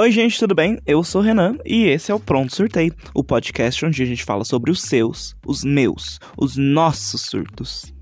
Oi, 0.00 0.12
gente, 0.12 0.38
tudo 0.38 0.54
bem? 0.54 0.78
Eu 0.86 1.02
sou 1.02 1.20
o 1.20 1.24
Renan 1.24 1.56
e 1.66 1.86
esse 1.86 2.12
é 2.12 2.14
o 2.14 2.20
Pronto 2.20 2.54
Surtei, 2.54 2.92
o 3.12 3.24
podcast 3.24 3.84
onde 3.84 4.00
a 4.00 4.06
gente 4.06 4.24
fala 4.24 4.44
sobre 4.44 4.70
os 4.70 4.80
seus, 4.80 5.34
os 5.44 5.64
meus, 5.64 6.20
os 6.36 6.56
nossos 6.56 7.22
surtos. 7.22 7.92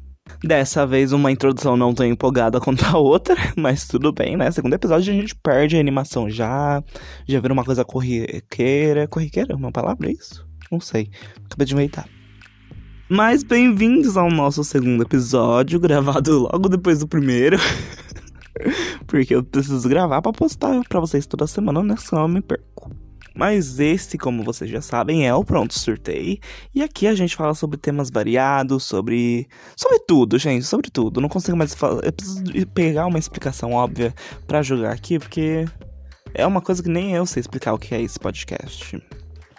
Dessa 0.45 0.87
vez, 0.87 1.13
uma 1.13 1.33
introdução 1.33 1.75
não 1.75 1.95
tão 1.95 2.05
empolgada 2.05 2.61
quanto 2.61 2.85
a 2.85 2.99
outra, 2.99 3.35
mas 3.57 3.89
tudo 3.89 4.13
bem, 4.13 4.37
né? 4.37 4.51
Segundo 4.51 4.75
episódio, 4.75 5.11
a 5.11 5.17
gente 5.17 5.35
perde 5.37 5.79
a 5.79 5.81
animação 5.81 6.29
já, 6.29 6.85
já 7.27 7.41
vira 7.41 7.55
uma 7.55 7.65
coisa 7.65 7.83
corriqueira. 7.83 9.09
Corriqueira 9.09 9.55
é 9.55 9.57
uma 9.57 9.73
palavra, 9.73 10.11
é 10.11 10.13
isso? 10.13 10.47
Não 10.71 10.79
sei, 10.79 11.09
acabei 11.47 11.65
de 11.65 11.73
inventar. 11.73 12.07
Mas 13.09 13.43
bem-vindos 13.43 14.19
ao 14.19 14.29
nosso 14.29 14.63
segundo 14.65 15.03
episódio, 15.03 15.81
gravado 15.81 16.41
logo 16.41 16.69
depois 16.69 16.99
do 16.99 17.09
primeiro. 17.09 17.57
Porque 19.07 19.35
eu 19.35 19.43
preciso 19.43 19.89
gravar 19.89 20.23
para 20.23 20.33
postar 20.33 20.81
para 20.89 21.01
vocês 21.01 21.27
toda 21.27 21.47
semana, 21.47 21.83
né? 21.83 21.97
Senão 21.99 22.23
eu 22.23 22.29
me 22.29 22.41
perco. 22.41 22.91
Mas 23.37 23.79
esse, 23.79 24.17
como 24.17 24.43
vocês 24.43 24.71
já 24.71 24.81
sabem, 24.81 25.29
é 25.29 25.35
o 25.35 25.45
Pronto 25.45 25.79
Surtei. 25.79 26.41
E 26.75 26.83
aqui 26.83 27.07
a 27.07 27.15
gente 27.15 27.37
fala 27.37 27.55
sobre 27.55 27.77
temas 27.77 28.11
variados, 28.11 28.85
sobre. 28.85 29.47
sobre 29.77 29.99
tudo, 30.01 30.39
gente, 30.39 30.65
sobre 30.65 30.91
tudo. 30.91 31.21
Não 31.21 31.29
consigo 31.29 31.57
mais 31.57 31.75
falar. 31.75 32.03
Eu 32.03 32.13
preciso 32.13 32.43
pegar 32.69 33.07
uma 33.07 33.19
explicação 33.19 33.73
óbvia 33.73 34.15
para 34.47 34.63
jogar 34.63 34.93
aqui, 34.93 35.19
porque 35.19 35.67
é 36.33 36.47
uma 36.47 36.63
coisa 36.63 36.83
que 36.83 36.89
nem 36.89 37.13
eu 37.13 37.27
sei 37.27 37.43
explicar 37.43 37.75
o 37.75 37.79
que 37.79 37.95
é 37.95 38.01
esse 38.01 38.19
podcast. 38.19 39.03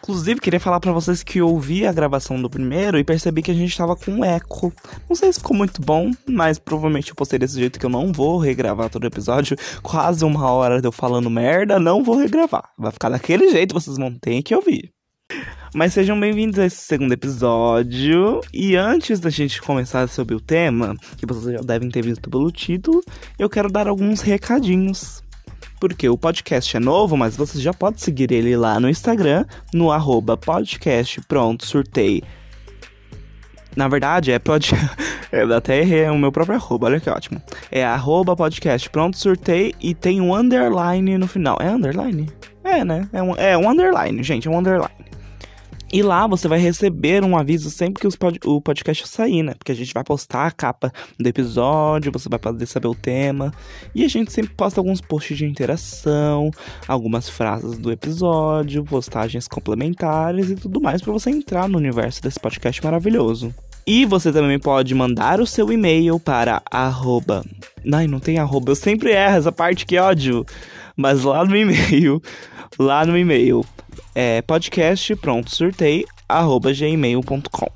Inclusive, 0.01 0.39
queria 0.39 0.59
falar 0.59 0.79
para 0.79 0.91
vocês 0.91 1.23
que 1.23 1.39
eu 1.39 1.49
ouvi 1.49 1.85
a 1.85 1.91
gravação 1.91 2.41
do 2.41 2.49
primeiro 2.49 2.97
e 2.97 3.03
percebi 3.03 3.41
que 3.41 3.51
a 3.51 3.53
gente 3.53 3.75
tava 3.75 3.95
com 3.95 4.23
eco. 4.23 4.71
Não 5.09 5.15
sei 5.15 5.33
se 5.33 5.39
ficou 5.39 5.57
muito 5.57 5.81
bom, 5.81 6.11
mas 6.27 6.59
provavelmente 6.59 7.09
eu 7.09 7.15
postei 7.15 7.39
desse 7.39 7.59
jeito 7.59 7.79
que 7.79 7.85
eu 7.85 7.89
não 7.89 8.11
vou 8.13 8.37
regravar 8.37 8.89
todo 8.89 9.03
o 9.03 9.07
episódio. 9.07 9.57
Quase 9.81 10.23
uma 10.23 10.49
hora 10.51 10.79
de 10.79 10.87
eu 10.87 10.91
falando 10.91 11.29
merda, 11.29 11.79
não 11.79 12.03
vou 12.03 12.17
regravar. 12.17 12.69
Vai 12.77 12.91
ficar 12.91 13.09
daquele 13.09 13.49
jeito, 13.49 13.73
vocês 13.73 13.97
vão 13.97 14.13
ter 14.13 14.41
que 14.43 14.55
ouvir. 14.55 14.91
Mas 15.73 15.93
sejam 15.93 16.17
bem-vindos 16.17 16.57
a 16.57 16.65
esse 16.65 16.77
segundo 16.77 17.11
episódio. 17.11 18.39
E 18.53 18.75
antes 18.75 19.19
da 19.19 19.29
gente 19.29 19.61
começar 19.61 20.07
sobre 20.07 20.35
o 20.35 20.39
tema, 20.39 20.95
que 21.17 21.25
vocês 21.25 21.55
já 21.55 21.61
devem 21.61 21.89
ter 21.89 22.03
visto 22.03 22.29
pelo 22.29 22.51
título, 22.51 23.03
eu 23.37 23.49
quero 23.49 23.69
dar 23.69 23.87
alguns 23.87 24.21
recadinhos 24.21 25.21
porque 25.79 26.09
o 26.09 26.17
podcast 26.17 26.75
é 26.75 26.79
novo, 26.79 27.15
mas 27.15 27.35
você 27.35 27.59
já 27.59 27.73
pode 27.73 28.01
seguir 28.01 28.31
ele 28.31 28.55
lá 28.55 28.79
no 28.79 28.89
Instagram, 28.89 29.45
no 29.73 29.91
arroba 29.91 30.37
podcast 30.37 31.21
pronto, 31.21 31.65
surtei. 31.65 32.23
Na 33.75 33.87
verdade, 33.87 34.31
é 34.31 34.39
pod... 34.39 34.71
Eu 35.31 35.53
até 35.53 35.79
errei 35.79 36.09
o 36.09 36.17
meu 36.17 36.31
próprio 36.31 36.55
arroba, 36.55 36.87
olha 36.87 36.99
que 36.99 37.09
ótimo. 37.09 37.41
É 37.71 37.85
arroba 37.85 38.35
podcast 38.35 38.89
pronto, 38.89 39.17
surtei 39.17 39.75
e 39.79 39.93
tem 39.93 40.19
um 40.21 40.33
underline 40.33 41.17
no 41.17 41.27
final. 41.27 41.57
É 41.61 41.69
underline? 41.69 42.27
É, 42.63 42.83
né? 42.83 43.07
É 43.13 43.21
um, 43.21 43.35
é 43.35 43.57
um 43.57 43.69
underline, 43.69 44.23
gente, 44.23 44.47
é 44.47 44.51
um 44.51 44.57
underline. 44.57 45.06
E 45.91 46.01
lá 46.01 46.27
você 46.27 46.49
vai 46.49 46.59
receber 46.59 47.23
um 47.23 47.37
aviso 47.37 47.71
sempre 47.71 48.01
que 48.01 48.17
pod 48.17 48.39
o 48.43 48.59
podcast 48.59 49.07
sair, 49.07 49.41
né? 49.41 49.53
Porque 49.57 49.71
a 49.71 49.75
gente 49.75 49.93
vai 49.93 50.03
postar 50.03 50.47
a 50.47 50.51
capa 50.51 50.91
do 51.17 51.27
episódio, 51.27 52.11
você 52.11 52.27
vai 52.27 52.37
poder 52.37 52.65
saber 52.65 52.87
o 52.87 52.95
tema. 52.95 53.53
E 53.95 54.03
a 54.03 54.07
gente 54.09 54.31
sempre 54.33 54.53
posta 54.53 54.81
alguns 54.81 54.99
posts 54.99 55.37
de 55.37 55.45
interação, 55.45 56.51
algumas 56.85 57.29
frases 57.29 57.77
do 57.77 57.89
episódio, 57.89 58.83
postagens 58.83 59.47
complementares 59.47 60.49
e 60.49 60.55
tudo 60.55 60.81
mais 60.81 61.01
para 61.01 61.13
você 61.13 61.29
entrar 61.29 61.69
no 61.69 61.77
universo 61.77 62.21
desse 62.21 62.39
podcast 62.39 62.83
maravilhoso. 62.83 63.55
E 63.85 64.03
você 64.05 64.33
também 64.33 64.59
pode 64.59 64.93
mandar 64.93 65.39
o 65.39 65.47
seu 65.47 65.71
e-mail 65.71 66.19
para 66.19 66.61
arroba. 66.69 67.45
Ai, 67.93 68.05
não 68.05 68.19
tem 68.19 68.37
arroba, 68.37 68.71
eu 68.71 68.75
sempre 68.75 69.11
erro 69.11 69.37
essa 69.37 69.51
parte, 69.53 69.85
que 69.85 69.97
ódio. 69.97 70.45
Mas 70.97 71.23
lá 71.23 71.45
no 71.45 71.55
e-mail, 71.55 72.21
lá 72.77 73.05
no 73.05 73.17
e-mail, 73.17 73.63
é 74.15 74.41
podcast 74.41 75.15
pronto 75.17 75.53
surtei 75.53 76.05
arroba 76.27 76.73
gmail.com. 76.73 77.71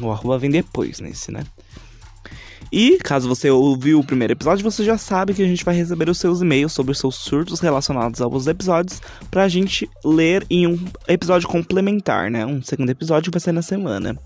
O 0.00 0.10
arroba 0.10 0.38
vem 0.38 0.50
depois 0.50 1.00
nesse, 1.00 1.30
né? 1.30 1.44
E, 2.72 2.98
caso 2.98 3.28
você 3.28 3.48
ouviu 3.48 4.00
o 4.00 4.04
primeiro 4.04 4.32
episódio, 4.32 4.64
você 4.64 4.84
já 4.84 4.98
sabe 4.98 5.32
que 5.34 5.42
a 5.42 5.46
gente 5.46 5.64
vai 5.64 5.74
receber 5.74 6.08
os 6.08 6.18
seus 6.18 6.40
e-mails 6.40 6.72
sobre 6.72 6.92
os 6.92 6.98
seus 6.98 7.14
surtos 7.14 7.60
relacionados 7.60 8.20
aos 8.20 8.46
episódios 8.46 9.00
pra 9.30 9.48
gente 9.48 9.88
ler 10.04 10.44
em 10.50 10.66
um 10.66 10.78
episódio 11.06 11.48
complementar, 11.48 12.30
né? 12.30 12.44
Um 12.44 12.60
segundo 12.62 12.90
episódio 12.90 13.30
vai 13.30 13.40
ser 13.40 13.52
na 13.52 13.62
semana. 13.62 14.18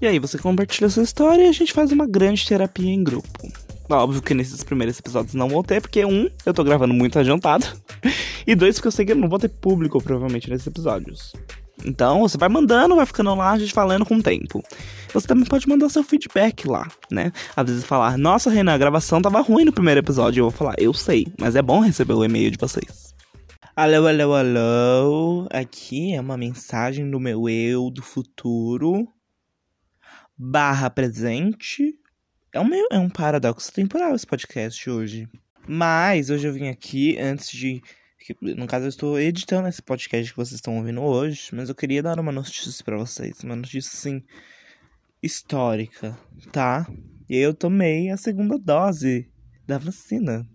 E 0.00 0.06
aí 0.06 0.18
você 0.18 0.36
compartilha 0.36 0.90
sua 0.90 1.04
história 1.04 1.44
e 1.44 1.48
a 1.48 1.52
gente 1.52 1.72
faz 1.72 1.92
uma 1.92 2.06
grande 2.06 2.46
terapia 2.46 2.90
em 2.90 3.04
grupo. 3.04 3.28
Óbvio 3.88 4.20
que 4.20 4.34
nesses 4.34 4.64
primeiros 4.64 4.98
episódios 4.98 5.34
não 5.34 5.48
vou 5.48 5.62
ter, 5.62 5.80
porque 5.80 6.04
um, 6.04 6.28
eu 6.44 6.52
tô 6.52 6.64
gravando 6.64 6.92
muito 6.92 7.18
adiantado. 7.18 7.66
e 8.46 8.54
dois, 8.54 8.76
porque 8.76 8.88
eu 8.88 8.92
sei 8.92 9.04
que 9.04 9.12
eu 9.12 9.16
não 9.16 9.28
vou 9.28 9.38
ter 9.38 9.48
público, 9.48 10.02
provavelmente, 10.02 10.50
nesses 10.50 10.66
episódios. 10.66 11.32
Então, 11.84 12.20
você 12.20 12.38
vai 12.38 12.48
mandando, 12.48 12.96
vai 12.96 13.06
ficando 13.06 13.34
lá, 13.34 13.52
a 13.52 13.58
gente 13.58 13.72
falando 13.72 14.04
com 14.04 14.16
o 14.16 14.22
tempo. 14.22 14.62
Você 15.12 15.26
também 15.26 15.44
pode 15.44 15.68
mandar 15.68 15.88
seu 15.88 16.02
feedback 16.02 16.66
lá, 16.66 16.88
né? 17.10 17.32
Às 17.56 17.66
vezes 17.68 17.84
falar, 17.84 18.16
nossa, 18.16 18.50
Renan, 18.50 18.74
a 18.74 18.78
gravação 18.78 19.20
tava 19.20 19.40
ruim 19.40 19.64
no 19.64 19.72
primeiro 19.72 20.00
episódio. 20.00 20.40
Eu 20.40 20.50
vou 20.50 20.58
falar, 20.58 20.74
eu 20.78 20.94
sei, 20.94 21.26
mas 21.38 21.56
é 21.56 21.62
bom 21.62 21.80
receber 21.80 22.14
o 22.14 22.24
e-mail 22.24 22.50
de 22.50 22.58
vocês. 22.58 23.14
Alô, 23.76 24.06
alô, 24.06 24.34
alô. 24.34 25.48
Aqui 25.50 26.14
é 26.14 26.20
uma 26.20 26.36
mensagem 26.36 27.10
do 27.10 27.18
meu 27.18 27.48
eu 27.48 27.90
do 27.90 28.02
futuro. 28.02 29.08
Barra 30.36 30.88
presente 30.90 31.94
é 32.54 32.60
um, 32.60 32.64
meio, 32.64 32.86
é 32.92 32.98
um 33.00 33.10
paradoxo 33.10 33.72
temporal 33.72 34.14
esse 34.14 34.24
podcast 34.24 34.88
hoje. 34.88 35.28
Mas 35.66 36.30
hoje 36.30 36.46
eu 36.46 36.52
vim 36.52 36.68
aqui 36.68 37.18
antes 37.18 37.50
de. 37.50 37.82
No 38.40 38.66
caso, 38.66 38.86
eu 38.86 38.88
estou 38.88 39.18
editando 39.18 39.68
esse 39.68 39.82
podcast 39.82 40.30
que 40.30 40.36
vocês 40.36 40.54
estão 40.54 40.78
ouvindo 40.78 41.02
hoje, 41.02 41.50
mas 41.52 41.68
eu 41.68 41.74
queria 41.74 42.02
dar 42.02 42.18
uma 42.18 42.32
notícia 42.32 42.82
para 42.84 42.96
vocês. 42.96 43.42
Uma 43.44 43.56
notícia 43.56 43.90
assim. 43.94 44.22
histórica, 45.22 46.18
tá? 46.50 46.86
E 47.28 47.36
eu 47.36 47.52
tomei 47.52 48.10
a 48.10 48.16
segunda 48.16 48.58
dose 48.58 49.30
da 49.66 49.76
vacina. 49.76 50.48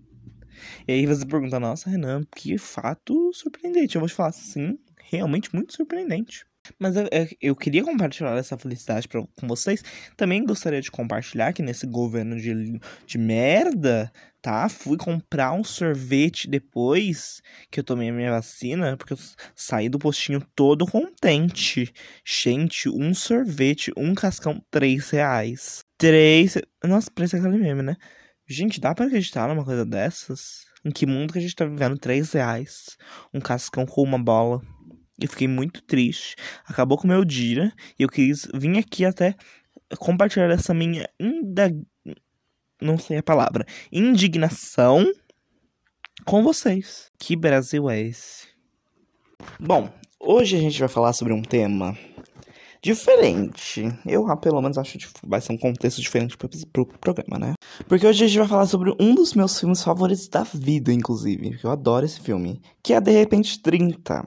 E 0.87 0.93
aí 0.93 1.05
você 1.05 1.25
pergunta, 1.25 1.59
nossa, 1.59 1.89
Renan, 1.89 2.23
que 2.35 2.57
fato 2.57 3.31
surpreendente. 3.33 3.95
Eu 3.95 4.01
vou 4.01 4.09
te 4.09 4.15
falar 4.15 4.29
assim, 4.29 4.77
realmente 4.97 5.53
muito 5.53 5.73
surpreendente. 5.73 6.45
Mas 6.77 6.95
eu, 6.95 7.07
eu, 7.41 7.55
queria 7.55 7.83
compartilhar 7.83 8.35
essa 8.37 8.57
felicidade 8.57 9.07
pra, 9.07 9.21
com 9.21 9.47
vocês. 9.47 9.83
Também 10.15 10.43
gostaria 10.43 10.81
de 10.81 10.91
compartilhar 10.91 11.53
que 11.53 11.63
nesse 11.63 11.87
governo 11.87 12.35
de, 12.35 12.79
de 13.05 13.17
merda, 13.17 14.11
tá? 14.41 14.69
Fui 14.69 14.97
comprar 14.97 15.53
um 15.53 15.63
sorvete 15.63 16.47
depois 16.47 17.41
que 17.69 17.79
eu 17.79 17.83
tomei 17.83 18.09
a 18.09 18.13
minha 18.13 18.31
vacina, 18.31 18.95
porque 18.97 19.13
eu 19.13 19.19
saí 19.55 19.89
do 19.89 19.99
postinho 19.99 20.41
todo 20.55 20.85
contente. 20.85 21.91
Gente, 22.25 22.89
um 22.89 23.13
sorvete, 23.13 23.91
um 23.97 24.13
cascão, 24.15 24.63
três 24.71 25.09
reais. 25.09 25.83
Três. 25.97 26.57
Nossa, 26.83 27.11
parece 27.13 27.35
aquele 27.35 27.57
meme, 27.57 27.81
né? 27.81 27.95
Gente, 28.47 28.79
dá 28.79 28.95
pra 28.95 29.05
acreditar 29.05 29.47
numa 29.47 29.65
coisa 29.65 29.85
dessas? 29.85 30.65
Em 30.83 30.91
que 30.91 31.05
mundo 31.05 31.33
que 31.33 31.39
a 31.39 31.41
gente 31.41 31.55
tá 31.55 31.65
vivendo? 31.65 31.97
Três 31.97 32.31
reais. 32.31 32.97
Um 33.33 33.39
cascão 33.39 33.85
com 33.85 34.01
uma 34.01 34.17
bola. 34.17 34.61
Eu 35.21 35.27
fiquei 35.27 35.47
muito 35.47 35.83
triste. 35.83 36.35
Acabou 36.65 36.97
com 36.97 37.03
o 37.03 37.09
meu 37.09 37.25
dia. 37.25 37.73
E 37.99 38.03
eu 38.03 38.09
quis 38.09 38.47
vir 38.53 38.77
aqui 38.77 39.03
até 39.03 39.35
compartilhar 39.97 40.49
essa 40.49 40.73
minha 40.73 41.07
inda... 41.19 41.69
não 42.81 42.97
sei 42.97 43.17
a 43.17 43.23
palavra, 43.23 43.65
indignação 43.91 45.05
com 46.25 46.43
vocês. 46.43 47.11
Que 47.17 47.35
Brasil 47.35 47.89
é 47.89 47.99
esse? 47.99 48.47
Bom, 49.59 49.89
hoje 50.19 50.57
a 50.57 50.59
gente 50.59 50.79
vai 50.79 50.89
falar 50.89 51.13
sobre 51.13 51.33
um 51.33 51.41
tema 51.41 51.97
diferente. 52.81 53.83
Eu, 54.05 54.29
ah, 54.29 54.37
pelo 54.37 54.61
menos, 54.61 54.77
acho 54.77 54.97
que 54.97 55.07
vai 55.23 55.41
ser 55.41 55.53
um 55.53 55.57
contexto 55.57 56.01
diferente 56.01 56.37
pro, 56.37 56.49
pro 56.71 56.85
programa, 56.85 57.37
né? 57.37 57.53
Porque 57.87 58.05
hoje 58.05 58.23
a 58.23 58.27
gente 58.27 58.39
vai 58.39 58.47
falar 58.47 58.65
sobre 58.65 58.93
um 58.99 59.13
dos 59.13 59.33
meus 59.33 59.59
filmes 59.59 59.83
favoritos 59.83 60.27
da 60.27 60.43
vida, 60.43 60.93
inclusive. 60.93 61.59
Eu 61.63 61.71
adoro 61.71 62.05
esse 62.05 62.19
filme. 62.21 62.61
Que 62.81 62.93
é 62.93 63.01
De 63.01 63.11
Repente 63.11 63.61
30. 63.61 64.25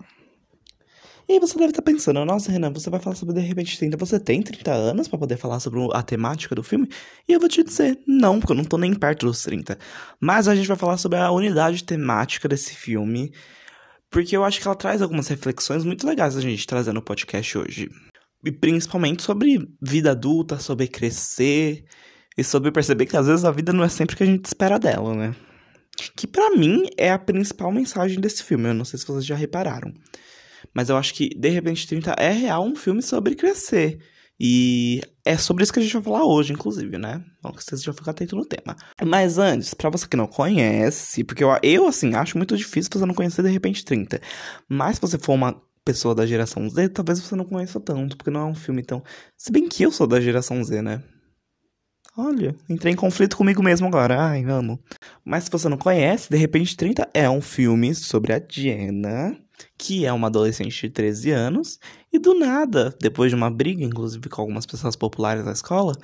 E 1.29 1.35
aí 1.35 1.41
você 1.41 1.57
deve 1.57 1.71
estar 1.71 1.83
pensando, 1.83 2.25
nossa, 2.25 2.51
Renan, 2.51 2.73
você 2.73 2.91
vai 2.91 3.01
falar 3.01 3.17
sobre 3.17 3.35
De 3.35 3.41
Repente 3.41 3.79
30. 3.79 3.97
Você 3.97 4.19
tem 4.19 4.43
30 4.43 4.73
anos 4.73 5.09
para 5.09 5.19
poder 5.19 5.37
falar 5.37 5.61
sobre 5.61 5.81
a 5.93 6.03
temática 6.03 6.55
do 6.55 6.63
filme? 6.63 6.89
E 7.29 7.33
eu 7.33 7.41
vou 7.41 7.49
te 7.49 7.63
dizer, 7.63 7.99
não, 8.07 8.41
porque 8.41 8.53
eu 8.53 8.57
não 8.57 8.65
tô 8.65 8.77
nem 8.77 8.95
perto 8.95 9.27
dos 9.27 9.43
30. 9.43 9.79
Mas 10.21 10.49
a 10.49 10.55
gente 10.55 10.67
vai 10.67 10.77
falar 10.77 10.97
sobre 10.97 11.19
a 11.19 11.31
unidade 11.31 11.85
temática 11.85 12.49
desse 12.49 12.75
filme. 12.75 13.33
Porque 14.11 14.37
eu 14.37 14.45
acho 14.45 14.61
que 14.61 14.67
ela 14.67 14.77
traz 14.77 15.01
algumas 15.01 15.29
reflexões 15.29 15.85
muito 15.85 16.07
legais 16.07 16.37
a 16.37 16.41
gente 16.41 16.67
trazer 16.67 16.93
no 16.93 17.01
podcast 17.01 17.57
hoje. 17.57 17.89
E 18.45 18.51
principalmente 18.51 19.23
sobre 19.23 19.59
vida 19.81 20.11
adulta, 20.11 20.59
sobre 20.59 20.89
crescer. 20.89 21.85
E 22.37 22.43
sobre 22.43 22.73
perceber 22.73 23.07
que 23.07 23.17
às 23.17 23.27
vezes 23.27 23.45
a 23.45 23.51
vida 23.51 23.73
não 23.73 23.85
é 23.85 23.89
sempre 23.89 24.15
o 24.15 24.17
que 24.17 24.23
a 24.23 24.27
gente 24.27 24.45
espera 24.45 24.79
dela, 24.79 25.15
né? 25.15 25.35
Que 26.17 26.27
para 26.27 26.51
mim 26.51 26.87
é 26.97 27.11
a 27.13 27.19
principal 27.19 27.71
mensagem 27.71 28.21
desse 28.21 28.43
filme. 28.43 28.69
Eu 28.69 28.75
não 28.75 28.85
sei 28.85 28.99
se 28.99 29.07
vocês 29.07 29.25
já 29.25 29.37
repararam. 29.37 29.93
Mas 30.75 30.89
eu 30.89 30.97
acho 30.97 31.15
que 31.15 31.31
De 31.31 31.49
Repente 31.49 31.87
30 31.87 32.13
é 32.19 32.31
real 32.31 32.65
um 32.65 32.75
filme 32.77 33.03
sobre 33.03 33.35
crescer. 33.35 33.99
E 34.45 35.01
é 35.25 35.37
sobre 35.37 35.63
isso 35.63 35.73
que 35.73 35.79
a 35.79 35.83
gente 35.83 35.93
vai 35.93 36.03
falar 36.03 36.25
hoje, 36.25 36.53
inclusive, 36.53 36.99
né? 36.99 37.25
Bom, 37.41 37.53
que 37.53 37.63
vocês 37.63 37.83
já 37.83 37.93
ficam 37.93 38.11
atentos 38.11 38.37
no 38.37 38.45
tema. 38.45 38.77
Mas 39.05 39.39
antes, 39.39 39.73
para 39.73 39.89
você 39.89 40.07
que 40.09 40.17
não 40.17 40.27
conhece, 40.27 41.23
porque 41.23 41.45
eu, 41.45 41.51
eu, 41.63 41.87
assim, 41.87 42.15
acho 42.15 42.37
muito 42.37 42.57
difícil 42.57 42.91
você 42.93 43.07
não 43.07 43.15
conhecer 43.15 43.43
de 43.43 43.51
repente 43.51 43.85
30. 43.85 44.21
Mas 44.69 44.97
se 44.97 45.01
você 45.01 45.17
for 45.17 45.35
uma 45.35 45.63
pessoa 45.85 46.15
da 46.15 46.27
geração 46.27 46.69
Z, 46.69 46.89
talvez 46.89 47.21
você 47.21 47.37
não 47.37 47.45
conheça 47.45 47.79
tanto, 47.79 48.17
porque 48.17 48.31
não 48.31 48.41
é 48.41 48.45
um 48.45 48.55
filme 48.55 48.83
tão. 48.83 49.03
Se 49.37 49.53
bem 49.53 49.69
que 49.69 49.85
eu 49.85 49.93
sou 49.93 50.07
da 50.07 50.21
geração 50.21 50.63
Z, 50.65 50.83
né? 50.83 51.03
Olha, 52.17 52.55
entrei 52.69 52.93
em 52.93 52.97
conflito 52.97 53.37
comigo 53.39 53.63
mesmo 53.63 53.87
agora. 53.87 54.21
Ai, 54.21 54.45
amo. 54.45 54.79
Mas 55.25 55.45
se 55.45 55.51
você 55.51 55.67
não 55.69 55.79
conhece, 55.79 56.29
De 56.29 56.37
Repente 56.37 56.77
30 56.77 57.09
é 57.15 57.29
um 57.29 57.41
filme 57.41 57.95
sobre 57.95 58.35
a 58.35 58.43
Jenna, 58.47 59.35
que 59.79 60.05
é 60.05 60.13
uma 60.13 60.27
adolescente 60.27 60.79
de 60.83 60.91
13 60.91 61.31
anos, 61.31 61.79
e 62.13 62.19
do 62.19 62.39
nada, 62.39 62.95
depois 63.01 63.31
de 63.31 63.35
uma 63.35 63.51
briga, 63.51 63.83
inclusive 63.83 64.29
com 64.29 64.43
algumas 64.43 64.67
pessoas 64.67 64.95
populares 64.95 65.43
da 65.45 65.53
escola, 65.53 65.95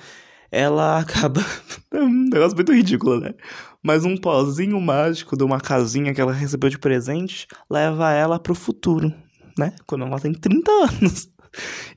ela 0.51 0.97
acaba. 0.99 1.45
é 1.93 2.01
um 2.01 2.29
negócio 2.29 2.55
muito 2.55 2.73
ridículo, 2.73 3.19
né? 3.19 3.35
Mas 3.83 4.03
um 4.03 4.17
pozinho 4.17 4.81
mágico 4.81 5.37
de 5.37 5.43
uma 5.43 5.59
casinha 5.61 6.11
que 6.13 6.19
ela 6.19 6.33
recebeu 6.33 6.71
de 6.71 6.79
presente 6.79 7.47
leva 7.69 8.11
ela 8.11 8.39
pro 8.39 8.55
futuro, 8.55 9.13
né? 9.57 9.75
Quando 9.85 10.05
ela 10.05 10.19
tem 10.19 10.33
30 10.33 10.71
anos. 10.71 11.29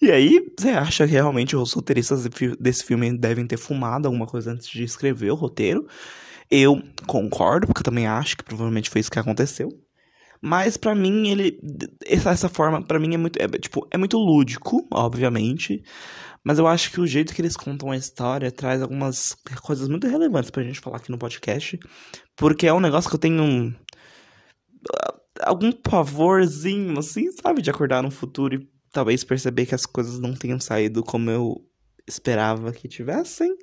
E 0.00 0.10
aí, 0.10 0.40
você 0.58 0.70
acha 0.70 1.06
que 1.06 1.12
realmente 1.12 1.56
os 1.56 1.72
roteiristas 1.72 2.26
desse 2.58 2.84
filme 2.84 3.16
devem 3.16 3.46
ter 3.46 3.56
fumado 3.56 4.08
alguma 4.08 4.26
coisa 4.26 4.52
antes 4.52 4.68
de 4.68 4.82
escrever 4.84 5.30
o 5.30 5.36
roteiro? 5.36 5.86
Eu 6.50 6.82
concordo, 7.06 7.66
porque 7.66 7.80
eu 7.80 7.84
também 7.84 8.06
acho 8.06 8.36
que 8.36 8.44
provavelmente 8.44 8.90
foi 8.90 9.00
isso 9.00 9.10
que 9.10 9.18
aconteceu. 9.18 9.68
Mas 10.42 10.76
para 10.76 10.94
mim, 10.94 11.28
ele. 11.28 11.58
Essa, 12.04 12.30
essa 12.30 12.48
forma, 12.48 12.82
para 12.84 12.98
mim, 12.98 13.14
é 13.14 13.16
muito. 13.16 13.40
É, 13.40 13.46
tipo, 13.46 13.86
é 13.92 13.96
muito 13.96 14.18
lúdico, 14.18 14.86
obviamente. 14.92 15.82
Mas 16.44 16.58
eu 16.58 16.66
acho 16.66 16.90
que 16.90 17.00
o 17.00 17.06
jeito 17.06 17.32
que 17.32 17.40
eles 17.40 17.56
contam 17.56 17.92
a 17.92 17.96
história 17.96 18.50
traz 18.50 18.82
algumas 18.82 19.36
coisas 19.62 19.88
muito 19.88 20.08
relevantes 20.08 20.50
pra 20.50 20.64
gente 20.64 20.80
falar 20.80 20.96
aqui 20.96 21.10
no 21.12 21.18
podcast. 21.18 21.78
Porque 22.36 22.66
é 22.66 22.74
um 22.74 22.80
negócio 22.80 23.08
que 23.08 23.14
eu 23.14 23.20
tenho 23.20 23.42
um. 23.42 23.72
Algum 25.40 25.70
pavorzinho, 25.72 26.98
assim, 26.98 27.30
sabe? 27.32 27.62
De 27.62 27.70
acordar 27.70 28.02
no 28.02 28.10
futuro 28.10 28.56
e 28.56 28.68
talvez 28.92 29.24
perceber 29.24 29.66
que 29.66 29.74
as 29.74 29.86
coisas 29.86 30.20
não 30.20 30.34
tenham 30.34 30.60
saído 30.60 31.02
como 31.02 31.30
eu 31.30 31.66
esperava 32.06 32.72
que 32.72 32.86
tivessem. 32.86 33.56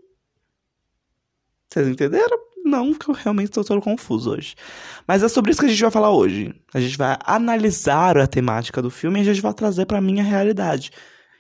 Vocês 1.69 1.87
entenderam? 1.87 2.37
Não, 2.65 2.93
porque 2.93 3.11
eu 3.11 3.15
realmente 3.15 3.49
estou 3.49 3.63
todo 3.63 3.81
confuso 3.81 4.31
hoje. 4.31 4.55
Mas 5.07 5.23
é 5.23 5.29
sobre 5.29 5.51
isso 5.51 5.59
que 5.59 5.67
a 5.67 5.69
gente 5.69 5.81
vai 5.81 5.91
falar 5.91 6.11
hoje. 6.11 6.53
A 6.73 6.79
gente 6.79 6.97
vai 6.97 7.17
analisar 7.23 8.17
a 8.17 8.27
temática 8.27 8.81
do 8.81 8.89
filme 8.89 9.19
e 9.19 9.21
a 9.21 9.25
gente 9.25 9.41
vai 9.41 9.53
trazer 9.53 9.85
para 9.85 10.01
minha 10.01 10.23
realidade. 10.23 10.91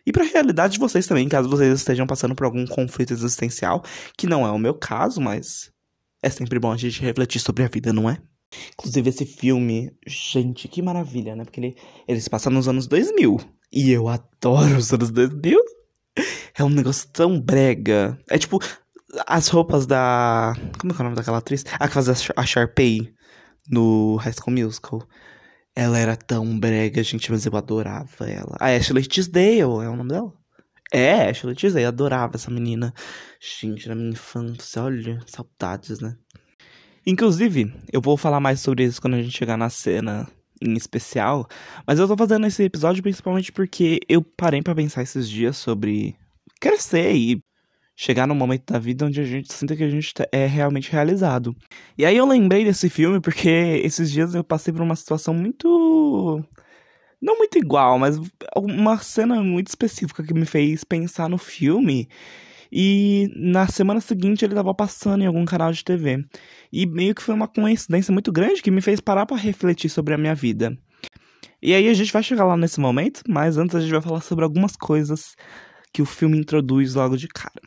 E 0.05 0.11
para 0.11 0.23
a 0.23 0.27
realidade 0.27 0.73
de 0.73 0.79
vocês 0.79 1.05
também, 1.05 1.27
caso 1.27 1.49
vocês 1.49 1.79
estejam 1.79 2.07
passando 2.07 2.35
por 2.35 2.45
algum 2.45 2.65
conflito 2.65 3.13
existencial, 3.13 3.83
que 4.17 4.27
não 4.27 4.45
é 4.45 4.51
o 4.51 4.57
meu 4.57 4.73
caso, 4.73 5.19
mas 5.19 5.71
é 6.21 6.29
sempre 6.29 6.57
bom 6.57 6.71
a 6.71 6.77
gente 6.77 7.01
refletir 7.01 7.39
sobre 7.39 7.63
a 7.63 7.67
vida, 7.67 7.91
não 7.91 8.09
é? 8.09 8.17
Inclusive, 8.73 9.09
esse 9.09 9.25
filme, 9.25 9.91
gente, 10.07 10.67
que 10.67 10.81
maravilha, 10.81 11.35
né? 11.35 11.43
Porque 11.43 11.59
ele, 11.59 11.75
ele 12.07 12.19
se 12.19 12.29
passa 12.29 12.49
nos 12.49 12.67
anos 12.67 12.87
2000. 12.87 13.37
E 13.71 13.91
eu 13.91 14.07
adoro 14.07 14.77
os 14.77 14.91
anos 14.91 15.11
2000. 15.11 15.59
É 16.57 16.63
um 16.63 16.69
negócio 16.69 17.07
tão 17.13 17.39
brega. 17.39 18.19
É 18.29 18.37
tipo, 18.37 18.59
as 19.27 19.47
roupas 19.47 19.85
da. 19.85 20.53
Como 20.79 20.91
é, 20.91 20.95
é 20.95 20.99
o 20.99 21.03
nome 21.03 21.15
daquela 21.15 21.37
atriz? 21.37 21.63
A 21.79 21.87
que 21.87 21.93
fazia 21.93 22.13
a 22.35 22.45
Sharpay 22.45 23.13
no 23.69 24.15
High 24.17 24.33
School 24.33 24.55
Musical. 24.55 25.07
Ela 25.75 25.99
era 25.99 26.17
tão 26.17 26.59
brega, 26.59 27.01
gente, 27.03 27.31
mas 27.31 27.45
eu 27.45 27.55
adorava 27.55 28.29
ela. 28.29 28.57
A 28.59 28.75
Ashley 28.75 29.05
Tisdale 29.05 29.59
é 29.59 29.65
o 29.65 29.95
nome 29.95 30.09
dela? 30.09 30.33
É, 30.91 31.29
Ashley 31.29 31.55
Tisdale, 31.55 31.85
adorava 31.85 32.35
essa 32.35 32.51
menina. 32.51 32.93
Gente, 33.39 33.87
na 33.87 33.95
minha 33.95 34.09
infância, 34.09 34.83
olha, 34.83 35.19
saudades, 35.27 35.99
né? 35.99 36.17
Inclusive, 37.09 37.73
eu 37.91 37.99
vou 37.99 38.15
falar 38.15 38.39
mais 38.39 38.59
sobre 38.59 38.83
isso 38.83 39.01
quando 39.01 39.15
a 39.15 39.21
gente 39.21 39.35
chegar 39.35 39.57
na 39.57 39.67
cena 39.67 40.27
em 40.61 40.73
especial, 40.73 41.47
mas 41.87 41.97
eu 41.97 42.07
tô 42.07 42.15
fazendo 42.15 42.45
esse 42.45 42.61
episódio 42.61 43.01
principalmente 43.01 43.51
porque 43.51 43.99
eu 44.07 44.21
parei 44.21 44.61
para 44.61 44.75
pensar 44.75 45.01
esses 45.01 45.27
dias 45.27 45.57
sobre 45.57 46.15
crescer 46.61 47.15
e 47.15 47.41
chegar 47.95 48.27
num 48.27 48.35
momento 48.35 48.71
da 48.71 48.77
vida 48.77 49.07
onde 49.07 49.19
a 49.19 49.23
gente 49.23 49.51
sinta 49.51 49.75
que 49.75 49.83
a 49.83 49.89
gente 49.89 50.13
tá, 50.13 50.27
é 50.31 50.45
realmente 50.45 50.91
realizado. 50.91 51.55
E 51.97 52.05
aí 52.05 52.15
eu 52.15 52.27
lembrei 52.27 52.63
desse 52.63 52.89
filme 52.91 53.19
porque 53.19 53.49
esses 53.83 54.11
dias 54.11 54.35
eu 54.35 54.43
passei 54.43 54.71
por 54.71 54.83
uma 54.83 54.95
situação 54.95 55.33
muito 55.33 56.45
não 57.19 57.39
muito 57.39 57.57
igual, 57.57 57.97
mas 57.97 58.19
uma 58.55 58.99
cena 58.99 59.41
muito 59.41 59.69
específica 59.69 60.21
que 60.21 60.33
me 60.33 60.45
fez 60.45 60.83
pensar 60.83 61.27
no 61.27 61.39
filme 61.39 62.07
e 62.71 63.31
na 63.35 63.67
semana 63.67 63.99
seguinte 63.99 64.45
ele 64.45 64.55
tava 64.55 64.73
passando 64.73 65.23
em 65.23 65.27
algum 65.27 65.45
canal 65.45 65.71
de 65.71 65.83
TV. 65.83 66.23
E 66.71 66.85
meio 66.85 67.15
que 67.15 67.23
foi 67.23 67.33
uma 67.33 67.47
coincidência 67.47 68.11
muito 68.11 68.31
grande 68.31 68.61
que 68.61 68.71
me 68.71 68.81
fez 68.81 68.99
parar 68.99 69.25
para 69.25 69.37
refletir 69.37 69.89
sobre 69.89 70.13
a 70.13 70.17
minha 70.17 70.35
vida. 70.35 70.77
E 71.61 71.73
aí 71.73 71.89
a 71.89 71.93
gente 71.93 72.13
vai 72.13 72.23
chegar 72.23 72.45
lá 72.45 72.55
nesse 72.55 72.79
momento, 72.79 73.21
mas 73.27 73.57
antes 73.57 73.75
a 73.75 73.81
gente 73.81 73.91
vai 73.91 74.01
falar 74.01 74.21
sobre 74.21 74.45
algumas 74.45 74.75
coisas 74.75 75.35
que 75.91 76.01
o 76.01 76.05
filme 76.05 76.37
introduz 76.37 76.93
logo 76.95 77.17
de 77.17 77.27
cara. 77.27 77.61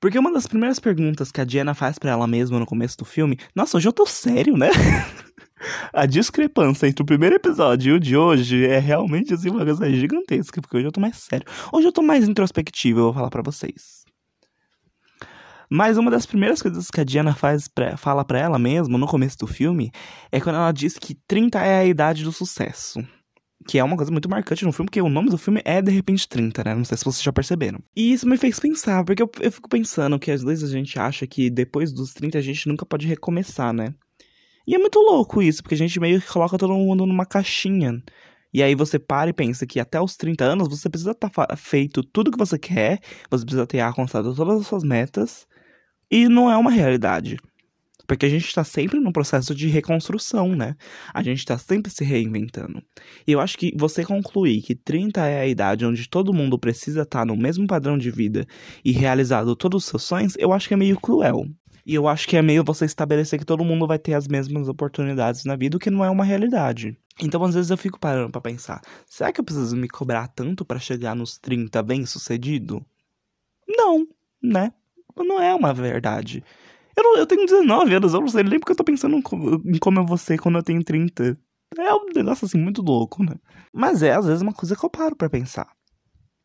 Porque 0.00 0.18
uma 0.18 0.32
das 0.32 0.46
primeiras 0.46 0.78
perguntas 0.78 1.30
que 1.30 1.40
a 1.40 1.44
Diana 1.44 1.74
faz 1.74 1.98
para 1.98 2.10
ela 2.10 2.26
mesma 2.26 2.58
no 2.58 2.66
começo 2.66 2.96
do 2.98 3.04
filme, 3.04 3.38
nossa, 3.54 3.76
hoje 3.76 3.88
eu 3.88 3.92
tô 3.92 4.06
sério, 4.06 4.56
né? 4.56 4.70
a 5.92 6.06
discrepância 6.06 6.86
entre 6.86 7.02
o 7.02 7.06
primeiro 7.06 7.36
episódio 7.36 7.90
e 7.90 7.96
o 7.96 8.00
de 8.00 8.16
hoje 8.16 8.64
é 8.64 8.78
realmente 8.78 9.34
assim 9.34 9.50
uma 9.50 9.64
coisa 9.64 9.90
gigantesca, 9.90 10.60
porque 10.60 10.76
hoje 10.78 10.86
eu 10.86 10.92
tô 10.92 11.00
mais 11.00 11.16
sério. 11.16 11.46
Hoje 11.72 11.88
eu 11.88 11.92
tô 11.92 12.02
mais 12.02 12.26
introspectivo, 12.28 13.00
eu 13.00 13.04
vou 13.04 13.14
falar 13.14 13.30
para 13.30 13.42
vocês. 13.42 14.05
Mas 15.70 15.96
uma 15.96 16.10
das 16.10 16.26
primeiras 16.26 16.62
coisas 16.62 16.90
que 16.90 17.00
a 17.00 17.04
Diana 17.04 17.34
faz 17.34 17.68
pra, 17.68 17.96
fala 17.96 18.24
para 18.24 18.38
ela 18.38 18.58
mesma 18.58 18.98
no 18.98 19.06
começo 19.06 19.38
do 19.38 19.46
filme 19.46 19.90
é 20.30 20.40
quando 20.40 20.56
ela 20.56 20.72
diz 20.72 20.98
que 20.98 21.14
30 21.26 21.60
é 21.60 21.78
a 21.80 21.84
idade 21.84 22.24
do 22.24 22.32
sucesso. 22.32 23.00
Que 23.66 23.78
é 23.78 23.84
uma 23.84 23.96
coisa 23.96 24.12
muito 24.12 24.28
marcante 24.28 24.64
no 24.64 24.72
filme, 24.72 24.86
porque 24.86 25.00
o 25.00 25.08
nome 25.08 25.28
do 25.28 25.36
filme 25.36 25.60
é 25.64 25.82
De 25.82 25.90
Repente 25.90 26.28
30, 26.28 26.62
né? 26.62 26.74
Não 26.74 26.84
sei 26.84 26.96
se 26.96 27.04
vocês 27.04 27.22
já 27.22 27.32
perceberam. 27.32 27.80
E 27.96 28.12
isso 28.12 28.28
me 28.28 28.36
fez 28.36 28.60
pensar, 28.60 29.04
porque 29.04 29.22
eu, 29.22 29.30
eu 29.40 29.50
fico 29.50 29.68
pensando 29.68 30.18
que 30.18 30.30
às 30.30 30.42
vezes 30.44 30.70
a 30.70 30.72
gente 30.72 30.98
acha 30.98 31.26
que 31.26 31.50
depois 31.50 31.92
dos 31.92 32.12
30 32.14 32.38
a 32.38 32.42
gente 32.42 32.68
nunca 32.68 32.86
pode 32.86 33.06
recomeçar, 33.06 33.72
né? 33.72 33.92
E 34.66 34.74
é 34.74 34.78
muito 34.78 34.98
louco 34.98 35.42
isso, 35.42 35.62
porque 35.62 35.74
a 35.74 35.78
gente 35.78 35.98
meio 35.98 36.20
que 36.20 36.28
coloca 36.28 36.58
todo 36.58 36.74
mundo 36.74 37.06
numa 37.06 37.24
caixinha. 37.24 38.02
E 38.52 38.62
aí 38.62 38.74
você 38.74 38.98
para 38.98 39.30
e 39.30 39.32
pensa 39.32 39.66
que 39.66 39.78
até 39.78 40.00
os 40.00 40.16
30 40.16 40.44
anos 40.44 40.68
você 40.68 40.88
precisa 40.88 41.10
estar 41.12 41.28
tá 41.28 41.56
feito 41.56 42.02
tudo 42.02 42.30
que 42.30 42.38
você 42.38 42.58
quer, 42.58 43.00
você 43.30 43.44
precisa 43.44 43.66
ter 43.66 43.80
alcançado 43.80 44.34
todas 44.34 44.60
as 44.60 44.66
suas 44.66 44.82
metas, 44.82 45.46
e 46.10 46.28
não 46.28 46.50
é 46.50 46.56
uma 46.56 46.70
realidade. 46.70 47.36
Porque 48.06 48.26
a 48.26 48.28
gente 48.28 48.46
está 48.46 48.62
sempre 48.62 49.00
num 49.00 49.10
processo 49.10 49.54
de 49.54 49.66
reconstrução, 49.66 50.54
né? 50.54 50.76
A 51.12 51.22
gente 51.22 51.38
está 51.38 51.58
sempre 51.58 51.90
se 51.90 52.04
reinventando. 52.04 52.80
E 53.26 53.32
eu 53.32 53.40
acho 53.40 53.58
que 53.58 53.72
você 53.76 54.04
concluir 54.04 54.62
que 54.62 54.76
30 54.76 55.26
é 55.26 55.40
a 55.40 55.46
idade 55.46 55.84
onde 55.84 56.08
todo 56.08 56.32
mundo 56.32 56.58
precisa 56.58 57.02
estar 57.02 57.20
tá 57.20 57.24
no 57.24 57.36
mesmo 57.36 57.66
padrão 57.66 57.98
de 57.98 58.10
vida 58.10 58.46
e 58.84 58.92
realizado 58.92 59.56
todos 59.56 59.82
os 59.82 59.90
seus 59.90 60.04
sonhos, 60.04 60.34
eu 60.38 60.52
acho 60.52 60.68
que 60.68 60.74
é 60.74 60.76
meio 60.76 61.00
cruel. 61.00 61.46
E 61.84 61.94
eu 61.94 62.08
acho 62.08 62.26
que 62.26 62.36
é 62.36 62.42
meio 62.42 62.64
você 62.64 62.84
estabelecer 62.84 63.38
que 63.38 63.44
todo 63.44 63.64
mundo 63.64 63.86
vai 63.86 63.98
ter 63.98 64.14
as 64.14 64.26
mesmas 64.26 64.68
oportunidades 64.68 65.44
na 65.44 65.54
vida, 65.54 65.76
o 65.76 65.80
que 65.80 65.90
não 65.90 66.04
é 66.04 66.10
uma 66.10 66.24
realidade. 66.24 66.96
Então, 67.22 67.42
às 67.44 67.54
vezes 67.54 67.70
eu 67.70 67.78
fico 67.78 67.98
parando 67.98 68.30
para 68.30 68.40
pensar: 68.40 68.80
será 69.06 69.32
que 69.32 69.40
eu 69.40 69.44
preciso 69.44 69.76
me 69.76 69.88
cobrar 69.88 70.26
tanto 70.28 70.64
para 70.64 70.80
chegar 70.80 71.14
nos 71.14 71.38
30 71.38 71.80
bem 71.84 72.04
sucedido? 72.04 72.84
Não, 73.68 74.06
né? 74.42 74.72
Não 75.24 75.40
é 75.40 75.54
uma 75.54 75.72
verdade. 75.72 76.42
Eu, 76.96 77.02
não, 77.02 77.16
eu 77.18 77.26
tenho 77.26 77.44
19 77.44 77.94
anos, 77.94 78.14
eu 78.14 78.20
não 78.20 78.28
sei 78.28 78.42
nem 78.42 78.58
porque 78.58 78.72
eu 78.72 78.76
tô 78.76 78.84
pensando 78.84 79.16
em 79.16 79.22
como 79.78 80.00
eu 80.00 80.06
vou 80.06 80.16
ser 80.16 80.38
quando 80.38 80.56
eu 80.56 80.62
tenho 80.62 80.82
30. 80.82 81.38
É 81.78 81.94
um 81.94 82.06
negócio 82.14 82.46
assim 82.46 82.58
muito 82.58 82.80
louco, 82.80 83.22
né? 83.22 83.34
Mas 83.72 84.02
é, 84.02 84.12
às 84.12 84.26
vezes, 84.26 84.40
uma 84.40 84.52
coisa 84.52 84.74
que 84.74 84.84
eu 84.84 84.90
paro 84.90 85.14
pra 85.14 85.28
pensar. 85.28 85.68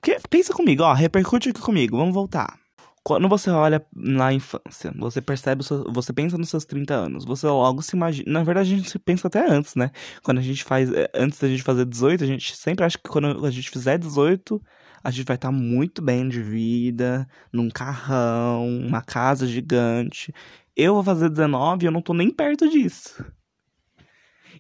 Porque, 0.02 0.20
pensa 0.30 0.54
comigo, 0.54 0.84
ó, 0.84 0.94
repercute 0.94 1.50
aqui 1.50 1.62
comigo, 1.62 1.96
vamos 1.96 2.14
voltar. 2.14 2.60
Quando 3.04 3.28
você 3.30 3.50
olha 3.50 3.84
na 3.96 4.32
infância, 4.32 4.94
você 4.96 5.22
percebe, 5.22 5.64
você 5.90 6.14
pensa 6.14 6.38
nos 6.38 6.50
seus 6.50 6.66
30 6.66 6.94
anos, 6.94 7.26
você 7.26 7.48
logo 7.48 7.82
se 7.82 7.96
imagina. 7.96 8.32
Na 8.32 8.44
verdade, 8.44 8.74
a 8.74 8.78
gente 8.78 9.00
pensa 9.00 9.28
até 9.28 9.48
antes, 9.50 9.76
né? 9.76 9.92
Quando 10.24 10.38
a 10.38 10.42
gente 10.42 10.64
faz. 10.64 10.92
Eh, 10.92 11.10
antes 11.16 11.40
da 11.40 11.48
gente 11.48 11.64
fazer 11.64 11.86
18, 11.86 12.24
a 12.24 12.28
gente 12.28 12.56
sempre 12.56 12.86
acha 12.86 12.98
que 12.98 13.10
quando 13.10 13.44
a 13.44 13.50
gente 13.50 13.72
fizer 13.72 13.98
18, 13.98 14.62
a 15.04 15.12
gente 15.12 15.26
vai 15.26 15.36
estar 15.36 15.50
tá 15.50 15.52
muito 15.52 16.02
bem 16.02 16.28
de 16.28 16.42
vida, 16.42 17.28
num 17.52 17.70
carrão, 17.70 18.68
uma 18.68 19.02
casa 19.02 19.48
gigante. 19.48 20.34
Eu 20.76 20.94
vou 20.96 21.04
fazer 21.04 21.30
19 21.30 21.84
e 21.84 21.88
eu 21.88 21.92
não 21.92 22.02
tô 22.02 22.14
nem 22.14 22.30
perto 22.30 22.70
disso. 22.70 23.24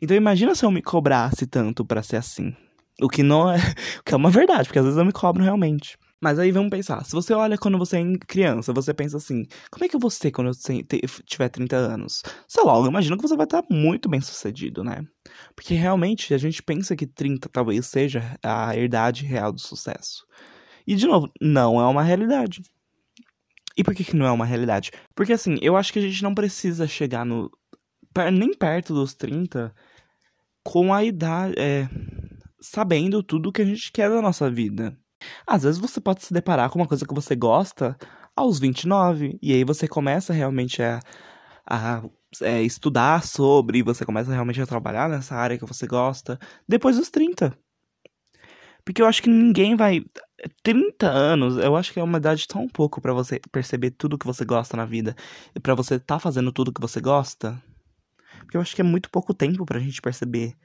Então 0.01 0.17
imagina 0.17 0.55
se 0.55 0.65
eu 0.65 0.71
me 0.71 0.81
cobrasse 0.81 1.45
tanto 1.45 1.85
para 1.85 2.01
ser 2.01 2.17
assim. 2.17 2.55
O 3.01 3.07
que 3.07 3.23
não 3.23 3.49
é, 3.51 3.57
o 3.99 4.03
que 4.03 4.13
é 4.13 4.17
uma 4.17 4.29
verdade, 4.29 4.65
porque 4.65 4.79
às 4.79 4.85
vezes 4.85 4.97
eu 4.97 5.05
me 5.05 5.11
cobro 5.11 5.43
realmente. 5.43 5.97
Mas 6.21 6.37
aí 6.37 6.51
vamos 6.51 6.69
pensar, 6.69 7.03
se 7.03 7.13
você 7.13 7.33
olha 7.33 7.57
quando 7.57 7.79
você 7.79 7.97
é 7.97 8.17
criança, 8.27 8.71
você 8.71 8.93
pensa 8.93 9.17
assim, 9.17 9.43
como 9.71 9.83
é 9.83 9.89
que 9.89 9.95
eu 9.95 9.99
vou 9.99 10.11
ser 10.11 10.29
quando 10.29 10.51
eu 10.51 11.03
tiver 11.25 11.49
30 11.49 11.75
anos? 11.75 12.21
Sei 12.47 12.63
lá, 12.63 12.77
eu 12.77 12.85
imagino 12.85 13.17
que 13.17 13.23
você 13.23 13.35
vai 13.35 13.45
estar 13.45 13.63
muito 13.71 14.07
bem 14.07 14.21
sucedido, 14.21 14.83
né? 14.83 15.03
Porque 15.55 15.73
realmente 15.73 16.31
a 16.31 16.37
gente 16.37 16.61
pensa 16.61 16.95
que 16.95 17.07
30 17.07 17.49
talvez 17.49 17.87
seja 17.87 18.37
a 18.43 18.75
idade 18.77 19.25
real 19.25 19.51
do 19.51 19.59
sucesso. 19.59 20.23
E, 20.85 20.95
de 20.95 21.07
novo, 21.07 21.31
não 21.41 21.81
é 21.81 21.87
uma 21.87 22.03
realidade. 22.03 22.61
E 23.75 23.83
por 23.83 23.95
que, 23.95 24.03
que 24.03 24.15
não 24.15 24.27
é 24.27 24.31
uma 24.31 24.45
realidade? 24.45 24.91
Porque, 25.15 25.33
assim, 25.33 25.57
eu 25.59 25.75
acho 25.75 25.91
que 25.91 25.99
a 25.99 26.01
gente 26.03 26.21
não 26.21 26.35
precisa 26.35 26.87
chegar 26.87 27.25
no. 27.25 27.49
nem 28.31 28.53
perto 28.53 28.93
dos 28.93 29.15
30 29.15 29.73
com 30.63 30.93
a 30.93 31.03
idade. 31.03 31.55
É, 31.57 31.89
sabendo 32.59 33.23
tudo 33.23 33.51
que 33.51 33.61
a 33.61 33.65
gente 33.65 33.91
quer 33.91 34.09
da 34.09 34.21
nossa 34.21 34.49
vida. 34.49 34.95
Às 35.45 35.63
vezes 35.63 35.79
você 35.79 35.99
pode 35.99 36.23
se 36.23 36.33
deparar 36.33 36.69
com 36.69 36.79
uma 36.79 36.87
coisa 36.87 37.05
que 37.05 37.13
você 37.13 37.35
gosta 37.35 37.97
aos 38.35 38.59
29, 38.59 39.37
e 39.41 39.53
aí 39.53 39.63
você 39.63 39.87
começa 39.87 40.33
realmente 40.33 40.81
a, 40.81 40.99
a 41.65 42.03
é, 42.41 42.61
estudar 42.61 43.23
sobre, 43.23 43.83
você 43.83 44.05
começa 44.05 44.31
realmente 44.31 44.61
a 44.61 44.67
trabalhar 44.67 45.09
nessa 45.09 45.35
área 45.35 45.57
que 45.57 45.65
você 45.65 45.85
gosta 45.85 46.39
depois 46.67 46.97
dos 46.97 47.09
30. 47.09 47.57
Porque 48.83 49.01
eu 49.01 49.05
acho 49.05 49.21
que 49.21 49.29
ninguém 49.29 49.75
vai. 49.75 50.03
30 50.63 51.07
anos, 51.07 51.57
eu 51.57 51.75
acho 51.75 51.93
que 51.93 51.99
é 51.99 52.03
uma 52.03 52.17
idade 52.17 52.47
tão 52.47 52.67
pouco 52.67 52.99
para 52.99 53.13
você 53.13 53.39
perceber 53.51 53.91
tudo 53.91 54.17
que 54.17 54.25
você 54.25 54.43
gosta 54.43 54.75
na 54.75 54.85
vida 54.85 55.15
e 55.55 55.59
para 55.59 55.75
você 55.75 55.95
estar 55.95 56.15
tá 56.15 56.19
fazendo 56.19 56.51
tudo 56.51 56.73
que 56.73 56.81
você 56.81 56.99
gosta. 56.99 57.61
Porque 58.39 58.57
eu 58.57 58.61
acho 58.61 58.75
que 58.75 58.81
é 58.81 58.83
muito 58.83 59.09
pouco 59.11 59.35
tempo 59.35 59.65
pra 59.65 59.79
gente 59.79 60.01
perceber. 60.01 60.55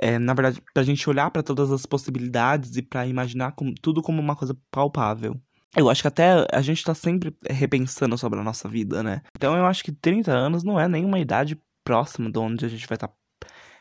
É, 0.00 0.18
na 0.18 0.34
verdade, 0.34 0.62
pra 0.72 0.82
gente 0.82 1.08
olhar 1.08 1.30
para 1.30 1.42
todas 1.42 1.70
as 1.70 1.86
possibilidades 1.86 2.76
e 2.76 2.82
para 2.82 3.06
imaginar 3.06 3.52
com, 3.52 3.72
tudo 3.74 4.02
como 4.02 4.20
uma 4.20 4.36
coisa 4.36 4.56
palpável. 4.70 5.40
Eu 5.76 5.88
acho 5.88 6.02
que 6.02 6.08
até 6.08 6.46
a 6.52 6.60
gente 6.60 6.82
tá 6.82 6.94
sempre 6.94 7.36
repensando 7.48 8.18
sobre 8.18 8.40
a 8.40 8.42
nossa 8.42 8.68
vida, 8.68 9.02
né? 9.02 9.22
Então 9.36 9.56
eu 9.56 9.66
acho 9.66 9.84
que 9.84 9.92
30 9.92 10.32
anos 10.32 10.64
não 10.64 10.80
é 10.80 10.88
nenhuma 10.88 11.18
idade 11.18 11.60
próxima 11.84 12.30
de 12.30 12.38
onde 12.38 12.64
a 12.64 12.68
gente 12.68 12.86
vai 12.88 12.96
estar 12.96 13.08
tá 13.08 13.14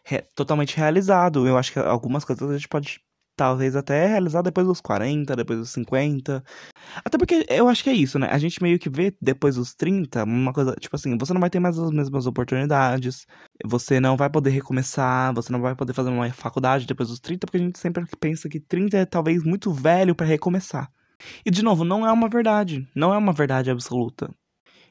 re 0.03 0.21
totalmente 0.35 0.77
realizado. 0.77 1.47
Eu 1.47 1.57
acho 1.57 1.73
que 1.73 1.79
algumas 1.79 2.23
coisas 2.23 2.49
a 2.49 2.53
gente 2.53 2.67
pode 2.67 3.01
talvez 3.39 3.73
até 3.73 4.05
realizar 4.05 4.41
depois 4.41 4.67
dos 4.67 4.81
40, 4.81 5.33
depois 5.33 5.59
dos 5.59 5.69
50. 5.69 6.43
Até 7.05 7.17
porque 7.17 7.45
eu 7.47 7.69
acho 7.69 7.81
que 7.81 7.89
é 7.89 7.93
isso, 7.93 8.19
né? 8.19 8.27
A 8.29 8.37
gente 8.37 8.61
meio 8.61 8.77
que 8.77 8.89
vê 8.89 9.15
depois 9.21 9.55
dos 9.55 9.73
30 9.73 10.25
uma 10.25 10.51
coisa, 10.51 10.75
tipo 10.77 10.93
assim, 10.93 11.17
você 11.17 11.33
não 11.33 11.39
vai 11.39 11.49
ter 11.49 11.59
mais 11.61 11.79
as 11.79 11.89
mesmas 11.89 12.27
oportunidades, 12.27 13.25
você 13.63 13.97
não 14.01 14.17
vai 14.17 14.29
poder 14.29 14.49
recomeçar, 14.49 15.33
você 15.33 15.53
não 15.53 15.61
vai 15.61 15.73
poder 15.73 15.93
fazer 15.93 16.09
uma 16.09 16.29
faculdade 16.33 16.85
depois 16.85 17.07
dos 17.07 17.21
30, 17.21 17.47
porque 17.47 17.57
a 17.57 17.61
gente 17.61 17.79
sempre 17.79 18.05
pensa 18.19 18.49
que 18.49 18.59
30 18.59 18.97
é 18.97 19.05
talvez 19.05 19.41
muito 19.41 19.71
velho 19.71 20.13
para 20.13 20.27
recomeçar. 20.27 20.91
E 21.45 21.49
de 21.49 21.63
novo, 21.63 21.85
não 21.85 22.05
é 22.05 22.11
uma 22.11 22.27
verdade, 22.27 22.85
não 22.93 23.13
é 23.13 23.17
uma 23.17 23.31
verdade 23.31 23.71
absoluta. 23.71 24.29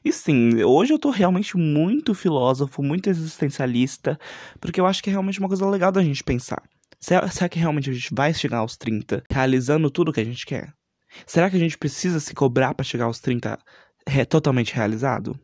E 0.03 0.11
sim, 0.11 0.63
hoje 0.63 0.91
eu 0.93 0.97
tô 0.99 1.11
realmente 1.11 1.55
muito 1.55 2.15
filósofo, 2.15 2.81
muito 2.81 3.09
existencialista, 3.11 4.17
porque 4.59 4.79
eu 4.81 4.87
acho 4.87 5.03
que 5.03 5.09
é 5.09 5.13
realmente 5.13 5.39
uma 5.39 5.49
coisa 5.49 5.69
legal 5.69 5.91
da 5.91 6.01
gente 6.01 6.23
pensar. 6.23 6.63
Será, 6.99 7.49
que 7.49 7.59
realmente 7.59 7.89
a 7.89 7.93
gente 7.93 8.13
vai 8.13 8.33
chegar 8.33 8.57
aos 8.59 8.75
30 8.77 9.23
realizando 9.29 9.89
tudo 9.89 10.11
que 10.11 10.19
a 10.19 10.25
gente 10.25 10.45
quer? 10.45 10.73
Será 11.25 11.49
que 11.49 11.55
a 11.55 11.59
gente 11.59 11.77
precisa 11.77 12.19
se 12.19 12.33
cobrar 12.33 12.73
para 12.73 12.83
chegar 12.83 13.05
aos 13.05 13.19
30 13.19 13.57
é, 14.05 14.25
totalmente 14.25 14.73
realizado? 14.73 15.39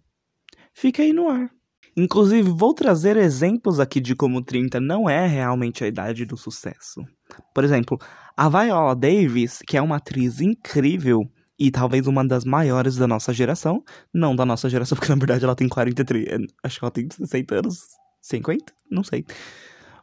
Fica 0.73 1.01
aí 1.01 1.13
no 1.13 1.29
ar. 1.29 1.49
Inclusive, 1.97 2.49
vou 2.49 2.73
trazer 2.73 3.15
exemplos 3.15 3.79
aqui 3.79 4.01
de 4.01 4.15
como 4.15 4.43
30 4.43 4.81
não 4.81 5.09
é 5.09 5.25
realmente 5.25 5.83
a 5.83 5.87
idade 5.87 6.25
do 6.25 6.35
sucesso. 6.35 7.01
Por 7.53 7.63
exemplo, 7.63 7.97
a 8.35 8.49
Viola 8.49 8.93
Davis, 8.93 9.59
que 9.65 9.77
é 9.77 9.81
uma 9.81 9.95
atriz 9.95 10.41
incrível 10.41 11.23
e 11.57 11.71
talvez 11.71 12.05
uma 12.05 12.27
das 12.27 12.43
maiores 12.43 12.97
da 12.97 13.07
nossa 13.07 13.33
geração, 13.33 13.81
não 14.13 14.35
da 14.35 14.45
nossa 14.45 14.69
geração, 14.69 14.95
porque 14.99 15.11
na 15.11 15.17
verdade 15.17 15.45
ela 15.45 15.55
tem 15.55 15.69
43, 15.69 16.47
acho 16.61 16.79
que 16.79 16.85
ela 16.85 16.91
tem 16.91 17.07
60 17.09 17.55
anos, 17.55 17.79
50, 18.21 18.73
não 18.91 19.03
sei. 19.03 19.25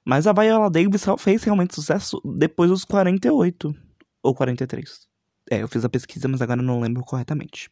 Mas 0.04 0.26
a 0.26 0.32
Viola 0.32 0.70
Davis 0.70 1.04
fez 1.18 1.44
realmente 1.44 1.74
sucesso 1.74 2.20
depois 2.24 2.70
dos 2.70 2.84
48 2.84 3.74
ou 4.22 4.34
43. 4.34 5.06
É, 5.50 5.62
eu 5.62 5.68
fiz 5.68 5.84
a 5.84 5.88
pesquisa, 5.88 6.28
mas 6.28 6.40
agora 6.40 6.62
não 6.62 6.80
lembro 6.80 7.02
corretamente. 7.04 7.70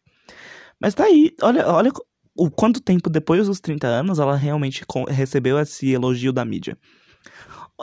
Mas 0.81 0.95
tá 0.95 1.05
aí, 1.05 1.35
olha, 1.43 1.67
olha 1.67 1.93
o 2.37 2.51
quanto 2.51 2.81
tempo 2.81 3.11
depois 3.11 3.47
dos 3.47 3.61
30 3.61 3.87
anos 3.87 4.19
ela 4.19 4.37
realmente 4.37 4.85
recebeu 5.09 5.59
esse 5.59 5.91
elogio 5.91 6.33
da 6.33 6.45
mídia. 6.45 6.77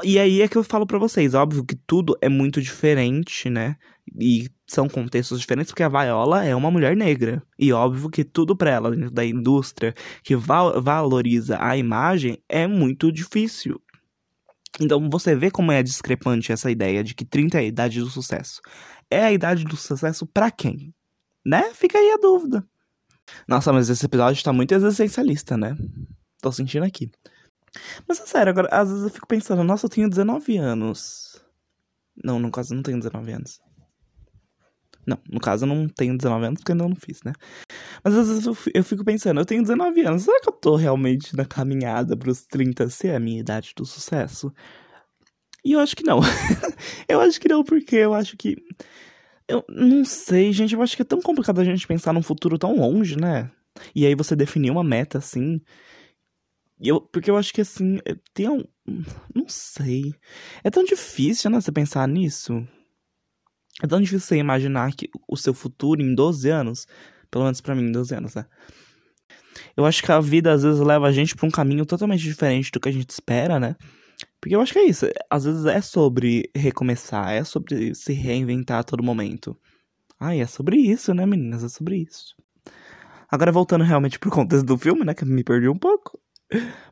E 0.04 0.20
aí 0.20 0.42
é 0.42 0.48
que 0.48 0.56
eu 0.56 0.64
falo 0.64 0.86
para 0.86 1.00
vocês, 1.00 1.34
óbvio 1.34 1.66
que 1.66 1.76
tudo 1.76 2.16
é 2.22 2.30
muito 2.30 2.62
diferente, 2.62 3.50
né? 3.50 3.76
E 4.20 4.48
são 4.68 4.88
contextos 4.88 5.40
diferentes, 5.40 5.72
porque 5.72 5.84
a 5.84 5.90
Viola 5.90 6.46
é 6.46 6.56
uma 6.56 6.70
mulher 6.70 6.96
negra. 6.96 7.42
E 7.58 7.74
óbvio 7.74 8.10
que 8.10 8.24
tudo 8.24 8.56
pra 8.56 8.70
ela, 8.70 8.92
dentro 8.92 9.12
da 9.12 9.26
indústria 9.26 9.96
que 10.24 10.36
val 10.36 10.82
valoriza 10.82 11.58
a 11.60 11.76
imagem, 11.76 12.38
é 12.48 12.68
muito 12.68 13.12
difícil. 13.12 13.82
Então 14.80 15.10
você 15.10 15.36
vê 15.36 15.50
como 15.50 15.72
é 15.72 15.82
discrepante 15.82 16.52
essa 16.52 16.70
ideia 16.70 17.04
de 17.04 17.16
que 17.16 17.26
30 17.26 17.58
é 17.58 17.62
a 17.62 17.64
idade 17.64 18.00
do 18.00 18.10
sucesso. 18.10 18.62
É 19.10 19.24
a 19.24 19.32
idade 19.32 19.64
do 19.64 19.76
sucesso 19.76 20.26
para 20.26 20.52
quem? 20.52 20.94
Né? 21.46 21.74
Fica 21.74 21.98
aí 21.98 22.12
a 22.12 22.18
dúvida. 22.18 22.66
Nossa, 23.48 23.74
mas 23.74 23.90
esse 23.90 24.06
episódio 24.06 24.44
tá 24.44 24.54
muito 24.54 24.74
existencialista, 24.74 25.58
né? 25.58 25.76
Tô 26.42 26.52
sentindo 26.52 26.86
aqui. 26.86 27.12
Mas 28.08 28.20
é 28.20 28.26
sério, 28.26 28.52
agora, 28.52 28.70
às 28.72 28.90
vezes 28.90 29.04
eu 29.04 29.10
fico 29.10 29.28
pensando, 29.28 29.64
nossa, 29.64 29.86
eu 29.86 29.90
tenho 29.90 30.10
19 30.10 30.58
anos. 30.58 31.42
Não, 32.24 32.40
no 32.40 32.52
caso 32.52 32.74
não 32.74 32.84
tenho 32.84 32.98
19 32.98 33.32
anos. 33.32 33.60
Não, 35.08 35.18
no 35.30 35.40
caso 35.40 35.64
eu 35.64 35.70
não 35.70 35.88
tenho 35.88 36.18
19 36.18 36.46
anos 36.46 36.60
porque 36.60 36.72
eu 36.72 36.76
ainda 36.76 36.88
não 36.90 36.96
fiz, 36.96 37.24
né? 37.24 37.32
Mas 38.04 38.14
às 38.14 38.28
vezes 38.28 38.46
eu 38.74 38.84
fico 38.84 39.06
pensando, 39.06 39.40
eu 39.40 39.46
tenho 39.46 39.62
19 39.62 40.02
anos, 40.02 40.24
será 40.24 40.42
que 40.42 40.50
eu 40.50 40.54
tô 40.54 40.76
realmente 40.76 41.36
na 41.36 41.46
caminhada 41.46 42.18
pros 42.18 42.46
30 42.46 42.90
ser 42.90 43.16
a 43.16 43.20
minha 43.20 43.40
idade 43.40 43.74
do 43.76 43.86
sucesso? 43.86 44.54
E 45.64 45.72
eu 45.72 45.80
acho 45.80 45.96
que 45.96 46.04
não. 46.04 46.20
eu 47.08 47.20
acho 47.22 47.40
que 47.40 47.48
não, 47.48 47.64
porque 47.64 47.96
eu 47.96 48.14
acho 48.14 48.38
que. 48.38 48.56
Eu 49.48 49.64
não 49.70 50.04
sei, 50.04 50.52
gente, 50.52 50.76
eu 50.76 50.82
acho 50.82 50.96
que 50.96 51.02
é 51.02 51.06
tão 51.06 51.22
complicado 51.22 51.60
a 51.60 51.64
gente 51.64 51.88
pensar 51.88 52.14
num 52.14 52.22
futuro 52.22 52.58
tão 52.58 52.76
longe, 52.76 53.18
né? 53.18 53.50
E 53.96 54.06
aí 54.06 54.16
você 54.16 54.36
definir 54.36 54.72
uma 54.72 54.84
meta 54.84 55.18
assim. 55.18 55.62
Eu, 56.80 57.02
porque 57.02 57.30
eu 57.30 57.38
acho 57.38 57.54
que 57.54 57.62
assim, 57.62 57.98
é, 58.06 58.16
tem 58.34 58.50
um. 58.50 58.64
Não 59.34 59.48
sei. 59.48 60.14
É 60.64 60.70
tão 60.70 60.84
difícil, 60.84 61.50
né, 61.50 61.60
você 61.60 61.72
pensar 61.72 62.08
nisso. 62.08 62.66
É 63.82 63.88
tão 63.88 64.00
difícil 64.00 64.28
você 64.28 64.38
imaginar 64.38 64.94
que 64.94 65.10
o 65.28 65.38
seu 65.38 65.54
futuro 65.54 66.02
em 66.02 66.16
12 66.16 66.50
anos. 66.50 66.88
Pelo 67.30 67.44
menos 67.44 67.62
para 67.62 67.76
mim, 67.76 67.84
em 67.84 67.92
12 67.92 68.16
anos, 68.16 68.36
né? 68.36 68.46
Eu 69.76 69.86
acho 69.86 70.02
que 70.04 70.12
a 70.12 70.20
vida 70.20 70.52
às 70.52 70.64
vezes 70.64 70.80
leva 70.80 71.08
a 71.08 71.12
gente 71.12 71.36
pra 71.36 71.48
um 71.48 71.52
caminho 71.52 71.86
totalmente 71.86 72.24
diferente 72.24 72.72
do 72.72 72.80
que 72.80 72.90
a 72.90 72.92
gente 72.92 73.10
espera, 73.10 73.60
né? 73.60 73.76
Porque 74.40 74.56
eu 74.56 74.62
acho 74.62 74.74
que 74.74 74.80
é 74.80 74.86
isso. 74.86 75.06
Às 75.30 75.46
vezes 75.46 75.66
é 75.66 75.82
sobre 75.82 76.50
recomeçar, 76.56 77.32
é 77.34 77.44
sobre 77.44 77.94
se 77.94 78.14
reinventar 78.14 78.80
a 78.80 78.84
todo 78.84 79.04
momento. 79.04 79.56
Ah, 80.20 80.36
é 80.36 80.46
sobre 80.48 80.78
isso, 80.78 81.14
né, 81.14 81.26
meninas? 81.26 81.64
É 81.64 81.70
sobre 81.70 81.98
isso. 81.98 82.36
Agora 83.30 83.52
voltando 83.52 83.84
realmente 83.84 84.18
pro 84.18 84.32
contexto 84.32 84.66
do 84.66 84.78
filme, 84.78 85.04
né? 85.04 85.14
Que 85.14 85.26
me 85.26 85.44
perdi 85.44 85.68
um 85.70 85.78
pouco. 85.78 86.20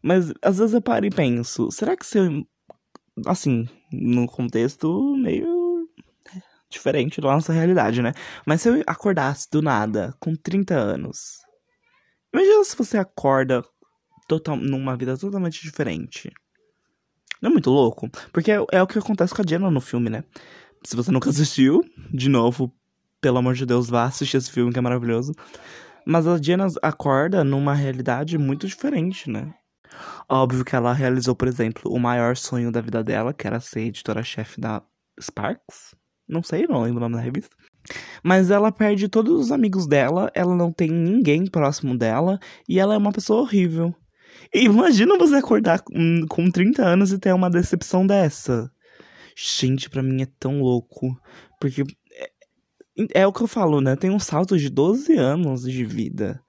Mas 0.03 0.31
às 0.41 0.57
vezes 0.57 0.73
eu 0.73 0.81
paro 0.81 1.05
e 1.05 1.09
penso, 1.09 1.71
será 1.71 1.95
que 1.95 2.05
se 2.05 2.19
eu. 2.19 2.45
Assim, 3.25 3.65
no 3.91 4.27
contexto 4.27 5.15
meio 5.15 5.54
diferente 6.75 7.19
da 7.19 7.29
nossa 7.29 7.53
realidade, 7.53 8.01
né? 8.01 8.13
Mas 8.45 8.61
se 8.61 8.69
eu 8.69 8.83
acordasse 8.85 9.47
do 9.51 9.61
nada, 9.61 10.13
com 10.19 10.35
30 10.35 10.75
anos. 10.75 11.39
Imagina 12.33 12.63
se 12.63 12.75
você 12.75 12.97
acorda 12.97 13.63
total, 14.27 14.57
numa 14.57 14.95
vida 14.95 15.17
totalmente 15.17 15.61
diferente. 15.61 16.31
Não 17.41 17.49
é 17.49 17.53
muito 17.53 17.69
louco? 17.69 18.09
Porque 18.31 18.51
é, 18.51 18.57
é 18.71 18.81
o 18.81 18.87
que 18.87 18.99
acontece 18.99 19.33
com 19.33 19.41
a 19.41 19.45
Jenna 19.47 19.69
no 19.71 19.81
filme, 19.81 20.09
né? 20.09 20.23
Se 20.83 20.95
você 20.95 21.11
nunca 21.11 21.29
assistiu, 21.31 21.83
de 22.13 22.29
novo, 22.29 22.73
pelo 23.21 23.37
amor 23.37 23.55
de 23.55 23.65
Deus, 23.65 23.89
vá 23.89 24.03
assistir 24.03 24.37
esse 24.37 24.51
filme 24.51 24.71
que 24.71 24.79
é 24.79 24.81
maravilhoso. 24.81 25.33
Mas 26.05 26.27
a 26.27 26.37
Jenna 26.37 26.67
acorda 26.81 27.43
numa 27.43 27.73
realidade 27.73 28.37
muito 28.37 28.67
diferente, 28.67 29.29
né? 29.29 29.53
Óbvio 30.29 30.65
que 30.65 30.75
ela 30.75 30.93
realizou, 30.93 31.35
por 31.35 31.47
exemplo, 31.47 31.91
o 31.91 31.99
maior 31.99 32.35
sonho 32.35 32.71
da 32.71 32.81
vida 32.81 33.03
dela, 33.03 33.33
que 33.33 33.47
era 33.47 33.59
ser 33.59 33.81
editora-chefe 33.81 34.59
da 34.59 34.83
Sparks. 35.19 35.95
Não 36.27 36.41
sei, 36.41 36.67
não 36.67 36.81
lembro 36.81 36.97
o 36.97 37.01
nome 37.01 37.15
da 37.15 37.21
revista. 37.21 37.55
Mas 38.23 38.49
ela 38.49 38.71
perde 38.71 39.07
todos 39.07 39.39
os 39.39 39.51
amigos 39.51 39.87
dela, 39.87 40.31
ela 40.33 40.55
não 40.55 40.71
tem 40.71 40.89
ninguém 40.89 41.45
próximo 41.45 41.97
dela 41.97 42.39
e 42.67 42.79
ela 42.79 42.95
é 42.95 42.97
uma 42.97 43.11
pessoa 43.11 43.41
horrível. 43.41 43.93
E 44.53 44.65
imagina 44.65 45.17
você 45.17 45.35
acordar 45.35 45.81
com, 45.81 46.25
com 46.27 46.49
30 46.49 46.83
anos 46.83 47.11
e 47.11 47.19
ter 47.19 47.33
uma 47.33 47.49
decepção 47.49 48.05
dessa. 48.05 48.71
Gente, 49.35 49.89
pra 49.89 50.01
mim 50.01 50.21
é 50.21 50.27
tão 50.39 50.61
louco. 50.61 51.15
Porque 51.59 51.83
é 53.13 53.27
o 53.27 53.33
que 53.33 53.41
eu 53.41 53.47
falo, 53.47 53.81
né? 53.81 53.95
Tem 53.95 54.09
um 54.09 54.19
salto 54.19 54.57
de 54.57 54.69
12 54.69 55.13
anos 55.15 55.63
de 55.63 55.83
vida. 55.83 56.41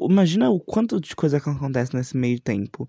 Imagina 0.00 0.50
o 0.50 0.60
quanto 0.60 1.00
de 1.00 1.14
coisa 1.14 1.40
que 1.40 1.48
acontece 1.48 1.94
nesse 1.94 2.16
meio 2.16 2.40
tempo. 2.40 2.88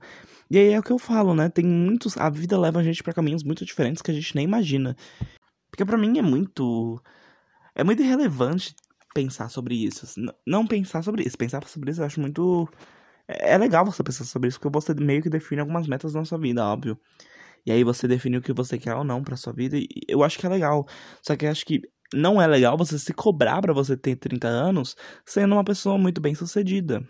E 0.50 0.58
aí 0.58 0.72
é 0.72 0.80
o 0.80 0.84
que 0.84 0.92
eu 0.92 1.00
falo, 1.00 1.34
né? 1.34 1.50
Tem 1.50 1.66
muitos. 1.66 2.18
A 2.18 2.30
vida 2.30 2.60
leva 2.60 2.80
a 2.80 2.84
gente 2.84 3.04
para 3.04 3.14
caminhos 3.14 3.44
muito 3.44 3.66
diferentes 3.66 4.02
que 4.02 4.12
a 4.12 4.14
gente 4.14 4.36
nem 4.36 4.46
imagina. 4.46 4.96
Porque 5.70 5.86
para 5.86 5.98
mim 5.98 6.18
é 6.18 6.22
muito. 6.22 7.02
É 7.76 7.84
muito 7.84 8.02
irrelevante 8.02 8.76
pensar 9.14 9.50
sobre 9.50 9.76
isso. 9.76 10.06
Não 10.46 10.68
pensar 10.68 11.04
sobre 11.04 11.24
isso. 11.24 11.38
Pensar 11.38 11.66
sobre 11.68 11.92
isso 11.92 12.02
eu 12.02 12.06
acho 12.06 12.20
muito. 12.20 12.70
É, 13.28 13.54
é 13.54 13.58
legal 13.58 13.86
você 13.86 14.04
pensar 14.04 14.26
sobre 14.26 14.50
isso, 14.50 14.60
porque 14.60 14.74
você 14.78 14.94
meio 14.94 15.22
que 15.22 15.30
define 15.30 15.62
algumas 15.62 15.88
metas 15.88 16.14
na 16.14 16.26
sua 16.26 16.38
vida, 16.38 16.66
óbvio. 16.66 17.00
E 17.66 17.72
aí 17.72 17.84
você 17.84 18.08
define 18.08 18.38
o 18.38 18.42
que 18.42 18.54
você 18.54 18.78
quer 18.78 18.96
ou 18.96 19.04
não 19.04 19.24
pra 19.24 19.38
sua 19.38 19.54
vida. 19.54 19.78
E 19.78 19.88
eu 20.08 20.24
acho 20.24 20.38
que 20.40 20.46
é 20.46 20.50
legal. 20.50 20.88
Só 21.22 21.36
que 21.36 21.46
eu 21.46 21.52
acho 21.52 21.66
que 21.66 21.82
não 22.16 22.42
é 22.42 22.48
legal 22.48 22.78
você 22.78 22.98
se 22.98 23.14
cobrar 23.14 23.62
para 23.62 23.74
você 23.74 23.98
ter 23.98 24.16
30 24.16 24.48
anos 24.48 24.96
sendo 25.26 25.54
uma 25.54 25.64
pessoa 25.64 25.98
muito 25.98 26.22
bem 26.22 26.34
sucedida. 26.34 27.08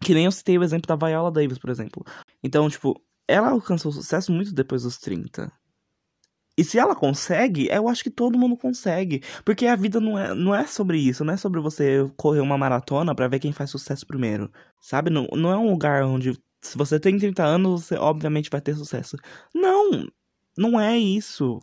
Que 0.00 0.14
nem 0.14 0.26
eu 0.26 0.32
citei 0.32 0.56
o 0.56 0.62
exemplo 0.62 0.86
da 0.86 1.06
Viola 1.06 1.30
Davis, 1.30 1.58
por 1.58 1.70
exemplo. 1.70 2.04
Então, 2.42 2.68
tipo, 2.70 3.00
ela 3.26 3.50
alcançou 3.50 3.92
sucesso 3.92 4.32
muito 4.32 4.54
depois 4.54 4.82
dos 4.82 4.98
30. 4.98 5.52
E 6.56 6.64
se 6.64 6.78
ela 6.78 6.94
consegue, 6.94 7.68
eu 7.70 7.88
acho 7.88 8.02
que 8.02 8.10
todo 8.10 8.38
mundo 8.38 8.56
consegue. 8.56 9.22
Porque 9.44 9.66
a 9.66 9.76
vida 9.76 10.00
não 10.00 10.18
é, 10.18 10.34
não 10.34 10.54
é 10.54 10.66
sobre 10.66 10.98
isso, 10.98 11.24
não 11.24 11.34
é 11.34 11.36
sobre 11.36 11.60
você 11.60 12.10
correr 12.16 12.40
uma 12.40 12.58
maratona 12.58 13.14
para 13.14 13.28
ver 13.28 13.38
quem 13.38 13.52
faz 13.52 13.70
sucesso 13.70 14.06
primeiro. 14.06 14.50
Sabe? 14.80 15.10
Não, 15.10 15.26
não 15.32 15.52
é 15.52 15.56
um 15.56 15.70
lugar 15.70 16.04
onde, 16.04 16.32
se 16.60 16.76
você 16.76 16.98
tem 16.98 17.16
30 17.18 17.44
anos, 17.44 17.84
você 17.84 17.94
obviamente 17.96 18.50
vai 18.50 18.60
ter 18.60 18.74
sucesso. 18.74 19.16
Não! 19.54 20.08
Não 20.56 20.80
é 20.80 20.98
isso. 20.98 21.60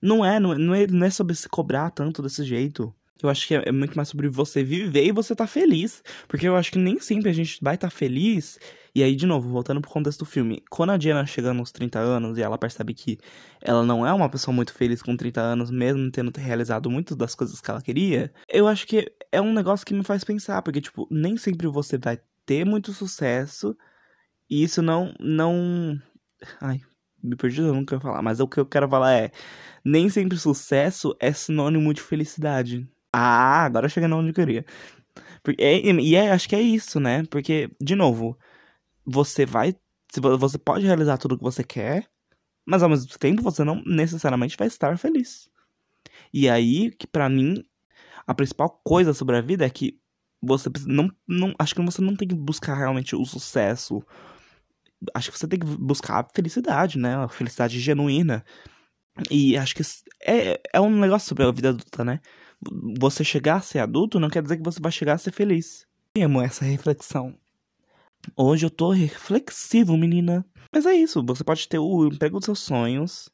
Não 0.00 0.24
é, 0.24 0.38
não 0.38 0.74
é, 0.74 0.86
não 0.86 1.06
é 1.06 1.10
sobre 1.10 1.34
se 1.34 1.48
cobrar 1.48 1.90
tanto 1.90 2.22
desse 2.22 2.44
jeito. 2.44 2.94
Eu 3.20 3.28
acho 3.28 3.48
que 3.48 3.54
é, 3.54 3.64
é 3.66 3.72
muito 3.72 3.96
mais 3.96 4.08
sobre 4.08 4.28
você 4.28 4.62
viver 4.62 5.04
e 5.04 5.12
você 5.12 5.34
tá 5.34 5.46
feliz. 5.46 6.02
Porque 6.28 6.46
eu 6.46 6.54
acho 6.56 6.70
que 6.70 6.78
nem 6.78 7.00
sempre 7.00 7.28
a 7.30 7.32
gente 7.32 7.58
vai 7.60 7.74
estar 7.74 7.88
tá 7.88 7.94
feliz. 7.94 8.58
E 8.94 9.02
aí, 9.02 9.16
de 9.16 9.26
novo, 9.26 9.48
voltando 9.48 9.80
pro 9.80 9.90
contexto 9.90 10.20
do 10.20 10.24
filme. 10.24 10.62
Quando 10.70 10.90
a 10.90 10.96
Diana 10.96 11.26
chega 11.26 11.52
nos 11.52 11.72
30 11.72 11.98
anos 11.98 12.38
e 12.38 12.42
ela 12.42 12.56
percebe 12.56 12.94
que 12.94 13.18
ela 13.60 13.84
não 13.84 14.06
é 14.06 14.12
uma 14.12 14.28
pessoa 14.28 14.54
muito 14.54 14.72
feliz 14.72 15.02
com 15.02 15.16
30 15.16 15.40
anos, 15.40 15.70
mesmo 15.70 16.10
tendo 16.10 16.36
realizado 16.38 16.90
muitas 16.90 17.16
das 17.16 17.34
coisas 17.34 17.60
que 17.60 17.70
ela 17.70 17.82
queria, 17.82 18.32
eu 18.48 18.68
acho 18.68 18.86
que 18.86 19.12
é 19.32 19.40
um 19.40 19.52
negócio 19.52 19.84
que 19.84 19.94
me 19.94 20.04
faz 20.04 20.22
pensar. 20.22 20.62
Porque, 20.62 20.80
tipo, 20.80 21.08
nem 21.10 21.36
sempre 21.36 21.66
você 21.66 21.98
vai 21.98 22.20
ter 22.46 22.64
muito 22.64 22.92
sucesso. 22.92 23.76
E 24.48 24.62
isso 24.62 24.80
não. 24.80 25.12
não... 25.18 26.00
Ai, 26.60 26.80
me 27.22 27.36
perdi, 27.36 27.60
eu 27.60 27.74
nunca 27.74 27.98
falar. 28.00 28.22
Mas 28.22 28.40
o 28.40 28.48
que 28.48 28.60
eu 28.60 28.66
quero 28.66 28.88
falar 28.88 29.12
é: 29.12 29.30
nem 29.84 30.08
sempre 30.08 30.38
sucesso 30.38 31.16
é 31.20 31.32
sinônimo 31.32 31.92
de 31.94 32.00
felicidade. 32.00 32.88
Ah, 33.12 33.64
agora 33.64 33.88
chega 33.88 34.14
onde 34.14 34.30
eu 34.30 34.34
queria. 34.34 34.64
É, 35.58 35.78
e 35.80 36.14
é, 36.14 36.30
acho 36.32 36.48
que 36.48 36.56
é 36.56 36.60
isso, 36.60 37.00
né? 37.00 37.24
Porque, 37.30 37.70
de 37.80 37.94
novo, 37.94 38.38
você 39.04 39.46
vai. 39.46 39.74
Você 40.40 40.58
pode 40.58 40.86
realizar 40.86 41.18
tudo 41.18 41.34
o 41.34 41.38
que 41.38 41.44
você 41.44 41.62
quer, 41.62 42.08
mas 42.66 42.82
ao 42.82 42.88
mesmo 42.88 43.08
tempo 43.18 43.42
você 43.42 43.62
não 43.64 43.82
necessariamente 43.84 44.56
vai 44.58 44.68
estar 44.68 44.96
feliz. 44.98 45.50
E 46.32 46.48
aí, 46.48 46.90
que 46.92 47.06
para 47.06 47.28
mim, 47.28 47.62
a 48.26 48.34
principal 48.34 48.70
coisa 48.84 49.14
sobre 49.14 49.36
a 49.36 49.40
vida 49.40 49.66
é 49.66 49.70
que 49.70 49.98
você 50.42 50.70
não, 50.86 51.10
não. 51.26 51.54
Acho 51.58 51.74
que 51.74 51.82
você 51.82 52.00
não 52.00 52.16
tem 52.16 52.28
que 52.28 52.34
buscar 52.34 52.74
realmente 52.74 53.16
o 53.16 53.24
sucesso. 53.24 54.02
Acho 55.14 55.30
que 55.30 55.38
você 55.38 55.46
tem 55.46 55.58
que 55.58 55.66
buscar 55.66 56.20
a 56.20 56.28
felicidade, 56.34 56.98
né? 56.98 57.16
A 57.16 57.28
felicidade 57.28 57.78
genuína. 57.80 58.44
E 59.30 59.56
acho 59.56 59.74
que 59.74 59.82
é, 60.22 60.60
é 60.72 60.80
um 60.80 60.90
negócio 60.90 61.28
sobre 61.28 61.44
a 61.44 61.50
vida 61.50 61.70
adulta, 61.70 62.04
né? 62.04 62.20
Você 62.98 63.22
chegar 63.22 63.56
a 63.56 63.60
ser 63.60 63.78
adulto 63.78 64.18
não 64.18 64.30
quer 64.30 64.42
dizer 64.42 64.56
que 64.56 64.64
você 64.64 64.80
vai 64.80 64.92
chegar 64.92 65.14
a 65.14 65.18
ser 65.18 65.32
feliz. 65.32 65.86
Amo 66.16 66.42
essa 66.42 66.64
reflexão. 66.64 67.36
Hoje 68.36 68.66
eu 68.66 68.70
tô 68.70 68.90
reflexivo, 68.90 69.96
menina. 69.96 70.44
Mas 70.72 70.86
é 70.86 70.94
isso, 70.94 71.24
você 71.24 71.42
pode 71.42 71.66
ter 71.68 71.78
o 71.78 72.06
emprego 72.06 72.38
dos 72.38 72.44
seus 72.44 72.58
sonhos, 72.58 73.30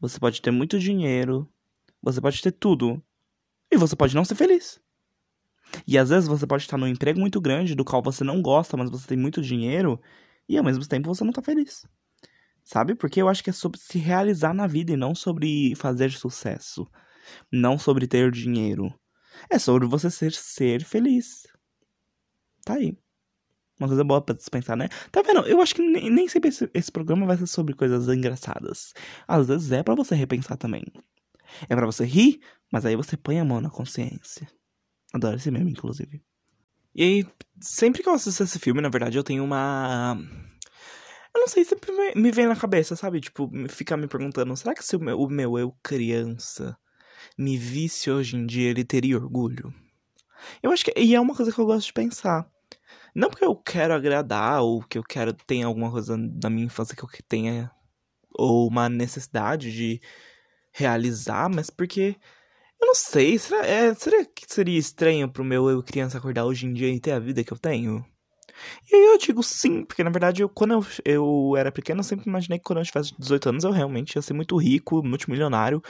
você 0.00 0.18
pode 0.18 0.42
ter 0.42 0.50
muito 0.50 0.78
dinheiro, 0.78 1.48
você 2.02 2.20
pode 2.20 2.42
ter 2.42 2.50
tudo, 2.50 3.00
e 3.70 3.76
você 3.76 3.94
pode 3.94 4.14
não 4.14 4.24
ser 4.24 4.34
feliz. 4.34 4.80
E 5.86 5.96
às 5.96 6.08
vezes 6.08 6.28
você 6.28 6.46
pode 6.46 6.64
estar 6.64 6.76
num 6.76 6.88
emprego 6.88 7.20
muito 7.20 7.40
grande, 7.40 7.74
do 7.74 7.84
qual 7.84 8.02
você 8.02 8.24
não 8.24 8.42
gosta, 8.42 8.76
mas 8.76 8.90
você 8.90 9.06
tem 9.06 9.16
muito 9.16 9.40
dinheiro, 9.40 10.00
e 10.48 10.56
ao 10.56 10.64
mesmo 10.64 10.86
tempo 10.86 11.12
você 11.12 11.24
não 11.24 11.32
tá 11.32 11.42
feliz. 11.42 11.86
Sabe? 12.64 12.94
Porque 12.94 13.20
eu 13.20 13.28
acho 13.28 13.42
que 13.42 13.50
é 13.50 13.52
sobre 13.52 13.78
se 13.78 13.98
realizar 13.98 14.52
na 14.52 14.66
vida 14.66 14.92
e 14.92 14.96
não 14.96 15.14
sobre 15.14 15.74
fazer 15.74 16.10
sucesso. 16.12 16.86
Não 17.50 17.78
sobre 17.78 18.06
ter 18.06 18.30
dinheiro. 18.30 18.92
É 19.50 19.58
sobre 19.58 19.86
você 19.86 20.10
ser, 20.10 20.32
ser 20.32 20.84
feliz. 20.84 21.46
Tá 22.64 22.74
aí. 22.74 22.96
Uma 23.78 23.88
coisa 23.88 24.04
boa 24.04 24.20
pra 24.20 24.34
dispensar, 24.34 24.76
né? 24.76 24.88
Tá 25.12 25.22
vendo? 25.22 25.46
Eu 25.46 25.60
acho 25.60 25.74
que 25.74 25.82
nem, 25.82 26.10
nem 26.10 26.28
sempre 26.28 26.48
esse, 26.48 26.68
esse, 26.74 26.90
programa 26.90 27.26
vai 27.26 27.36
ser 27.36 27.46
sobre 27.46 27.74
coisas 27.74 28.08
engraçadas. 28.08 28.92
Às 29.26 29.46
vezes 29.46 29.70
é 29.70 29.82
para 29.82 29.94
você 29.94 30.14
repensar 30.14 30.56
também. 30.56 30.84
É 31.68 31.76
para 31.76 31.86
você 31.86 32.04
rir, 32.04 32.40
mas 32.72 32.84
aí 32.84 32.96
você 32.96 33.16
põe 33.16 33.38
a 33.38 33.44
mão 33.44 33.60
na 33.60 33.70
consciência. 33.70 34.48
Adoro 35.14 35.36
esse 35.36 35.50
meme, 35.50 35.70
inclusive. 35.70 36.22
E 36.94 37.02
aí, 37.02 37.26
sempre 37.60 38.02
que 38.02 38.08
eu 38.08 38.14
assisto 38.14 38.42
esse 38.42 38.58
filme, 38.58 38.80
na 38.80 38.88
verdade, 38.88 39.16
eu 39.16 39.24
tenho 39.24 39.44
uma 39.44 40.16
eu 41.34 41.42
não 41.42 41.48
sei, 41.48 41.64
sempre 41.64 41.92
me 42.16 42.30
vem 42.32 42.46
na 42.46 42.56
cabeça, 42.56 42.96
sabe? 42.96 43.20
Tipo, 43.20 43.50
ficar 43.68 43.96
me 43.96 44.08
perguntando, 44.08 44.56
será 44.56 44.74
que 44.74 44.84
se 44.84 44.96
o 44.96 45.00
meu, 45.00 45.20
o 45.20 45.28
meu 45.28 45.58
eu 45.58 45.72
criança 45.82 46.76
me 47.36 47.56
visse 47.56 48.10
hoje 48.10 48.36
em 48.36 48.46
dia, 48.46 48.70
ele 48.70 48.84
teria 48.84 49.16
orgulho? 49.16 49.72
Eu 50.62 50.72
acho 50.72 50.84
que. 50.84 50.92
E 50.96 51.14
é 51.14 51.20
uma 51.20 51.34
coisa 51.34 51.52
que 51.52 51.58
eu 51.58 51.66
gosto 51.66 51.86
de 51.86 51.92
pensar. 51.92 52.48
Não 53.14 53.30
porque 53.30 53.44
eu 53.44 53.56
quero 53.56 53.94
agradar, 53.94 54.62
ou 54.62 54.82
que 54.82 54.98
eu 54.98 55.02
quero 55.02 55.32
ter 55.32 55.62
alguma 55.62 55.90
coisa 55.90 56.16
da 56.18 56.50
minha 56.50 56.66
infância 56.66 56.96
que 56.96 57.02
eu 57.02 57.08
tenha. 57.28 57.70
Ou 58.34 58.68
uma 58.68 58.88
necessidade 58.88 59.72
de 59.72 60.00
realizar, 60.72 61.48
mas 61.48 61.70
porque. 61.70 62.16
Eu 62.80 62.86
não 62.86 62.94
sei, 62.94 63.38
será, 63.38 63.66
é, 63.66 63.94
será 63.94 64.24
que 64.24 64.44
seria 64.46 64.78
estranho 64.78 65.28
pro 65.28 65.44
meu 65.44 65.68
eu 65.68 65.82
criança 65.82 66.18
acordar 66.18 66.44
hoje 66.44 66.66
em 66.66 66.72
dia 66.72 66.88
e 66.88 67.00
ter 67.00 67.12
a 67.12 67.18
vida 67.18 67.42
que 67.42 67.52
eu 67.52 67.58
tenho? 67.58 68.04
E 68.90 68.94
aí 68.94 69.04
eu 69.06 69.18
digo 69.18 69.42
sim, 69.42 69.84
porque 69.84 70.02
na 70.02 70.10
verdade 70.10 70.42
eu, 70.42 70.48
quando 70.48 70.72
eu, 70.74 70.86
eu 71.04 71.56
era 71.56 71.70
pequeno 71.72 72.00
eu 72.00 72.04
sempre 72.04 72.28
imaginei 72.28 72.58
que 72.58 72.64
quando 72.64 72.80
eu 72.80 72.84
tivesse 72.84 73.14
18 73.18 73.48
anos 73.50 73.64
eu 73.64 73.70
realmente 73.70 74.16
ia 74.16 74.22
ser 74.22 74.34
muito 74.34 74.56
rico, 74.56 75.02
multimilionário. 75.02 75.82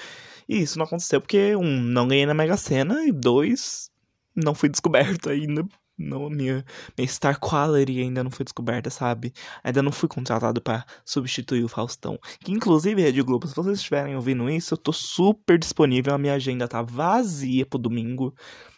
E 0.49 0.59
isso 0.61 0.79
não 0.79 0.87
aconteceu 0.87 1.21
porque, 1.21 1.55
um, 1.57 1.81
não 1.83 2.09
ganhei 2.09 2.27
na 2.27 2.35
Mega 2.35 2.57
Sena 2.57 3.05
e 3.07 3.13
dois, 3.13 3.91
não 4.35 4.55
fui 4.55 4.69
descoberto 4.69 5.31
ainda. 5.31 5.67
Não, 5.99 6.31
minha, 6.31 6.65
minha 6.97 7.09
Star 7.09 7.39
Quality 7.41 8.01
ainda 8.01 8.23
não 8.23 8.31
foi 8.31 8.45
descoberta, 8.45 8.89
sabe? 8.89 9.33
Ainda 9.65 9.83
não 9.83 9.91
fui 9.91 10.09
contratado 10.09 10.61
para 10.61 10.87
substituir 11.05 11.65
o 11.65 11.69
Faustão. 11.69 12.19
Que 12.41 12.53
inclusive, 12.53 13.03
Rede 13.03 13.23
Globo, 13.23 13.47
se 13.49 13.55
vocês 13.55 13.79
estiverem 13.79 14.15
ouvindo 14.15 14.49
isso, 14.49 14.75
eu 14.75 14.79
tô 14.79 14.93
super 14.93 15.59
disponível. 15.59 16.15
A 16.15 16.19
minha 16.19 16.35
agenda 16.35 16.69
tá 16.69 16.83
vazia 16.83 17.67
pro 17.67 17.79
domingo 17.79 18.35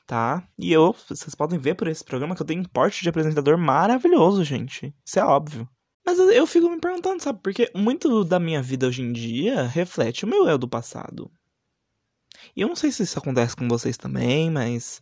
tá? 0.06 0.42
E 0.58 0.72
eu, 0.72 0.92
vocês 1.08 1.36
podem 1.36 1.56
ver 1.56 1.76
por 1.76 1.86
esse 1.86 2.04
programa 2.04 2.34
que 2.34 2.42
eu 2.42 2.46
tenho 2.46 2.62
um 2.62 2.64
porte 2.64 3.00
de 3.00 3.08
apresentador 3.08 3.56
maravilhoso, 3.56 4.42
gente. 4.42 4.92
Isso 5.06 5.20
é 5.20 5.24
óbvio. 5.24 5.68
Mas 6.04 6.18
eu 6.18 6.46
fico 6.48 6.68
me 6.68 6.80
perguntando, 6.80 7.22
sabe? 7.22 7.38
Porque 7.40 7.70
muito 7.76 8.24
da 8.24 8.40
minha 8.40 8.60
vida 8.60 8.88
hoje 8.88 9.02
em 9.02 9.12
dia 9.12 9.62
reflete 9.68 10.24
o 10.24 10.28
meu 10.28 10.48
eu 10.48 10.58
do 10.58 10.68
passado. 10.68 11.30
E 12.56 12.60
eu 12.60 12.66
não 12.66 12.74
sei 12.74 12.90
se 12.90 13.04
isso 13.04 13.18
acontece 13.20 13.54
com 13.54 13.68
vocês 13.68 13.96
também, 13.96 14.50
mas. 14.50 15.00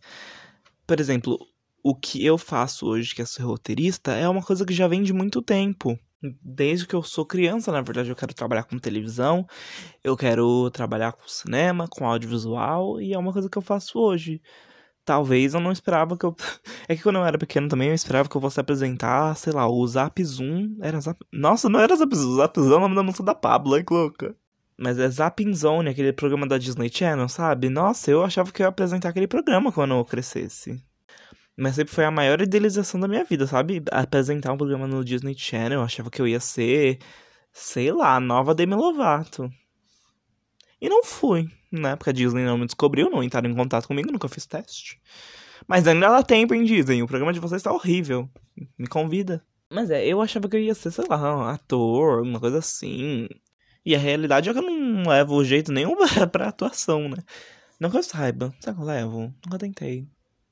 Por 0.85 0.99
exemplo, 0.99 1.39
o 1.83 1.95
que 1.95 2.23
eu 2.25 2.37
faço 2.37 2.85
hoje, 2.87 3.15
que 3.15 3.21
é 3.21 3.25
ser 3.25 3.43
roteirista, 3.43 4.11
é 4.11 4.27
uma 4.27 4.41
coisa 4.41 4.65
que 4.65 4.73
já 4.73 4.87
vem 4.87 5.03
de 5.03 5.13
muito 5.13 5.41
tempo. 5.41 5.97
Desde 6.21 6.85
que 6.85 6.93
eu 6.93 7.01
sou 7.01 7.25
criança, 7.25 7.71
na 7.71 7.81
verdade, 7.81 8.09
eu 8.09 8.15
quero 8.15 8.33
trabalhar 8.33 8.63
com 8.63 8.77
televisão, 8.77 9.47
eu 10.03 10.17
quero 10.17 10.69
trabalhar 10.71 11.13
com 11.13 11.27
cinema, 11.27 11.87
com 11.87 12.05
audiovisual, 12.05 12.99
e 12.99 13.13
é 13.13 13.17
uma 13.17 13.31
coisa 13.31 13.49
que 13.49 13.57
eu 13.57 13.61
faço 13.61 13.97
hoje 13.97 14.41
talvez 15.09 15.55
eu 15.55 15.59
não 15.59 15.71
esperava 15.71 16.15
que 16.15 16.23
eu. 16.23 16.35
É 16.87 16.95
que 16.95 17.01
quando 17.01 17.17
eu 17.17 17.25
era 17.25 17.37
pequeno 17.37 17.67
também 17.67 17.89
eu 17.89 17.95
esperava 17.95 18.29
que 18.29 18.35
eu 18.35 18.41
fosse 18.41 18.59
apresentar, 18.59 19.35
sei 19.35 19.53
lá, 19.53 19.67
o 19.67 19.87
Zap 19.87 20.23
Zoom. 20.23 20.77
Era 20.81 20.99
Zap. 20.99 21.19
Nossa, 21.31 21.67
não 21.69 21.79
era 21.79 21.95
Zap 21.95 22.15
Zoom. 22.15 22.35
Zap 22.35 22.59
Zoom 22.59 22.73
é 22.73 22.77
o 22.77 22.79
nome 22.79 22.95
da 22.95 23.03
música 23.03 23.23
da 23.23 23.35
Pablo, 23.35 23.75
é 23.75 23.83
que 23.83 23.93
louca. 23.93 24.35
Mas 24.77 24.97
é 24.97 25.09
Zapping 25.09 25.53
Zone, 25.53 25.89
aquele 25.89 26.13
programa 26.13 26.47
da 26.47 26.57
Disney 26.57 26.89
Channel, 26.91 27.27
sabe? 27.27 27.69
Nossa, 27.69 28.09
eu 28.09 28.23
achava 28.23 28.51
que 28.51 28.61
eu 28.61 28.65
ia 28.65 28.69
apresentar 28.69 29.09
aquele 29.09 29.27
programa 29.27 29.71
quando 29.71 29.93
eu 29.93 30.05
crescesse. 30.05 30.81
Mas 31.59 31.75
sempre 31.75 31.93
foi 31.93 32.05
a 32.05 32.11
maior 32.11 32.39
idealização 32.41 32.97
da 33.01 33.07
minha 33.07 33.25
vida, 33.25 33.45
sabe? 33.45 33.83
Apresentar 33.91 34.53
um 34.53 34.57
programa 34.57 34.87
no 34.87 35.03
Disney 35.03 35.35
Channel, 35.37 35.79
eu 35.79 35.83
achava 35.83 36.09
que 36.09 36.21
eu 36.21 36.25
ia 36.25 36.39
ser, 36.39 36.99
sei 37.51 37.91
lá, 37.91 38.15
a 38.15 38.19
nova 38.21 38.55
Demi 38.55 38.75
Lovato. 38.75 39.51
E 40.79 40.87
não 40.87 41.03
fui, 41.03 41.49
né? 41.69 41.97
Porque 41.97 42.11
a 42.11 42.13
Disney 42.13 42.45
não 42.45 42.57
me 42.57 42.65
descobriu, 42.65 43.09
não 43.09 43.21
entraram 43.21 43.49
em 43.49 43.53
contato 43.53 43.87
comigo, 43.87 44.09
nunca 44.09 44.29
fiz 44.29 44.45
teste. 44.45 45.01
Mas 45.67 45.85
ainda 45.85 46.07
dá 46.09 46.23
tempo, 46.23 46.53
hein, 46.53 46.63
Disney? 46.63 47.03
O 47.03 47.07
programa 47.07 47.33
de 47.33 47.41
vocês 47.41 47.61
tá 47.61 47.73
horrível. 47.73 48.29
Me 48.77 48.87
convida. 48.87 49.43
Mas 49.69 49.91
é, 49.91 50.05
eu 50.07 50.21
achava 50.21 50.47
que 50.47 50.55
eu 50.55 50.61
ia 50.61 50.73
ser, 50.73 50.91
sei 50.91 51.03
lá, 51.09 51.37
um 51.37 51.41
ator, 51.41 52.21
uma 52.21 52.39
coisa 52.39 52.59
assim. 52.59 53.27
E 53.85 53.93
a 53.93 53.99
realidade 53.99 54.49
é 54.49 54.53
que 54.53 54.59
eu 54.59 54.63
não 54.63 55.09
levo 55.09 55.43
jeito 55.43 55.73
nenhum 55.73 55.93
pra 56.31 56.47
atuação, 56.47 57.09
né? 57.09 57.17
Não 57.77 57.91
que 57.91 57.97
eu 57.97 58.03
saiba. 58.03 58.53
Será 58.61 58.73
que 58.73 58.81
eu 58.81 58.85
levo? 58.85 59.33
Nunca 59.45 59.57
tentei. 59.57 60.07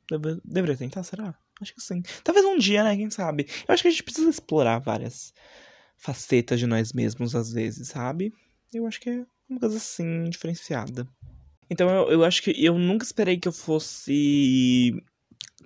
Deve, 0.10 0.39
deveria 0.43 0.78
tentar, 0.78 1.04
será? 1.04 1.36
Acho 1.62 1.74
que 1.74 1.82
sim. 1.82 2.02
Talvez 2.24 2.46
um 2.46 2.58
dia, 2.58 2.84
né? 2.84 2.96
Quem 2.96 3.10
sabe? 3.10 3.48
Eu 3.67 3.74
acho 3.74 3.82
que 3.82 3.88
a 3.88 3.91
gente 3.91 4.04
precisa 4.04 4.30
explorar 4.30 4.80
várias 4.80 5.34
facetas 5.98 6.60
de 6.60 6.67
nós 6.67 6.93
mesmos 6.93 7.36
às 7.36 7.52
vezes, 7.52 7.89
sabe? 7.89 8.32
Eu 8.74 8.86
acho 8.86 9.00
que 9.00 9.10
é 9.10 9.26
uma 9.50 9.60
coisa 9.60 9.78
assim, 9.78 10.30
diferenciada. 10.30 11.08
Então 11.70 11.89
eu, 11.89 12.12
eu 12.12 12.24
acho 12.24 12.41
que 12.41 12.54
eu 12.63 12.78
nunca 12.78 13.06
esperei 13.06 13.38
que 13.38 13.48
eu 13.48 13.52
fosse 13.52 14.93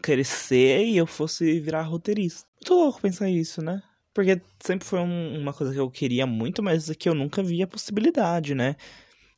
crescer 0.02 0.86
e 0.86 0.98
eu 0.98 1.06
fosse 1.06 1.60
virar 1.60 1.84
roteirista. 1.84 2.48
Muito 2.56 2.74
louco 2.74 3.02
pensar 3.02 3.30
isso, 3.30 3.62
né? 3.62 3.82
Porque 4.14 4.42
sempre 4.60 4.88
foi 4.88 5.00
um, 5.00 5.40
uma 5.40 5.54
coisa 5.54 5.74
que 5.74 5.80
eu 5.80 5.90
queria 5.90 6.26
muito, 6.26 6.62
mas 6.62 6.90
que 6.90 7.08
eu 7.08 7.14
nunca 7.14 7.42
via 7.44 7.68
possibilidade, 7.68 8.56
né? 8.56 8.76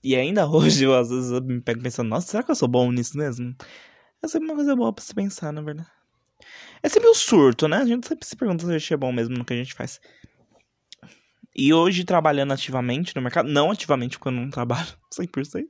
E 0.04 0.16
ainda 0.16 0.48
hoje, 0.50 0.86
eu, 0.86 0.94
às 0.96 1.10
vezes, 1.10 1.32
me 1.42 1.62
pego 1.62 1.82
pensando, 1.82 2.10
nossa, 2.10 2.28
será 2.28 2.44
que 2.44 2.52
eu 2.52 2.56
sou 2.56 2.68
bom 2.68 2.92
nisso 2.92 3.18
mesmo? 3.18 3.56
É 4.24 4.28
sempre 4.28 4.48
uma 4.48 4.56
coisa 4.56 4.76
boa 4.76 4.94
pra 4.94 5.04
se 5.04 5.14
pensar, 5.14 5.52
na 5.52 5.62
verdade. 5.62 5.90
É 6.82 6.88
sempre 6.88 7.10
um 7.10 7.14
surto, 7.14 7.68
né? 7.68 7.78
A 7.78 7.86
gente 7.86 8.08
sempre 8.08 8.26
se 8.26 8.36
pergunta 8.36 8.66
se 8.66 8.72
a 8.72 8.78
gente 8.78 8.94
é 8.94 8.98
bom 8.98 9.12
mesmo 9.12 9.38
no 9.38 9.44
que 9.44 9.54
a 9.54 9.58
gente 9.58 9.74
faz. 9.74 10.00
E 11.54 11.74
hoje, 11.74 12.06
trabalhando 12.06 12.54
ativamente 12.54 13.16
no 13.16 13.22
mercado, 13.22 13.50
não 13.50 13.70
ativamente 13.70 14.18
porque 14.18 14.30
eu 14.30 14.32
não 14.32 14.50
trabalho 14.50 14.88
100%. 15.14 15.66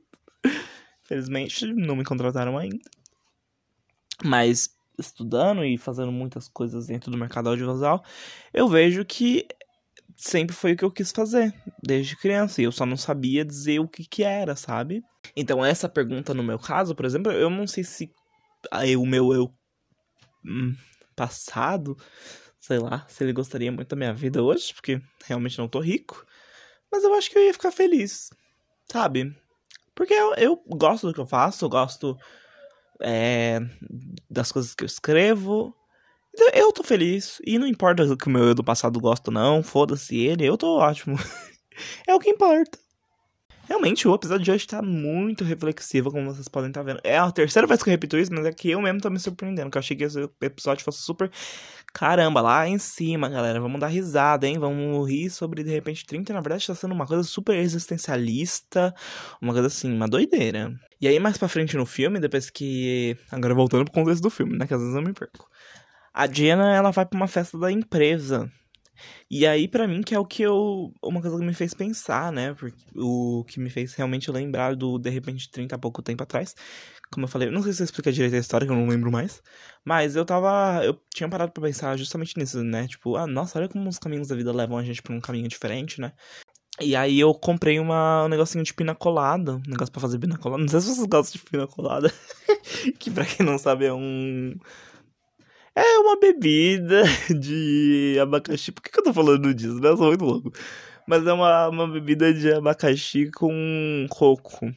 Felizmente, 1.02 1.66
não 1.74 1.96
me 1.96 2.04
contrataram 2.04 2.56
ainda. 2.56 2.78
Mas 4.24 4.70
estudando 4.98 5.64
e 5.64 5.76
fazendo 5.76 6.12
muitas 6.12 6.48
coisas 6.48 6.86
dentro 6.86 7.10
do 7.10 7.18
mercado 7.18 7.48
audiovisual, 7.48 8.04
eu 8.52 8.68
vejo 8.68 9.04
que 9.04 9.46
sempre 10.16 10.54
foi 10.54 10.72
o 10.72 10.76
que 10.76 10.84
eu 10.84 10.90
quis 10.90 11.10
fazer 11.10 11.52
desde 11.82 12.16
criança 12.16 12.62
e 12.62 12.64
eu 12.64 12.72
só 12.72 12.86
não 12.86 12.96
sabia 12.96 13.44
dizer 13.44 13.80
o 13.80 13.88
que 13.88 14.06
que 14.06 14.22
era, 14.22 14.54
sabe? 14.54 15.02
Então 15.36 15.64
essa 15.64 15.88
pergunta 15.88 16.32
no 16.32 16.42
meu 16.42 16.58
caso, 16.58 16.94
por 16.94 17.04
exemplo, 17.04 17.32
eu 17.32 17.50
não 17.50 17.66
sei 17.66 17.82
se 17.82 18.14
o 18.98 19.06
meu 19.06 19.32
eu 19.32 19.54
hum, 20.44 20.74
passado, 21.16 21.96
sei 22.60 22.78
lá, 22.78 23.06
se 23.08 23.24
ele 23.24 23.32
gostaria 23.32 23.72
muito 23.72 23.88
da 23.88 23.96
minha 23.96 24.14
vida 24.14 24.42
hoje, 24.42 24.72
porque 24.74 25.00
realmente 25.24 25.58
não 25.58 25.68
tô 25.68 25.80
rico, 25.80 26.24
mas 26.90 27.04
eu 27.04 27.14
acho 27.14 27.30
que 27.30 27.38
eu 27.38 27.42
ia 27.44 27.52
ficar 27.52 27.72
feliz, 27.72 28.30
sabe? 28.90 29.34
Porque 29.94 30.14
eu, 30.14 30.34
eu 30.34 30.56
gosto 30.66 31.06
do 31.06 31.14
que 31.14 31.20
eu 31.20 31.26
faço, 31.26 31.64
eu 31.64 31.68
gosto 31.68 32.18
é, 33.00 33.60
das 34.28 34.50
coisas 34.50 34.74
que 34.74 34.84
eu 34.84 34.86
escrevo. 34.86 35.74
Então, 36.32 36.48
eu 36.52 36.72
tô 36.72 36.82
feliz. 36.82 37.40
E 37.46 37.58
não 37.58 37.66
importa 37.66 38.02
o 38.02 38.16
que 38.16 38.26
o 38.26 38.30
meu 38.30 38.44
eu 38.44 38.54
do 38.54 38.64
passado 38.64 39.00
gosta 39.00 39.30
não, 39.30 39.62
foda-se 39.62 40.16
ele, 40.16 40.44
eu 40.44 40.56
tô 40.56 40.78
ótimo. 40.78 41.16
é 42.06 42.14
o 42.14 42.18
que 42.18 42.30
importa. 42.30 42.78
Realmente, 43.66 44.06
o 44.06 44.14
episódio 44.14 44.44
de 44.44 44.50
hoje 44.50 44.66
tá 44.66 44.82
muito 44.82 45.42
reflexivo, 45.42 46.10
como 46.10 46.32
vocês 46.32 46.48
podem 46.48 46.68
estar 46.68 46.80
tá 46.80 46.84
vendo. 46.84 47.00
É 47.02 47.16
a 47.16 47.30
terceira 47.30 47.66
vez 47.66 47.82
que 47.82 47.88
eu 47.88 47.92
repito 47.92 48.18
isso, 48.18 48.32
mas 48.32 48.44
é 48.44 48.52
que 48.52 48.70
eu 48.70 48.80
mesmo 48.80 49.00
tô 49.00 49.08
me 49.08 49.18
surpreendendo. 49.18 49.70
Que 49.70 49.78
eu 49.78 49.80
achei 49.80 49.96
que 49.96 50.04
esse 50.04 50.20
episódio 50.42 50.84
fosse 50.84 51.02
super. 51.02 51.30
Caramba, 51.92 52.42
lá 52.42 52.68
em 52.68 52.78
cima, 52.78 53.28
galera. 53.28 53.58
Vamos 53.60 53.80
dar 53.80 53.86
risada, 53.86 54.46
hein? 54.46 54.58
Vamos 54.58 55.08
rir 55.08 55.30
sobre 55.30 55.64
de 55.64 55.70
repente 55.70 56.04
30. 56.04 56.34
Na 56.34 56.40
verdade, 56.40 56.66
tá 56.66 56.74
sendo 56.74 56.92
uma 56.92 57.06
coisa 57.06 57.22
super 57.22 57.56
existencialista. 57.56 58.94
Uma 59.40 59.54
coisa 59.54 59.68
assim, 59.68 59.90
uma 59.90 60.08
doideira. 60.08 60.74
E 61.00 61.08
aí, 61.08 61.18
mais 61.18 61.38
pra 61.38 61.48
frente 61.48 61.76
no 61.76 61.86
filme, 61.86 62.20
depois 62.20 62.50
que. 62.50 63.16
Agora 63.30 63.54
voltando 63.54 63.84
pro 63.84 63.94
contexto 63.94 64.22
do 64.22 64.30
filme, 64.30 64.58
né? 64.58 64.66
Que 64.66 64.74
às 64.74 64.80
vezes 64.80 64.94
eu 64.94 65.02
me 65.02 65.14
perco. 65.14 65.48
A 66.12 66.26
Jenna, 66.26 66.74
ela 66.76 66.90
vai 66.90 67.06
pra 67.06 67.16
uma 67.16 67.26
festa 67.26 67.58
da 67.58 67.72
empresa. 67.72 68.50
E 69.30 69.46
aí, 69.46 69.68
para 69.68 69.86
mim, 69.86 70.02
que 70.02 70.14
é 70.14 70.18
o 70.18 70.24
que 70.24 70.42
eu. 70.42 70.92
Uma 71.02 71.20
coisa 71.20 71.38
que 71.38 71.44
me 71.44 71.54
fez 71.54 71.74
pensar, 71.74 72.32
né? 72.32 72.54
Porque, 72.54 72.82
o 72.96 73.44
que 73.44 73.60
me 73.60 73.70
fez 73.70 73.94
realmente 73.94 74.30
lembrar 74.30 74.74
do 74.76 74.98
De 74.98 75.10
repente 75.10 75.50
30 75.50 75.74
há 75.74 75.78
pouco 75.78 76.02
tempo 76.02 76.22
atrás. 76.22 76.54
Como 77.12 77.24
eu 77.24 77.28
falei, 77.28 77.50
não 77.50 77.62
sei 77.62 77.72
se 77.72 77.82
eu 77.82 77.84
explica 77.84 78.12
direito 78.12 78.34
a 78.34 78.38
história, 78.38 78.66
que 78.66 78.72
eu 78.72 78.76
não 78.76 78.88
lembro 78.88 79.10
mais. 79.10 79.42
Mas 79.84 80.16
eu 80.16 80.24
tava. 80.24 80.84
Eu 80.84 81.00
tinha 81.14 81.28
parado 81.28 81.52
pra 81.52 81.62
pensar 81.62 81.96
justamente 81.96 82.38
nisso, 82.38 82.62
né? 82.62 82.86
Tipo, 82.88 83.16
ah, 83.16 83.26
nossa, 83.26 83.58
olha 83.58 83.68
como 83.68 83.88
os 83.88 83.98
caminhos 83.98 84.28
da 84.28 84.36
vida 84.36 84.52
levam 84.52 84.78
a 84.78 84.84
gente 84.84 85.02
pra 85.02 85.14
um 85.14 85.20
caminho 85.20 85.48
diferente, 85.48 86.00
né? 86.00 86.12
E 86.80 86.96
aí 86.96 87.20
eu 87.20 87.32
comprei 87.32 87.78
uma, 87.78 88.24
um 88.24 88.28
negocinho 88.28 88.64
de 88.64 88.74
pina 88.74 88.94
colada. 88.94 89.56
Um 89.56 89.70
negócio 89.70 89.92
pra 89.92 90.00
fazer 90.00 90.18
pina 90.18 90.36
colada. 90.36 90.60
Não 90.62 90.68
sei 90.68 90.80
se 90.80 90.86
vocês 90.88 91.06
gostam 91.06 91.40
de 91.40 91.50
pina 91.50 91.66
colada. 91.66 92.12
que 92.98 93.10
pra 93.10 93.24
quem 93.24 93.46
não 93.46 93.58
sabe 93.58 93.84
é 93.86 93.92
um 93.92 94.54
é 95.74 95.98
uma 95.98 96.18
bebida 96.18 97.02
de 97.40 98.18
abacaxi. 98.20 98.72
Por 98.72 98.82
que, 98.82 98.90
que 98.90 98.98
eu 99.00 99.04
tô 99.04 99.12
falando 99.12 99.52
disso? 99.54 99.80
Né? 99.80 99.88
Eu 99.88 99.96
sou 99.96 100.08
muito 100.08 100.24
louco. 100.24 100.52
Mas 101.06 101.26
é 101.26 101.32
uma, 101.32 101.68
uma 101.68 101.88
bebida 101.88 102.32
de 102.32 102.52
abacaxi 102.52 103.30
com 103.30 104.06
coco. 104.10 104.72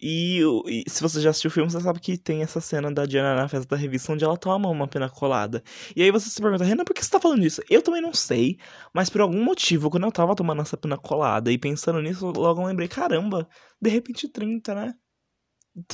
E, 0.00 0.40
e, 0.66 0.84
se 0.88 1.02
você 1.02 1.20
já 1.20 1.30
assistiu 1.30 1.48
o 1.48 1.52
filme, 1.52 1.70
você 1.70 1.80
sabe 1.80 1.98
que 1.98 2.16
tem 2.16 2.42
essa 2.42 2.60
cena 2.60 2.92
da 2.92 3.04
Diana 3.04 3.34
na 3.34 3.48
festa 3.48 3.66
da 3.66 3.76
revista 3.76 4.12
onde 4.12 4.24
ela 4.24 4.36
toma 4.36 4.68
uma 4.68 4.86
pena 4.86 5.08
colada. 5.08 5.62
E 5.96 6.02
aí 6.02 6.10
você 6.12 6.30
se 6.30 6.40
pergunta, 6.40 6.62
Renan, 6.62 6.84
por 6.84 6.94
que 6.94 7.04
você 7.04 7.10
tá 7.10 7.18
falando 7.18 7.40
disso? 7.40 7.60
Eu 7.68 7.82
também 7.82 8.00
não 8.00 8.14
sei, 8.14 8.58
mas 8.94 9.10
por 9.10 9.20
algum 9.20 9.42
motivo, 9.42 9.90
quando 9.90 10.04
eu 10.04 10.12
tava 10.12 10.36
tomando 10.36 10.62
essa 10.62 10.76
pena 10.76 10.96
colada 10.96 11.50
e 11.50 11.58
pensando 11.58 12.00
nisso, 12.00 12.26
logo 12.30 12.62
eu 12.62 12.66
lembrei, 12.66 12.86
caramba, 12.86 13.48
de 13.80 13.90
repente 13.90 14.28
30, 14.28 14.74
né? 14.74 14.94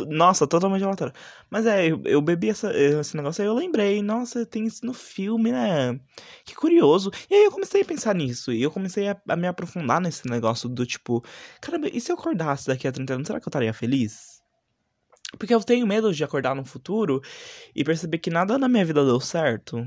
Nossa, 0.09 0.47
totalmente 0.47 0.83
aleatório. 0.83 1.13
Mas 1.51 1.67
é, 1.67 1.87
eu, 1.87 2.01
eu 2.05 2.21
bebi 2.23 2.49
essa, 2.51 2.73
esse 2.77 3.17
negócio 3.17 3.43
aí, 3.43 3.49
eu 3.49 3.55
lembrei, 3.55 4.03
nossa, 4.03 4.47
tem 4.47 4.67
isso 4.67 4.85
no 4.87 4.95
filme, 4.95 5.53
né? 5.53 5.99
Que 6.45 6.55
curioso. 6.55 7.11
E 7.31 7.35
aí 7.35 7.45
eu 7.45 7.51
comecei 7.51 7.83
a 7.83 7.85
pensar 7.85 8.15
nisso, 8.15 8.53
e 8.53 8.63
eu 8.63 8.71
comecei 8.71 9.09
a, 9.09 9.17
a 9.29 9.37
me 9.37 9.47
aprofundar 9.47 10.01
nesse 10.01 10.29
negócio 10.29 10.69
do 10.69 10.87
tipo, 10.87 11.25
caramba, 11.61 11.89
e 11.93 12.01
se 12.01 12.13
eu 12.13 12.17
acordasse 12.17 12.67
daqui 12.69 12.87
a 12.89 12.93
30 12.93 13.15
anos, 13.15 13.27
será 13.27 13.41
que 13.41 13.47
eu 13.47 13.51
estaria 13.51 13.73
feliz? 13.73 14.43
Porque 15.39 15.55
eu 15.55 15.63
tenho 15.63 15.87
medo 15.87 16.13
de 16.13 16.25
acordar 16.25 16.55
no 16.55 16.65
futuro 16.65 17.21
e 17.75 17.85
perceber 17.85 18.19
que 18.19 18.31
nada 18.31 18.59
na 18.59 18.69
minha 18.69 18.85
vida 18.85 19.05
deu 19.05 19.21
certo. 19.21 19.85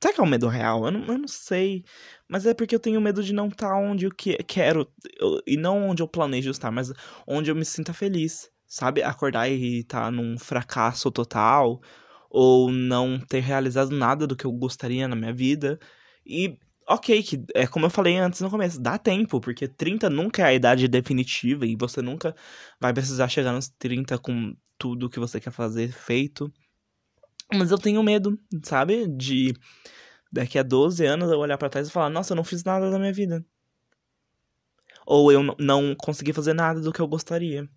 Será 0.00 0.14
que 0.14 0.20
é 0.20 0.24
um 0.24 0.26
medo 0.26 0.48
real? 0.48 0.84
Eu 0.84 0.92
não, 0.92 1.04
eu 1.06 1.18
não 1.18 1.28
sei. 1.28 1.84
Mas 2.28 2.46
é 2.46 2.54
porque 2.54 2.74
eu 2.74 2.80
tenho 2.80 3.00
medo 3.00 3.22
de 3.22 3.32
não 3.32 3.48
estar 3.48 3.70
tá 3.70 3.76
onde 3.76 4.06
eu 4.06 4.10
que, 4.14 4.36
quero. 4.44 4.88
Eu, 5.20 5.40
e 5.46 5.56
não 5.56 5.88
onde 5.88 6.02
eu 6.02 6.08
planejo 6.08 6.50
estar, 6.50 6.70
mas 6.70 6.92
onde 7.26 7.50
eu 7.50 7.54
me 7.54 7.64
sinta 7.64 7.92
feliz 7.92 8.51
sabe? 8.72 9.02
Acordar 9.02 9.50
e 9.50 9.80
estar 9.80 10.04
tá 10.04 10.10
num 10.10 10.38
fracasso 10.38 11.10
total, 11.10 11.80
ou 12.30 12.70
não 12.72 13.20
ter 13.20 13.40
realizado 13.40 13.90
nada 13.90 14.26
do 14.26 14.34
que 14.34 14.46
eu 14.46 14.52
gostaria 14.52 15.06
na 15.06 15.14
minha 15.14 15.32
vida. 15.32 15.78
E 16.26 16.58
ok, 16.88 17.22
que 17.22 17.44
é 17.54 17.66
como 17.66 17.84
eu 17.86 17.90
falei 17.90 18.16
antes 18.16 18.40
no 18.40 18.50
começo, 18.50 18.80
dá 18.80 18.96
tempo, 18.96 19.40
porque 19.40 19.68
30 19.68 20.08
nunca 20.08 20.42
é 20.42 20.46
a 20.46 20.54
idade 20.54 20.88
definitiva 20.88 21.66
e 21.66 21.76
você 21.76 22.00
nunca 22.00 22.34
vai 22.80 22.94
precisar 22.94 23.28
chegar 23.28 23.52
nos 23.52 23.68
30 23.78 24.18
com 24.18 24.54
tudo 24.78 25.10
que 25.10 25.20
você 25.20 25.38
quer 25.38 25.52
fazer 25.52 25.92
feito. 25.92 26.50
Mas 27.52 27.70
eu 27.70 27.78
tenho 27.78 28.02
medo, 28.02 28.38
sabe? 28.64 29.06
De 29.06 29.54
daqui 30.32 30.58
a 30.58 30.62
12 30.62 31.04
anos 31.06 31.30
eu 31.30 31.38
olhar 31.38 31.58
para 31.58 31.68
trás 31.70 31.88
e 31.88 31.92
falar: 31.92 32.10
"Nossa, 32.10 32.32
eu 32.32 32.36
não 32.36 32.44
fiz 32.44 32.64
nada 32.64 32.90
da 32.90 32.98
minha 32.98 33.12
vida". 33.12 33.44
Ou 35.06 35.30
eu 35.32 35.42
não 35.58 35.94
consegui 35.94 36.32
fazer 36.32 36.54
nada 36.54 36.80
do 36.80 36.92
que 36.92 37.00
eu 37.00 37.08
gostaria. 37.08 37.68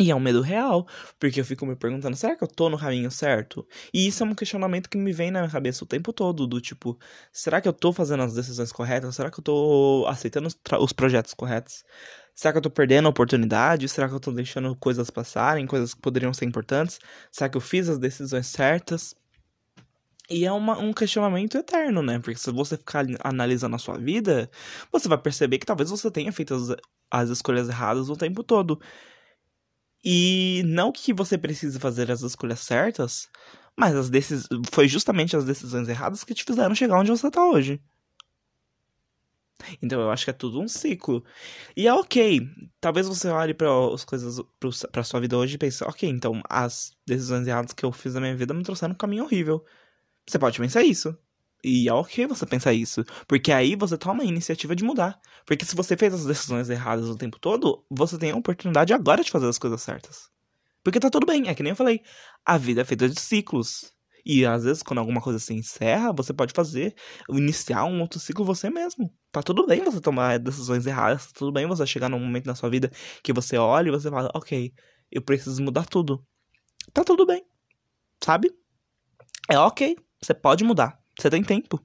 E 0.00 0.10
é 0.10 0.14
um 0.14 0.20
medo 0.20 0.40
real, 0.40 0.86
porque 1.20 1.38
eu 1.40 1.44
fico 1.44 1.66
me 1.66 1.76
perguntando, 1.76 2.16
será 2.16 2.34
que 2.34 2.42
eu 2.42 2.48
tô 2.48 2.70
no 2.70 2.78
caminho 2.78 3.10
certo? 3.10 3.66
E 3.92 4.06
isso 4.06 4.22
é 4.22 4.26
um 4.26 4.34
questionamento 4.34 4.88
que 4.88 4.96
me 4.96 5.12
vem 5.12 5.30
na 5.30 5.40
minha 5.40 5.50
cabeça 5.50 5.84
o 5.84 5.86
tempo 5.86 6.14
todo, 6.14 6.46
do 6.46 6.62
tipo, 6.62 6.98
será 7.30 7.60
que 7.60 7.68
eu 7.68 7.74
tô 7.74 7.92
fazendo 7.92 8.22
as 8.22 8.32
decisões 8.32 8.72
corretas? 8.72 9.14
Será 9.14 9.30
que 9.30 9.38
eu 9.38 9.44
tô 9.44 10.06
aceitando 10.08 10.48
os, 10.48 10.58
os 10.80 10.92
projetos 10.94 11.34
corretos? 11.34 11.84
Será 12.34 12.52
que 12.52 12.58
eu 12.58 12.62
tô 12.62 12.70
perdendo 12.70 13.06
a 13.06 13.10
oportunidade? 13.10 13.86
Será 13.88 14.08
que 14.08 14.14
eu 14.14 14.20
tô 14.20 14.32
deixando 14.32 14.74
coisas 14.76 15.10
passarem, 15.10 15.66
coisas 15.66 15.92
que 15.92 16.00
poderiam 16.00 16.32
ser 16.32 16.46
importantes? 16.46 16.98
Será 17.30 17.50
que 17.50 17.56
eu 17.58 17.60
fiz 17.60 17.88
as 17.90 17.98
decisões 17.98 18.46
certas? 18.46 19.14
E 20.30 20.46
é 20.46 20.52
uma, 20.52 20.78
um 20.78 20.94
questionamento 20.94 21.58
eterno, 21.58 22.02
né? 22.02 22.18
Porque 22.18 22.38
se 22.38 22.50
você 22.50 22.78
ficar 22.78 23.04
analisando 23.22 23.76
a 23.76 23.78
sua 23.78 23.98
vida, 23.98 24.50
você 24.90 25.06
vai 25.08 25.18
perceber 25.18 25.58
que 25.58 25.66
talvez 25.66 25.90
você 25.90 26.10
tenha 26.10 26.32
feito 26.32 26.54
as, 26.54 26.74
as 27.10 27.28
escolhas 27.28 27.68
erradas 27.68 28.08
o 28.08 28.16
tempo 28.16 28.42
todo. 28.42 28.80
E 30.04 30.62
não 30.66 30.90
que 30.92 31.12
você 31.12 31.38
precise 31.38 31.78
fazer 31.78 32.10
as 32.10 32.22
escolhas 32.22 32.60
certas, 32.60 33.28
mas 33.76 33.94
as 33.94 34.10
decis... 34.10 34.48
foi 34.72 34.88
justamente 34.88 35.36
as 35.36 35.44
decisões 35.44 35.88
erradas 35.88 36.24
que 36.24 36.34
te 36.34 36.44
fizeram 36.44 36.74
chegar 36.74 36.98
onde 36.98 37.10
você 37.10 37.30
tá 37.30 37.44
hoje. 37.44 37.80
Então 39.80 40.00
eu 40.00 40.10
acho 40.10 40.24
que 40.24 40.30
é 40.30 40.34
tudo 40.34 40.60
um 40.60 40.68
ciclo. 40.68 41.24
E 41.76 41.86
é 41.86 41.94
ok. 41.94 42.40
Talvez 42.80 43.06
você 43.06 43.28
olhe 43.28 43.54
para 43.54 43.68
as 43.94 44.04
coisas 44.04 44.40
para 44.90 45.04
sua 45.04 45.20
vida 45.20 45.36
hoje 45.36 45.54
e 45.54 45.58
pense, 45.58 45.84
ok, 45.84 46.08
então 46.08 46.42
as 46.48 46.92
decisões 47.06 47.46
erradas 47.46 47.72
que 47.72 47.84
eu 47.84 47.92
fiz 47.92 48.14
na 48.14 48.20
minha 48.20 48.36
vida 48.36 48.52
me 48.54 48.64
trouxeram 48.64 48.94
um 48.94 48.96
caminho 48.96 49.24
horrível. 49.24 49.64
Você 50.26 50.38
pode 50.38 50.58
pensar 50.58 50.82
isso. 50.82 51.16
E 51.64 51.88
é 51.88 51.92
ok 51.92 52.26
você 52.26 52.44
pensar 52.44 52.72
isso. 52.72 53.04
Porque 53.28 53.52
aí 53.52 53.76
você 53.76 53.96
toma 53.96 54.22
a 54.22 54.26
iniciativa 54.26 54.74
de 54.74 54.82
mudar. 54.82 55.20
Porque 55.46 55.64
se 55.64 55.76
você 55.76 55.96
fez 55.96 56.12
as 56.12 56.26
decisões 56.26 56.68
erradas 56.68 57.08
o 57.08 57.16
tempo 57.16 57.38
todo, 57.38 57.84
você 57.90 58.18
tem 58.18 58.32
a 58.32 58.36
oportunidade 58.36 58.92
agora 58.92 59.22
de 59.22 59.30
fazer 59.30 59.48
as 59.48 59.58
coisas 59.58 59.80
certas. 59.80 60.28
Porque 60.82 60.98
tá 60.98 61.08
tudo 61.08 61.26
bem, 61.26 61.48
é 61.48 61.54
que 61.54 61.62
nem 61.62 61.70
eu 61.70 61.76
falei. 61.76 62.00
A 62.44 62.58
vida 62.58 62.80
é 62.80 62.84
feita 62.84 63.08
de 63.08 63.20
ciclos. 63.20 63.92
E 64.24 64.44
às 64.46 64.64
vezes, 64.64 64.82
quando 64.82 64.98
alguma 64.98 65.20
coisa 65.20 65.38
se 65.38 65.52
encerra, 65.52 66.12
você 66.12 66.32
pode 66.32 66.52
fazer, 66.52 66.94
iniciar 67.28 67.84
um 67.84 68.00
outro 68.00 68.20
ciclo 68.20 68.44
você 68.44 68.70
mesmo. 68.70 69.12
Tá 69.32 69.42
tudo 69.42 69.66
bem 69.66 69.82
você 69.82 70.00
tomar 70.00 70.38
decisões 70.38 70.86
erradas, 70.86 71.26
tá 71.26 71.32
tudo 71.38 71.52
bem 71.52 71.66
você 71.66 71.84
chegar 71.86 72.08
num 72.08 72.20
momento 72.20 72.46
na 72.46 72.54
sua 72.54 72.70
vida 72.70 72.90
que 73.22 73.32
você 73.32 73.56
olha 73.56 73.88
e 73.88 73.90
você 73.90 74.10
fala, 74.10 74.30
ok, 74.34 74.72
eu 75.10 75.22
preciso 75.22 75.62
mudar 75.62 75.86
tudo. 75.86 76.24
Tá 76.92 77.04
tudo 77.04 77.26
bem. 77.26 77.44
Sabe? 78.22 78.50
É 79.50 79.58
ok, 79.58 79.96
você 80.20 80.34
pode 80.34 80.62
mudar. 80.62 81.01
Você 81.18 81.30
tem 81.30 81.42
tempo. 81.42 81.80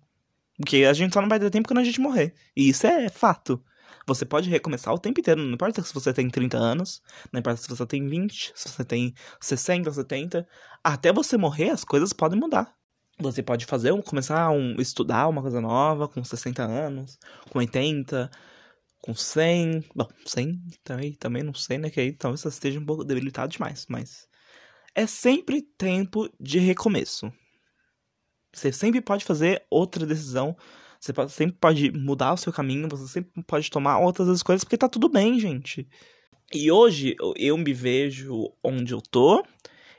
Porque 0.57 0.85
a 0.85 0.93
gente 0.93 1.13
só 1.13 1.21
não 1.21 1.29
vai 1.29 1.39
ter 1.39 1.49
tempo 1.49 1.67
quando 1.67 1.79
a 1.79 1.83
gente 1.83 2.01
morrer. 2.01 2.33
E 2.55 2.69
isso 2.69 2.87
é 2.87 3.09
fato. 3.09 3.63
Você 4.07 4.25
pode 4.25 4.49
recomeçar 4.49 4.93
o 4.93 4.99
tempo 4.99 5.19
inteiro. 5.19 5.41
Não 5.43 5.53
importa 5.53 5.83
se 5.83 5.93
você 5.93 6.13
tem 6.13 6.29
30 6.29 6.57
anos, 6.57 7.01
não 7.31 7.39
importa 7.39 7.61
se 7.61 7.67
você 7.67 7.85
tem 7.85 8.07
20, 8.07 8.53
se 8.55 8.69
você 8.69 8.85
tem 8.85 9.13
60, 9.41 9.91
70. 9.91 10.47
Até 10.83 11.11
você 11.11 11.37
morrer, 11.37 11.71
as 11.71 11.83
coisas 11.83 12.13
podem 12.13 12.39
mudar. 12.39 12.73
Você 13.19 13.43
pode 13.43 13.65
fazer, 13.65 13.91
começar 14.03 14.49
um 14.51 14.75
estudar 14.79 15.27
uma 15.27 15.41
coisa 15.41 15.59
nova 15.59 16.07
com 16.07 16.23
60 16.23 16.63
anos, 16.63 17.17
com 17.49 17.59
80, 17.59 18.31
com 19.01 19.13
100. 19.13 19.83
Bom, 19.95 20.07
100 20.25 20.61
também, 20.83 21.13
também 21.13 21.43
não 21.43 21.53
sei, 21.53 21.77
né? 21.77 21.89
Que 21.89 21.99
aí 21.99 22.13
talvez 22.13 22.41
você 22.41 22.49
esteja 22.49 22.79
um 22.79 22.85
pouco 22.85 23.03
debilitado 23.03 23.51
demais, 23.51 23.85
mas. 23.89 24.27
É 24.95 25.05
sempre 25.05 25.61
tempo 25.61 26.27
de 26.39 26.57
recomeço. 26.59 27.31
Você 28.53 28.71
sempre 28.71 29.01
pode 29.01 29.25
fazer 29.25 29.63
outra 29.69 30.05
decisão. 30.05 30.55
Você 30.99 31.13
sempre 31.29 31.57
pode 31.59 31.91
mudar 31.91 32.33
o 32.33 32.37
seu 32.37 32.51
caminho. 32.51 32.87
Você 32.89 33.07
sempre 33.07 33.43
pode 33.43 33.69
tomar 33.69 33.99
outras 33.99 34.27
escolhas, 34.29 34.63
porque 34.63 34.77
tá 34.77 34.89
tudo 34.89 35.09
bem, 35.09 35.39
gente. 35.39 35.87
E 36.53 36.71
hoje 36.71 37.15
eu 37.35 37.57
me 37.57 37.73
vejo 37.73 38.51
onde 38.63 38.93
eu 38.93 39.01
tô. 39.01 39.43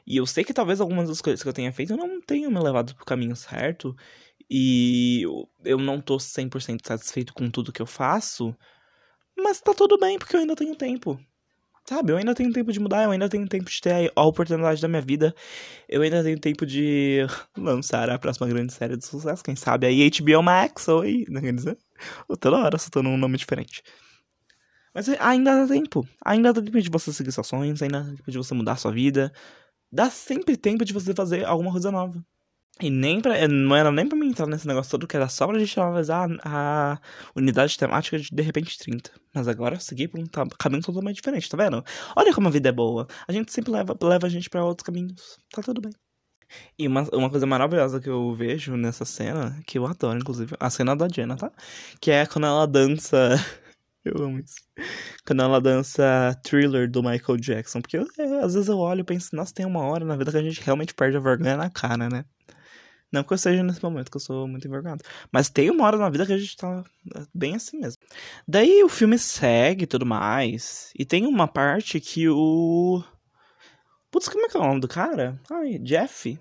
E 0.06 0.16
eu 0.16 0.26
sei 0.26 0.42
que 0.42 0.54
talvez 0.54 0.80
algumas 0.80 1.08
das 1.08 1.20
coisas 1.20 1.42
que 1.42 1.48
eu 1.48 1.52
tenha 1.52 1.72
feito 1.72 1.92
eu 1.92 1.96
não 1.96 2.20
tenham 2.20 2.50
me 2.50 2.58
levado 2.58 2.94
pro 2.94 3.04
caminho 3.04 3.36
certo. 3.36 3.94
E 4.50 5.22
eu 5.64 5.78
não 5.78 6.00
tô 6.00 6.16
100% 6.16 6.80
satisfeito 6.86 7.34
com 7.34 7.50
tudo 7.50 7.72
que 7.72 7.82
eu 7.82 7.86
faço. 7.86 8.56
Mas 9.36 9.60
tá 9.60 9.74
tudo 9.74 9.98
bem, 9.98 10.18
porque 10.18 10.34
eu 10.34 10.40
ainda 10.40 10.56
tenho 10.56 10.74
tempo. 10.74 11.20
Sabe, 11.88 12.12
eu 12.12 12.18
ainda 12.18 12.34
tenho 12.34 12.52
tempo 12.52 12.70
de 12.70 12.78
mudar, 12.78 13.04
eu 13.04 13.10
ainda 13.12 13.30
tenho 13.30 13.48
tempo 13.48 13.70
de 13.70 13.80
ter 13.80 14.12
a 14.14 14.22
oportunidade 14.22 14.78
da 14.82 14.86
minha 14.86 15.00
vida. 15.00 15.34
Eu 15.88 16.02
ainda 16.02 16.22
tenho 16.22 16.38
tempo 16.38 16.66
de 16.66 17.20
lançar 17.56 18.10
a 18.10 18.18
próxima 18.18 18.46
grande 18.46 18.74
série 18.74 18.94
de 18.94 19.06
sucesso, 19.06 19.42
quem 19.42 19.56
sabe 19.56 19.86
aí 19.86 20.06
HBO 20.10 20.42
Max, 20.42 20.86
oi, 20.88 21.24
não 21.30 21.40
quer 21.40 21.54
dizer? 21.54 21.78
Toda 22.40 22.58
hora 22.58 22.76
tô 22.90 23.02
num 23.02 23.16
nome 23.16 23.38
diferente. 23.38 23.82
Mas 24.94 25.08
ainda 25.18 25.62
dá 25.62 25.66
tempo. 25.66 26.06
Ainda 26.22 26.52
dá 26.52 26.60
tempo 26.60 26.78
de 26.78 26.90
você 26.90 27.10
seguir 27.10 27.32
seus 27.32 27.46
sonhos, 27.46 27.82
ainda 27.82 28.02
dá 28.02 28.10
tempo 28.10 28.30
de 28.30 28.36
você 28.36 28.52
mudar 28.52 28.76
sua 28.76 28.92
vida. 28.92 29.32
Dá 29.90 30.10
sempre 30.10 30.58
tempo 30.58 30.84
de 30.84 30.92
você 30.92 31.14
fazer 31.14 31.46
alguma 31.46 31.72
coisa 31.72 31.90
nova. 31.90 32.22
E 32.80 32.90
nem 32.90 33.20
pra, 33.20 33.36
eh, 33.36 33.48
não 33.48 33.74
era 33.74 33.90
nem 33.90 34.06
pra 34.08 34.16
mim 34.16 34.28
entrar 34.28 34.46
nesse 34.46 34.66
negócio 34.66 34.90
todo, 34.92 35.06
que 35.06 35.16
era 35.16 35.28
só 35.28 35.46
pra 35.48 35.58
gente 35.58 35.78
analisar 35.80 36.28
a, 36.44 37.00
unidade 37.34 37.76
temática 37.76 38.18
de 38.18 38.30
de 38.30 38.42
repente 38.42 38.78
30. 38.78 39.10
Mas 39.34 39.48
agora 39.48 39.74
eu 39.76 39.80
segui 39.80 40.06
por 40.06 40.20
um 40.20 40.26
caminho 40.58 40.82
totalmente 40.82 41.16
diferente, 41.16 41.48
tá 41.48 41.56
vendo? 41.56 41.84
Olha 42.16 42.32
como 42.32 42.48
a 42.48 42.50
vida 42.50 42.68
é 42.68 42.72
boa. 42.72 43.08
A 43.26 43.32
gente 43.32 43.52
sempre 43.52 43.72
leva, 43.72 43.96
leva 44.00 44.26
a 44.26 44.30
gente 44.30 44.48
pra 44.48 44.64
outros 44.64 44.84
caminhos. 44.84 45.38
Tá 45.52 45.62
tudo 45.62 45.80
bem. 45.80 45.92
E 46.78 46.86
uma, 46.86 47.02
uma 47.12 47.30
coisa 47.30 47.46
maravilhosa 47.46 48.00
que 48.00 48.08
eu 48.08 48.34
vejo 48.34 48.76
nessa 48.76 49.04
cena, 49.04 49.60
que 49.66 49.78
eu 49.78 49.86
adoro, 49.86 50.18
inclusive, 50.18 50.54
a 50.58 50.70
cena 50.70 50.96
da 50.96 51.08
Jenna, 51.08 51.36
tá? 51.36 51.52
Que 52.00 52.10
é 52.10 52.26
quando 52.26 52.46
ela 52.46 52.66
dança. 52.66 53.36
eu 54.04 54.22
amo 54.22 54.38
isso. 54.38 54.56
Quando 55.26 55.42
ela 55.42 55.60
dança 55.60 56.34
thriller 56.44 56.90
do 56.90 57.02
Michael 57.02 57.38
Jackson. 57.38 57.80
Porque 57.80 57.98
eu, 57.98 58.06
é, 58.18 58.44
às 58.44 58.54
vezes 58.54 58.68
eu 58.68 58.78
olho 58.78 59.00
e 59.00 59.04
penso, 59.04 59.34
nossa, 59.36 59.52
tem 59.52 59.66
uma 59.66 59.82
hora 59.82 60.04
na 60.04 60.16
vida 60.16 60.30
que 60.30 60.38
a 60.38 60.42
gente 60.42 60.60
realmente 60.62 60.94
perde 60.94 61.16
a 61.16 61.20
vergonha 61.20 61.56
na 61.56 61.70
cara, 61.70 62.08
né? 62.08 62.24
Não 63.10 63.22
que 63.22 63.32
eu 63.32 63.38
seja 63.38 63.62
nesse 63.62 63.82
momento, 63.82 64.10
que 64.10 64.16
eu 64.16 64.20
sou 64.20 64.46
muito 64.46 64.66
envergonhado. 64.66 65.02
Mas 65.32 65.48
tem 65.48 65.70
uma 65.70 65.84
hora 65.84 65.96
na 65.96 66.10
vida 66.10 66.26
que 66.26 66.32
a 66.32 66.38
gente 66.38 66.56
tá 66.56 66.84
bem 67.34 67.54
assim 67.54 67.78
mesmo. 67.78 68.02
Daí 68.46 68.82
o 68.84 68.88
filme 68.88 69.18
segue 69.18 69.84
e 69.84 69.86
tudo 69.86 70.04
mais. 70.04 70.92
E 70.98 71.04
tem 71.04 71.26
uma 71.26 71.48
parte 71.48 72.00
que 72.00 72.28
o. 72.28 73.02
Putz, 74.10 74.28
como 74.28 74.44
é 74.44 74.48
que 74.48 74.56
é 74.56 74.60
o 74.60 74.64
nome 74.64 74.80
do 74.80 74.88
cara? 74.88 75.40
Ai, 75.50 75.78
Jeff? 75.78 76.38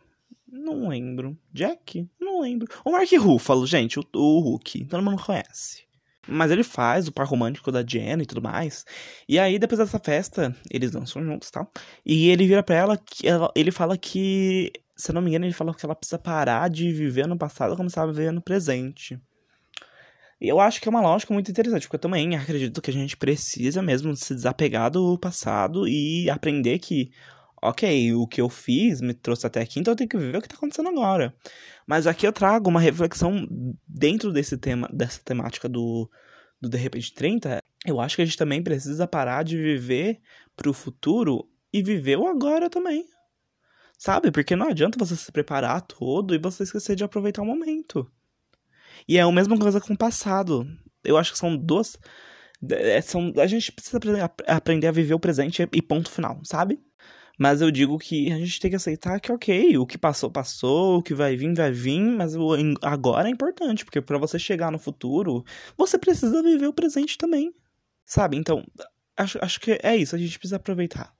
Não 0.48 0.88
lembro. 0.88 1.38
Jack? 1.54 2.10
Não 2.20 2.42
lembro. 2.42 2.68
O 2.86 2.92
Mark 2.92 3.12
Ruffalo, 3.12 3.68
gente, 3.68 4.00
o, 4.00 4.04
o 4.16 4.40
Hulk. 4.40 4.86
Todo 4.86 5.04
mundo 5.04 5.22
conhece. 5.22 5.86
Mas 6.28 6.52
ele 6.52 6.64
faz 6.64 7.08
o 7.08 7.12
par 7.12 7.26
romântico 7.26 7.72
da 7.72 7.84
Jen 7.84 8.22
e 8.22 8.26
tudo 8.26 8.42
mais. 8.42 8.86
E 9.28 9.40
aí, 9.40 9.60
depois 9.60 9.80
dessa 9.80 10.00
festa, 10.00 10.56
eles 10.70 10.92
dançam 10.92 11.24
juntos 11.24 11.50
e 11.50 11.52
tal. 11.52 11.72
E 12.06 12.30
ele 12.30 12.48
vira 12.48 12.64
pra 12.64 12.76
ela, 12.76 13.00
ela, 13.24 13.52
ele 13.56 13.72
fala 13.72 13.98
que 13.98 14.72
se 14.98 15.12
eu 15.12 15.16
não 15.16 15.22
me 15.22 15.30
engano, 15.30 15.46
ele 15.46 15.54
falou 15.54 15.74
que 15.74 15.86
ela 15.86 15.96
precisa 15.96 16.18
parar 16.18 16.70
de 16.70 16.92
viver 16.92 17.28
no 17.28 17.38
passado 17.38 17.74
e 17.74 17.78
começar 17.78 18.04
a 18.04 18.08
viver 18.08 18.32
no 18.32 18.42
presente. 18.42 19.20
E 20.42 20.48
eu 20.48 20.60
acho 20.60 20.82
que 20.82 20.88
é 20.88 20.92
uma 20.92 21.02
lógica 21.02 21.34
muito 21.34 21.50
interessante, 21.50 21.84
porque 21.84 21.96
eu 21.96 22.00
também 22.00 22.36
acredito 22.36 22.82
que 22.82 22.90
a 22.92 22.94
gente 22.94 23.16
precisa 23.16 23.82
mesmo 23.82 24.16
se 24.16 24.34
desapegar 24.36 24.92
do 24.92 25.18
passado 25.18 25.88
e 25.88 26.30
aprender 26.30 26.80
que, 26.80 27.12
ok, 27.62 28.14
o 28.14 28.28
que 28.28 28.42
eu 28.42 28.50
fiz 28.50 29.02
me 29.02 29.14
trouxe 29.14 29.48
até 29.48 29.62
aqui, 29.62 29.80
então 29.80 29.92
eu 29.94 29.96
tenho 29.96 30.10
que 30.10 30.18
viver 30.18 30.38
o 30.38 30.42
que 30.42 30.48
está 30.48 30.58
acontecendo 30.58 30.90
agora. 30.90 31.34
Mas 31.88 32.06
aqui 32.06 32.28
eu 32.28 32.34
trago 32.34 32.70
uma 32.70 32.80
reflexão 32.80 33.48
dentro 33.88 34.32
desse 34.32 34.58
tema, 34.58 34.90
dessa 34.94 35.22
temática 35.24 35.70
do, 35.70 36.10
do 36.62 36.70
De 36.70 36.78
Repente 36.78 37.14
30. 37.14 37.60
Eu 37.86 38.00
acho 38.00 38.16
que 38.16 38.22
a 38.22 38.26
gente 38.26 38.38
também 38.38 38.62
precisa 38.62 39.08
parar 39.08 39.44
de 39.44 39.58
viver 39.58 40.20
pro 40.56 40.74
futuro 40.74 41.50
e 41.74 41.82
viver 41.82 42.18
o 42.18 42.28
agora 42.28 42.70
também. 42.70 43.06
Sabe? 43.98 44.32
Porque 44.32 44.56
não 44.56 44.68
adianta 44.68 45.00
você 45.00 45.16
se 45.16 45.32
preparar 45.32 45.82
todo 45.82 46.36
e 46.36 46.38
você 46.38 46.64
esquecer 46.64 46.96
de 46.96 47.04
aproveitar 47.04 47.42
o 47.42 47.46
momento. 47.46 48.10
E 49.08 49.18
é 49.18 49.22
a 49.22 49.32
mesma 49.32 49.58
coisa 49.58 49.82
com 49.82 49.94
o 49.94 49.98
passado. 49.98 50.68
Eu 51.04 51.18
acho 51.18 51.32
que 51.32 51.38
são 51.38 51.56
duas. 51.58 51.98
É, 52.70 53.02
são, 53.02 53.34
a 53.38 53.48
gente 53.48 53.72
precisa 53.72 54.00
aprender 54.48 54.88
a 54.88 54.92
viver 54.92 55.14
o 55.14 55.20
presente 55.20 55.68
e 55.72 55.82
ponto 55.82 56.10
final, 56.10 56.40
sabe? 56.44 56.80
Mas 57.38 57.62
eu 57.62 57.70
digo 57.70 58.00
que 58.00 58.32
a 58.32 58.38
gente 58.38 58.60
tem 58.60 58.72
que 58.72 58.76
aceitar 58.76 59.20
que, 59.20 59.32
ok, 59.32 59.78
o 59.78 59.86
que 59.86 59.98
passou, 59.98 60.32
passou, 60.32 60.98
o 60.98 61.04
que 61.04 61.14
vai 61.14 61.36
vir, 61.36 61.54
vai 61.54 61.72
vir, 61.72 62.02
mas 62.02 62.36
o 62.36 62.56
agora 62.82 63.30
é 63.30 63.32
importante, 63.32 63.86
porque 63.86 64.02
para 64.02 64.18
você 64.18 64.40
chegar 64.40 64.72
no 64.72 64.80
futuro, 64.80 65.46
você 65.78 66.00
precisa 66.00 66.42
viver 66.42 66.66
o 66.66 66.74
presente 66.74 67.16
também, 67.16 67.54
sabe? 68.06 68.38
Então, 68.38 68.66
acho, 69.16 69.38
acho 69.40 69.60
que 69.60 69.78
é 69.84 69.96
isso, 69.96 70.16
a 70.16 70.20
gente 70.20 70.40
precisa 70.40 70.56
aproveitar. 70.56 71.14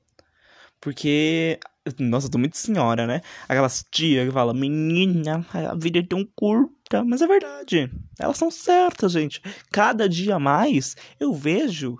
Porque 0.82 1.60
nossa, 2.00 2.28
eu 2.28 2.32
tô 2.32 2.38
muito 2.38 2.58
senhora, 2.58 3.06
né? 3.06 3.21
Aquelas 3.47 3.86
tia 3.91 4.26
que 4.26 4.32
falam, 4.32 4.54
menina, 4.54 5.45
a 5.54 5.76
vida 5.76 6.00
é 6.00 6.04
tão 6.04 6.26
curta. 6.36 7.04
Mas 7.04 7.21
é 7.21 7.28
verdade. 7.28 7.91
Elas 8.19 8.38
são 8.38 8.50
certas, 8.50 9.12
gente. 9.12 9.41
Cada 9.71 10.08
dia 10.08 10.39
mais 10.39 10.95
eu 11.19 11.34
vejo 11.34 11.97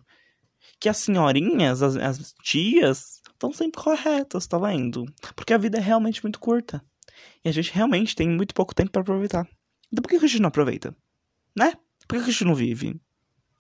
que 0.80 0.88
as 0.90 0.98
senhorinhas, 0.98 1.82
as, 1.82 1.96
as 1.98 2.34
tias, 2.42 3.22
estão 3.32 3.52
sempre 3.52 3.82
corretas, 3.82 4.48
tá 4.48 4.58
vendo? 4.58 5.06
Porque 5.36 5.54
a 5.54 5.58
vida 5.58 5.78
é 5.78 5.82
realmente 5.82 6.24
muito 6.24 6.40
curta. 6.40 6.84
E 7.44 7.50
a 7.50 7.52
gente 7.52 7.74
realmente 7.74 8.16
tem 8.16 8.30
muito 8.30 8.54
pouco 8.54 8.76
tempo 8.76 8.92
para 8.92 9.02
aproveitar. 9.02 9.48
Então 9.92 10.02
por 10.02 10.10
que 10.10 10.16
a 10.16 10.20
gente 10.20 10.42
não 10.42 10.50
aproveita? 10.50 10.96
Né? 11.56 11.74
Por 12.08 12.18
que 12.18 12.30
a 12.30 12.32
gente 12.32 12.46
não 12.46 12.56
vive? 12.56 13.00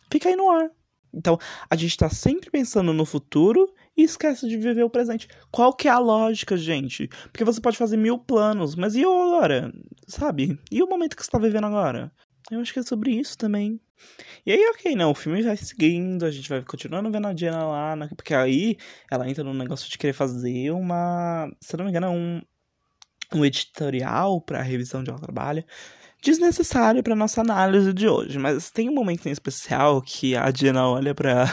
Fica 0.09 0.29
aí 0.29 0.35
no 0.35 0.49
ar. 0.49 0.69
Então, 1.13 1.37
a 1.69 1.75
gente 1.75 1.97
tá 1.97 2.09
sempre 2.09 2.51
pensando 2.51 2.93
no 2.93 3.05
futuro 3.05 3.73
e 3.97 4.03
esquece 4.03 4.47
de 4.47 4.55
viver 4.55 4.83
o 4.83 4.89
presente. 4.89 5.27
Qual 5.51 5.73
que 5.73 5.87
é 5.87 5.91
a 5.91 5.97
lógica, 5.97 6.55
gente? 6.55 7.09
Porque 7.31 7.43
você 7.43 7.59
pode 7.59 7.77
fazer 7.77 7.97
mil 7.97 8.19
planos, 8.19 8.75
mas 8.75 8.95
e 8.95 9.03
agora? 9.03 9.73
Sabe? 10.07 10.59
E 10.71 10.83
o 10.83 10.87
momento 10.87 11.17
que 11.17 11.25
você 11.25 11.31
tá 11.31 11.39
vivendo 11.39 11.65
agora? 11.65 12.11
Eu 12.51 12.61
acho 12.61 12.71
que 12.71 12.79
é 12.79 12.83
sobre 12.83 13.11
isso 13.11 13.37
também. 13.37 13.81
E 14.45 14.51
aí, 14.51 14.63
ok, 14.69 14.95
não, 14.95 15.11
o 15.11 15.15
filme 15.15 15.41
vai 15.41 15.57
seguindo, 15.57 16.23
a 16.23 16.31
gente 16.31 16.47
vai 16.47 16.63
continuando 16.63 17.11
vendo 17.11 17.27
a 17.27 17.33
Diana 17.33 17.65
lá, 17.65 17.95
né? 17.95 18.09
porque 18.15 18.33
aí 18.33 18.77
ela 19.11 19.27
entra 19.27 19.43
no 19.43 19.53
negócio 19.53 19.89
de 19.89 19.97
querer 19.97 20.13
fazer 20.13 20.71
uma, 20.71 21.51
se 21.59 21.75
não 21.75 21.83
me 21.83 21.89
engano, 21.89 22.09
um, 22.11 22.41
um 23.33 23.43
editorial 23.43 24.39
pra 24.39 24.61
revisão 24.61 25.03
de 25.03 25.11
um 25.11 25.15
trabalho 25.15 25.65
desnecessário 26.21 27.03
para 27.03 27.15
nossa 27.15 27.41
análise 27.41 27.91
de 27.91 28.07
hoje. 28.07 28.37
Mas 28.37 28.69
tem 28.71 28.89
um 28.89 28.93
momento 28.93 29.27
em 29.27 29.31
especial 29.31 30.01
que 30.01 30.35
a 30.35 30.51
Diana 30.51 30.87
olha 30.87 31.13
pra 31.13 31.45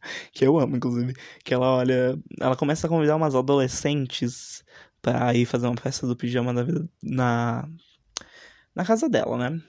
que 0.32 0.44
eu 0.46 0.58
amo, 0.58 0.76
inclusive. 0.76 1.14
Que 1.44 1.54
ela 1.54 1.70
olha. 1.76 2.18
Ela 2.40 2.56
começa 2.56 2.86
a 2.86 2.90
convidar 2.90 3.16
umas 3.16 3.34
adolescentes 3.34 4.64
pra 5.02 5.34
ir 5.34 5.46
fazer 5.46 5.66
uma 5.66 5.76
festa 5.80 6.06
do 6.06 6.16
pijama 6.16 6.64
vida 6.64 6.88
na. 7.02 7.68
Na 8.74 8.84
casa 8.84 9.08
dela, 9.08 9.36
né? 9.36 9.60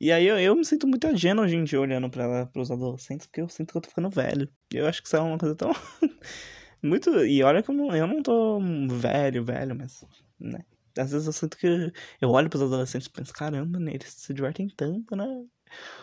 E 0.00 0.12
aí 0.12 0.26
eu, 0.26 0.38
eu 0.38 0.54
me 0.56 0.64
sinto 0.64 0.86
muito 0.86 1.06
agena 1.06 1.42
hoje 1.42 1.56
em 1.56 1.64
dia 1.64 1.80
olhando 1.80 2.08
pra, 2.08 2.46
pros 2.46 2.70
adolescentes, 2.70 3.26
porque 3.26 3.40
eu 3.40 3.48
sinto 3.48 3.72
que 3.72 3.78
eu 3.78 3.82
tô 3.82 3.88
ficando 3.88 4.08
velho. 4.10 4.48
Eu 4.72 4.86
acho 4.86 5.02
que 5.02 5.08
isso 5.08 5.16
é 5.16 5.20
uma 5.20 5.38
coisa 5.38 5.54
tão. 5.54 5.70
muito. 6.82 7.10
E 7.24 7.42
olha 7.42 7.62
que 7.62 7.70
eu 7.70 7.74
não, 7.74 7.94
eu 7.94 8.06
não 8.06 8.22
tô 8.22 8.60
velho, 8.90 9.44
velho, 9.44 9.76
mas. 9.76 10.04
né? 10.38 10.64
Às 10.96 11.12
vezes 11.12 11.26
eu 11.26 11.32
sinto 11.32 11.56
que 11.56 11.92
eu 12.20 12.30
olho 12.30 12.48
pros 12.50 12.62
adolescentes 12.62 13.06
e 13.06 13.10
penso, 13.10 13.32
caramba, 13.32 13.78
né, 13.78 13.92
eles 13.94 14.12
se 14.12 14.34
divertem 14.34 14.68
tanto, 14.68 15.14
né? 15.14 15.26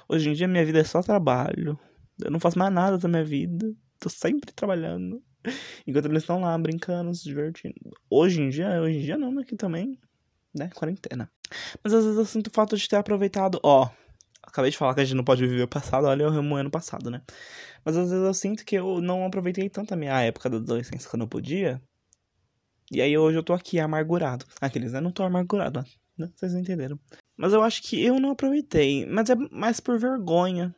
Hoje 0.08 0.30
em 0.30 0.34
dia 0.34 0.48
minha 0.48 0.66
vida 0.66 0.80
é 0.80 0.84
só 0.84 1.02
trabalho. 1.02 1.80
Eu 2.24 2.32
não 2.32 2.40
faço 2.40 2.58
mais 2.58 2.74
nada 2.74 2.98
da 2.98 3.08
minha 3.08 3.24
vida. 3.24 3.74
Tô 4.00 4.10
sempre 4.10 4.52
trabalhando. 4.54 5.22
Enquanto 5.86 6.06
eles 6.06 6.24
estão 6.24 6.42
lá 6.42 6.58
brincando, 6.58 7.14
se 7.14 7.24
divertindo. 7.24 7.76
Hoje 8.10 8.42
em 8.42 8.50
dia, 8.50 8.82
hoje 8.82 8.98
em 8.98 9.02
dia 9.02 9.18
não, 9.18 9.38
aqui 9.40 9.56
também, 9.56 10.00
né? 10.54 10.70
Quarentena. 10.74 11.30
Mas 11.84 11.94
às 11.94 12.04
vezes 12.04 12.18
eu 12.18 12.26
sinto 12.26 12.50
falta 12.52 12.76
de 12.76 12.88
ter 12.88 12.96
aproveitado. 12.96 13.60
Ó, 13.64 13.90
acabei 14.42 14.72
de 14.72 14.78
falar 14.78 14.96
que 14.96 15.02
a 15.02 15.06
gente 15.06 15.16
não 15.16 15.24
pode 15.24 15.46
viver 15.46 15.64
o 15.64 15.68
passado, 15.68 16.08
olha 16.08 16.24
eu 16.24 16.32
remoendo 16.32 16.70
o 16.70 16.72
passado, 16.72 17.12
né? 17.12 17.22
Mas 17.84 17.96
às 17.96 18.10
vezes 18.10 18.26
eu 18.26 18.34
sinto 18.34 18.66
que 18.66 18.76
eu 18.76 19.00
não 19.02 19.26
aproveitei 19.26 19.70
tanto 19.70 19.94
a 19.94 19.98
minha 19.98 20.20
época 20.22 20.50
da 20.50 20.58
adolescência 20.58 21.10
quando 21.10 21.22
eu 21.22 21.28
podia. 21.28 21.82
E 22.92 23.02
aí 23.02 23.18
hoje 23.18 23.38
eu 23.38 23.44
tô 23.44 23.54
aqui 23.54 23.80
amargurado. 23.80 24.46
Aqueles, 24.62 24.94
né? 24.94 25.02
Não 25.02 25.12
tô 25.12 25.24
amargurado, 25.24 25.84
né? 26.18 26.30
Vocês 26.36 26.54
entenderam. 26.54 27.00
Mas 27.38 27.54
eu 27.54 27.62
acho 27.62 27.84
que 27.84 28.04
eu 28.04 28.20
não 28.20 28.32
aproveitei. 28.32 29.06
Mas 29.06 29.30
é 29.30 29.36
mais 29.52 29.80
por 29.80 30.00
vergonha. 30.00 30.74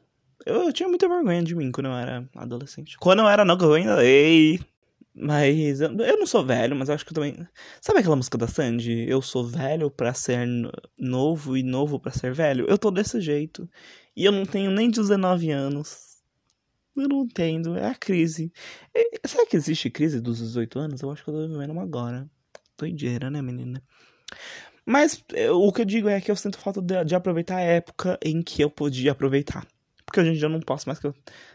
Eu, 0.45 0.63
eu, 0.63 0.73
tinha 0.73 0.87
muita 0.87 1.07
vergonha 1.07 1.43
de 1.43 1.55
mim 1.55 1.71
quando 1.71 1.87
eu 1.87 1.93
era 1.93 2.27
adolescente. 2.35 2.97
Quando 2.97 3.19
eu 3.19 3.27
era 3.27 3.43
não, 3.43 3.57
eu 3.57 3.73
ainda. 3.73 4.03
Ei! 4.03 4.59
Mas 5.13 5.81
eu, 5.81 5.91
eu 5.97 6.17
não 6.19 6.27
sou 6.27 6.45
velho, 6.45 6.75
mas 6.75 6.89
eu 6.89 6.95
acho 6.95 7.03
que 7.03 7.11
eu 7.11 7.15
também. 7.15 7.47
Sabe 7.81 7.99
aquela 7.99 8.15
música 8.15 8.37
da 8.37 8.47
Sandy? 8.47 9.09
Eu 9.09 9.21
sou 9.21 9.45
velho 9.45 9.89
pra 9.89 10.13
ser 10.13 10.47
novo 10.97 11.57
e 11.57 11.63
novo 11.63 11.99
pra 11.99 12.11
ser 12.11 12.33
velho? 12.33 12.65
Eu 12.69 12.77
tô 12.77 12.91
desse 12.91 13.19
jeito. 13.19 13.67
E 14.15 14.25
eu 14.25 14.31
não 14.31 14.45
tenho 14.45 14.69
nem 14.69 14.89
19 14.89 15.49
anos. 15.49 16.17
Eu 16.95 17.07
não 17.07 17.23
entendo. 17.23 17.75
É 17.75 17.87
a 17.87 17.95
crise. 17.95 18.51
E, 18.93 19.27
será 19.27 19.45
que 19.47 19.57
existe 19.57 19.89
crise 19.89 20.21
dos 20.21 20.37
18 20.37 20.79
anos? 20.79 21.01
Eu 21.01 21.11
acho 21.11 21.23
que 21.23 21.29
eu 21.29 21.33
tô 21.33 21.47
vivendo 21.47 21.71
uma 21.71 21.83
agora. 21.83 22.29
Doideira, 22.77 23.31
né, 23.31 23.41
menina? 23.41 23.81
Mas 24.85 25.23
o 25.51 25.73
que 25.73 25.81
eu 25.81 25.85
digo 25.85 26.07
é 26.07 26.21
que 26.21 26.29
eu 26.29 26.35
sinto 26.35 26.59
falta 26.59 26.81
de, 26.81 27.03
de 27.03 27.15
aproveitar 27.15 27.57
a 27.57 27.61
época 27.61 28.19
em 28.23 28.41
que 28.41 28.63
eu 28.63 28.69
podia 28.69 29.11
aproveitar. 29.11 29.67
Porque 30.07 30.21
hoje 30.21 30.29
em 30.29 30.33
dia 30.33 30.45
eu 30.45 30.49
não 30.49 30.61
posso 30.61 30.87
mais. 30.87 30.99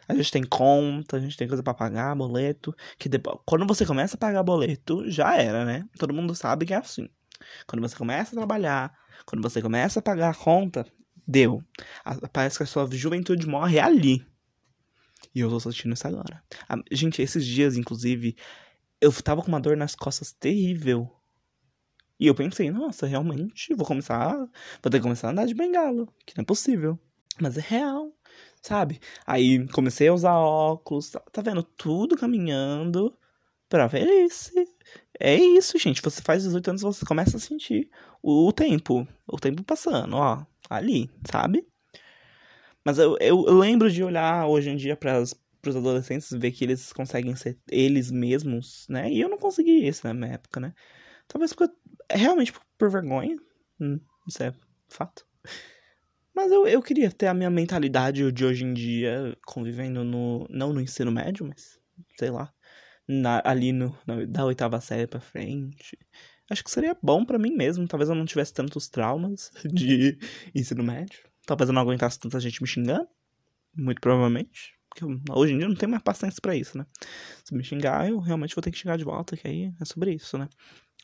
A 0.07 0.15
gente 0.15 0.31
tem 0.31 0.45
conta, 0.45 1.17
a 1.17 1.21
gente 1.21 1.39
tem 1.39 1.49
coisa 1.49 1.63
para 1.63 1.73
pagar, 1.73 2.15
boleto. 2.15 2.77
Que 2.99 3.09
depois, 3.09 3.39
quando 3.47 3.67
você 3.67 3.87
começa 3.87 4.15
a 4.15 4.19
pagar 4.19 4.43
boleto, 4.43 5.11
já 5.11 5.35
era, 5.39 5.65
né? 5.65 5.89
Todo 5.99 6.13
mundo 6.13 6.35
sabe 6.35 6.67
que 6.67 6.75
é 6.75 6.77
assim. 6.77 7.09
Quando 7.67 7.81
você 7.81 7.97
começa 7.97 8.35
a 8.35 8.39
trabalhar, 8.39 8.93
quando 9.25 9.43
você 9.43 9.63
começa 9.63 10.01
a 10.01 10.03
pagar 10.03 10.31
a 10.31 10.35
conta, 10.35 10.87
deu. 11.27 11.65
Parece 12.31 12.59
que 12.59 12.65
a 12.65 12.67
sua 12.67 12.87
juventude 12.93 13.47
morre 13.47 13.81
ali. 13.81 14.25
E 15.35 15.41
eu 15.41 15.49
tô 15.49 15.59
sentindo 15.59 15.95
isso 15.95 16.07
agora. 16.07 16.45
Gente, 16.91 17.23
esses 17.23 17.47
dias, 17.47 17.75
inclusive, 17.79 18.37
eu 19.01 19.11
tava 19.23 19.41
com 19.41 19.49
uma 19.49 19.61
dor 19.61 19.79
nas 19.79 19.95
costas 19.95 20.31
terrível. 20.31 21.11
E 22.21 22.27
eu 22.27 22.35
pensei, 22.35 22.71
nossa, 22.71 23.07
realmente, 23.07 23.75
vou 23.75 23.87
começar. 23.87 24.37
Vou 24.37 24.91
ter 24.91 24.99
que 24.99 25.01
começar 25.01 25.29
a 25.29 25.31
andar 25.31 25.47
de 25.47 25.55
bengala. 25.55 26.07
Que 26.27 26.37
não 26.37 26.43
é 26.43 26.45
possível. 26.45 26.99
Mas 27.41 27.57
é 27.57 27.63
real 27.63 28.13
sabe? 28.63 29.01
Aí 29.27 29.67
comecei 29.69 30.09
a 30.09 30.15
usar 30.15 30.35
óculos, 30.39 31.11
tá, 31.11 31.21
tá 31.33 31.43
vendo? 31.43 31.63
Tudo 31.63 32.17
caminhando 32.17 33.17
pra 33.69 33.87
velhice. 33.87 34.53
É 35.19 35.35
isso, 35.35 35.79
gente. 35.79 36.03
Você 36.03 36.23
faz 36.23 36.43
18 36.45 36.69
anos, 36.71 36.83
você 36.83 37.05
começa 37.05 37.37
a 37.37 37.41
sentir 37.41 37.91
o, 38.23 38.53
tempo. 38.53 39.07
O 39.27 39.39
tempo 39.39 39.63
passando, 39.65 40.17
ó. 40.17 40.45
Ali, 40.71 41.11
sabe? 41.31 41.67
Mas 42.85 42.99
eu, 42.99 43.17
eu, 43.21 43.43
lembro 43.53 43.91
de 43.91 44.03
olhar 44.03 44.47
hoje 44.47 44.71
em 44.71 44.77
dia 44.77 44.97
para 44.97 45.21
os 45.21 45.37
adolescentes 45.77 46.31
ver 46.33 46.51
que 46.53 46.65
eles 46.65 46.93
conseguem 46.93 47.37
ser 47.37 47.59
eles 47.71 48.11
mesmos, 48.11 48.87
né? 48.89 49.11
E 49.11 49.21
eu 49.21 49.29
não 49.29 49.39
consegui 49.39 49.87
isso 49.87 50.07
na 50.07 50.15
minha 50.15 50.33
época, 50.33 50.61
né? 50.61 50.75
Talvez 51.29 51.53
porque, 51.53 51.73
realmente 52.11 52.53
por 52.79 52.91
vergonha. 52.91 53.37
Hum, 53.81 54.01
isso 54.27 54.43
é 54.43 54.53
fato. 54.89 55.25
Mas 56.35 56.51
eu, 56.51 56.67
eu 56.67 56.83
queria 56.83 57.11
ter 57.11 57.27
a 57.27 57.35
minha 57.35 57.51
mentalidade 57.51 58.31
de 58.33 58.45
hoje 58.45 58.65
em 58.65 58.73
dia, 58.73 59.37
convivendo 59.47 60.03
no. 60.03 60.47
Não 60.49 60.73
no 60.73 60.81
ensino 60.81 61.13
médio, 61.13 61.47
mas 61.47 61.79
sei 62.19 62.31
lá. 62.31 62.53
Na, 63.07 63.43
ali 63.45 63.73
no, 63.73 63.97
na, 64.07 64.25
da 64.25 64.45
oitava 64.45 64.81
série 64.81 65.07
pra 65.07 65.21
frente. 65.21 65.99
Acho 66.51 66.65
que 66.65 66.71
seria 66.71 66.97
bom 67.03 67.25
para 67.25 67.39
mim 67.39 67.55
mesmo. 67.55 67.87
Talvez 67.87 68.09
eu 68.09 68.15
não 68.15 68.25
tivesse 68.25 68.53
tantos 68.55 68.89
traumas 68.89 69.51
de 69.73 70.19
ensino 70.55 70.83
médio. 70.83 71.21
Talvez 71.47 71.69
eu 71.69 71.75
não 71.75 71.83
aguentasse 71.83 72.19
tanta 72.19 72.41
gente 72.41 72.63
me 72.63 72.69
xingando. 72.69 73.09
Muito 73.77 74.01
provavelmente. 74.01 74.75
Porque 74.89 75.05
hoje 75.33 75.55
em 75.55 75.57
dia 75.57 75.67
eu 75.67 75.71
não 75.71 75.77
tenho 75.77 75.91
mais 75.91 76.03
paciência 76.03 76.41
para 76.41 76.55
isso, 76.55 76.77
né? 76.77 76.87
Se 77.45 77.55
me 77.55 77.65
xingar, 77.65 78.09
eu 78.09 78.19
realmente 78.19 78.55
vou 78.55 78.63
ter 78.63 78.71
que 78.71 78.79
xingar 78.79 78.99
de 78.99 79.05
volta, 79.05 79.37
que 79.37 79.49
aí 79.49 79.73
é 79.81 79.85
sobre 79.85 80.13
isso, 80.13 80.37
né? 80.37 80.49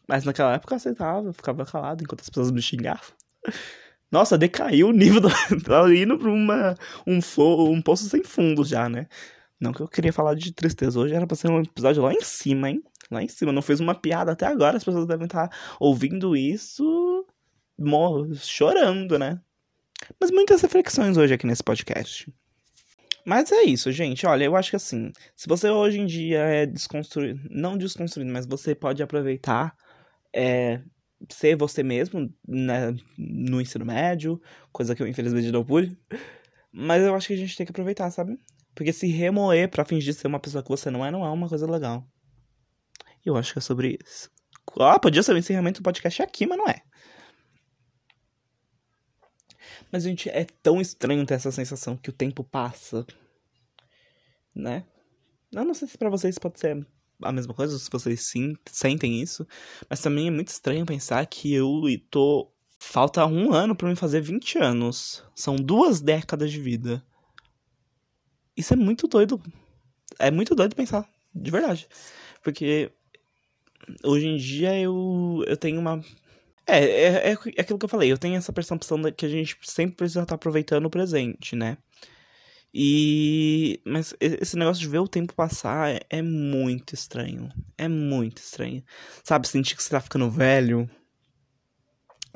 Mas 0.07 0.25
naquela 0.25 0.55
época 0.55 0.75
eu 0.75 0.77
aceitava, 0.77 1.29
eu 1.29 1.33
ficava 1.33 1.65
calado 1.65 2.03
enquanto 2.03 2.21
as 2.21 2.29
pessoas 2.29 2.51
me 2.51 2.63
xingavam. 2.63 3.13
Nossa, 4.11 4.39
decaiu 4.39 4.89
o 4.89 4.93
nível 4.93 5.21
do. 5.21 5.29
tá 5.65 5.95
indo 5.95 6.19
pra 6.19 6.31
uma, 6.31 6.75
um, 7.07 7.21
fo... 7.21 7.71
um 7.71 7.83
poço 7.83 8.09
sem 8.09 8.23
fundo 8.25 8.65
já, 8.65 8.89
né? 8.89 9.07
Não 9.61 9.73
que 9.73 9.81
eu 9.81 9.89
queria 9.89 10.13
falar 10.13 10.35
de 10.35 10.53
tristeza 10.53 10.99
hoje, 10.99 11.15
era 11.15 11.27
pra 11.27 11.37
ser 11.37 11.51
um 11.51 11.61
episódio 11.61 12.03
lá 12.03 12.13
em 12.13 12.21
cima, 12.21 12.71
hein? 12.71 12.83
Lá 13.11 13.23
em 13.23 13.29
cima. 13.29 13.53
Não 13.53 13.63
fez 13.63 13.81
uma 13.81 13.95
piada 13.95 14.33
até 14.33 14.47
agora, 14.47 14.77
as 14.77 14.85
pessoas 14.85 15.07
devem 15.07 15.27
estar 15.27 15.51
ouvindo 15.81 16.37
isso 16.37 17.27
chorando, 18.41 19.19
né? 19.19 19.41
Mas 20.21 20.31
muitas 20.31 20.61
reflexões 20.63 21.17
hoje 21.17 21.35
aqui 21.35 21.47
nesse 21.47 21.63
podcast. 21.63 22.33
Mas 23.25 23.53
é 23.53 23.63
isso, 23.65 23.93
gente. 23.93 24.27
Olha, 24.27 24.45
eu 24.45 24.57
acho 24.57 24.71
que 24.71 24.77
assim, 24.77 25.13
se 25.37 25.49
você 25.49 25.69
hoje 25.69 26.01
em 26.01 26.07
dia 26.07 26.39
é 26.39 26.67
desconstruído, 26.67 27.41
não 27.51 27.77
desconstruído, 27.77 28.33
mas 28.33 28.47
você 28.47 28.75
pode 28.75 29.03
aproveitar 29.03 29.77
é, 30.35 30.81
ser 31.29 31.57
você 31.57 31.83
mesmo 31.83 32.33
né, 32.47 32.95
no 33.17 33.61
ensino 33.61 33.85
médio, 33.85 34.41
coisa 34.73 34.95
que 34.95 35.03
eu 35.03 35.07
infelizmente 35.07 35.51
não 35.51 35.65
pude. 35.65 35.97
Mas 36.73 37.03
eu 37.03 37.15
acho 37.15 37.27
que 37.27 37.35
a 37.35 37.37
gente 37.37 37.57
tem 37.57 37.67
que 37.67 37.73
aproveitar, 37.73 38.11
sabe? 38.11 38.39
Porque 38.75 38.93
se 38.93 39.09
remoer 39.09 39.69
para 39.69 39.85
fingir 39.85 40.15
ser 40.15 40.29
uma 40.29 40.39
pessoa 40.39 40.63
que 40.63 40.69
você 40.69 40.91
não 40.91 41.05
é, 41.05 41.11
não 41.11 41.25
é 41.25 41.31
uma 41.31 41.49
coisa 41.49 41.69
legal. 41.71 42.07
E 43.25 43.29
eu 43.29 43.37
acho 43.37 43.53
que 43.53 43.59
é 43.59 43.63
sobre 43.63 43.99
isso. 44.05 44.31
Ah, 44.79 44.99
podia 44.99 45.23
ser 45.23 45.33
o 45.33 45.39
encerramento 45.39 45.81
do 45.81 45.85
podcast 45.85 46.23
aqui, 46.23 46.47
mas 46.47 46.59
não 46.59 46.69
é. 46.69 46.83
Mas, 49.91 50.05
gente, 50.05 50.29
é 50.29 50.45
tão 50.63 50.81
estranho 50.81 51.25
ter 51.25 51.35
essa 51.35 51.51
sensação 51.51 51.97
que 51.97 52.11
o 52.11 52.13
tempo 52.13 52.45
passa. 52.45 53.07
Né? 54.55 54.85
Eu 55.53 55.65
não 55.65 55.75
sei 55.75 55.89
se 55.89 55.97
pra 55.97 56.11
vocês 56.11 56.39
pode 56.39 56.61
ser 56.61 56.87
a 57.23 57.33
mesma 57.33 57.55
coisa, 57.55 57.79
se 57.79 57.91
vocês 57.91 58.29
sim, 58.29 58.55
sentem 58.71 59.21
isso. 59.21 59.47
Mas 59.89 60.01
também 60.01 60.29
é 60.29 60.31
muito 60.31 60.49
estranho 60.49 60.87
pensar 60.87 61.25
que 61.27 61.53
eu 61.53 61.83
tô. 62.11 62.51
Falta 62.81 63.27
um 63.27 63.53
ano 63.53 63.75
para 63.75 63.89
me 63.89 63.97
fazer 63.97 64.21
20 64.21 64.59
anos. 64.59 65.25
São 65.35 65.57
duas 65.57 66.01
décadas 66.01 66.53
de 66.53 66.61
vida. 66.61 67.05
Isso 68.57 68.73
é 68.73 68.77
muito 68.77 69.09
doido. 69.09 69.43
É 70.19 70.31
muito 70.31 70.55
doido 70.55 70.77
pensar, 70.77 71.09
de 71.35 71.51
verdade. 71.51 71.89
Porque 72.43 72.93
hoje 74.05 74.27
em 74.27 74.37
dia 74.37 74.79
eu, 74.79 75.45
eu 75.47 75.57
tenho 75.57 75.81
uma. 75.81 76.03
É, 76.67 76.85
é, 76.85 77.31
é 77.31 77.61
aquilo 77.61 77.79
que 77.79 77.85
eu 77.85 77.89
falei, 77.89 78.13
eu 78.13 78.19
tenho 78.19 78.37
essa 78.37 78.53
percepção 78.53 79.01
que 79.13 79.25
a 79.25 79.29
gente 79.29 79.57
sempre 79.63 79.97
precisa 79.97 80.23
estar 80.23 80.35
aproveitando 80.35 80.87
o 80.87 80.91
presente, 80.91 81.57
né? 81.57 81.79
E. 82.81 83.81
Mas 83.85 84.15
esse 84.21 84.57
negócio 84.57 84.81
de 84.81 84.89
ver 84.89 85.01
o 85.01 85.09
tempo 85.09 85.35
passar 85.35 85.91
é, 85.91 86.01
é 86.09 86.23
muito 86.23 86.95
estranho. 86.95 87.49
É 87.77 87.89
muito 87.89 88.39
estranho. 88.39 88.85
Sabe, 89.25 89.49
sentir 89.49 89.75
que 89.75 89.83
você 89.83 89.91
tá 89.91 90.01
ficando 90.01 90.31
velho. 90.31 90.89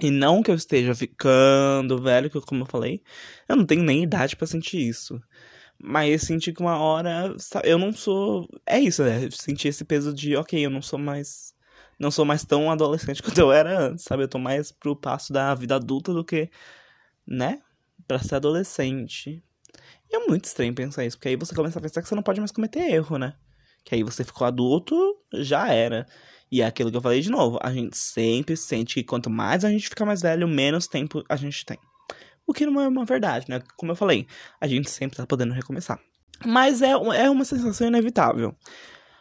E 0.00 0.10
não 0.10 0.42
que 0.42 0.50
eu 0.50 0.56
esteja 0.56 0.96
ficando 0.96 2.02
velho, 2.02 2.28
que 2.28 2.40
como 2.40 2.62
eu 2.62 2.66
falei, 2.66 3.04
eu 3.48 3.54
não 3.54 3.64
tenho 3.64 3.84
nem 3.84 4.02
idade 4.02 4.34
para 4.34 4.48
sentir 4.48 4.78
isso. 4.78 5.22
Mas 5.80 6.22
sentir 6.22 6.52
que 6.52 6.60
uma 6.60 6.76
hora. 6.78 7.36
Eu 7.62 7.78
não 7.78 7.92
sou. 7.92 8.48
É 8.66 8.80
isso, 8.80 9.04
né? 9.04 9.30
Sentir 9.30 9.68
esse 9.68 9.84
peso 9.84 10.12
de, 10.12 10.34
ok, 10.36 10.66
eu 10.66 10.70
não 10.70 10.82
sou 10.82 10.98
mais. 10.98 11.54
Não 12.00 12.10
sou 12.10 12.24
mais 12.24 12.44
tão 12.44 12.68
adolescente 12.68 13.22
quanto 13.22 13.38
eu 13.38 13.52
era 13.52 13.78
antes, 13.78 14.04
sabe? 14.04 14.24
Eu 14.24 14.28
tô 14.28 14.38
mais 14.40 14.72
pro 14.72 14.96
passo 14.96 15.32
da 15.32 15.54
vida 15.54 15.76
adulta 15.76 16.12
do 16.12 16.24
que. 16.24 16.50
Né? 17.26 17.60
Pra 18.08 18.18
ser 18.18 18.36
adolescente. 18.36 19.42
E 20.10 20.16
é 20.16 20.26
muito 20.26 20.44
estranho 20.44 20.74
pensar 20.74 21.04
isso, 21.04 21.16
porque 21.16 21.28
aí 21.28 21.36
você 21.36 21.54
começa 21.54 21.78
a 21.78 21.82
pensar 21.82 22.02
que 22.02 22.08
você 22.08 22.14
não 22.14 22.22
pode 22.22 22.40
mais 22.40 22.52
cometer 22.52 22.80
erro, 22.80 23.18
né? 23.18 23.34
Que 23.84 23.94
aí 23.94 24.02
você 24.02 24.24
ficou 24.24 24.46
adulto, 24.46 24.94
já 25.32 25.68
era. 25.72 26.06
E 26.50 26.60
é 26.60 26.66
aquilo 26.66 26.90
que 26.90 26.96
eu 26.96 27.00
falei 27.00 27.22
de 27.22 27.30
novo, 27.30 27.58
a 27.62 27.72
gente 27.72 27.96
sempre 27.96 28.56
sente 28.56 28.96
que 28.96 29.04
quanto 29.04 29.30
mais 29.30 29.64
a 29.64 29.70
gente 29.70 29.88
fica 29.88 30.04
mais 30.04 30.20
velho, 30.20 30.46
menos 30.46 30.86
tempo 30.86 31.24
a 31.28 31.36
gente 31.36 31.64
tem. 31.64 31.78
O 32.46 32.52
que 32.52 32.66
não 32.66 32.80
é 32.80 32.86
uma 32.86 33.04
verdade, 33.06 33.46
né? 33.48 33.62
Como 33.76 33.92
eu 33.92 33.96
falei, 33.96 34.26
a 34.60 34.66
gente 34.66 34.90
sempre 34.90 35.16
tá 35.16 35.26
podendo 35.26 35.54
recomeçar. 35.54 35.98
Mas 36.44 36.82
é, 36.82 36.90
é 36.90 37.30
uma 37.30 37.44
sensação 37.44 37.86
inevitável. 37.86 38.54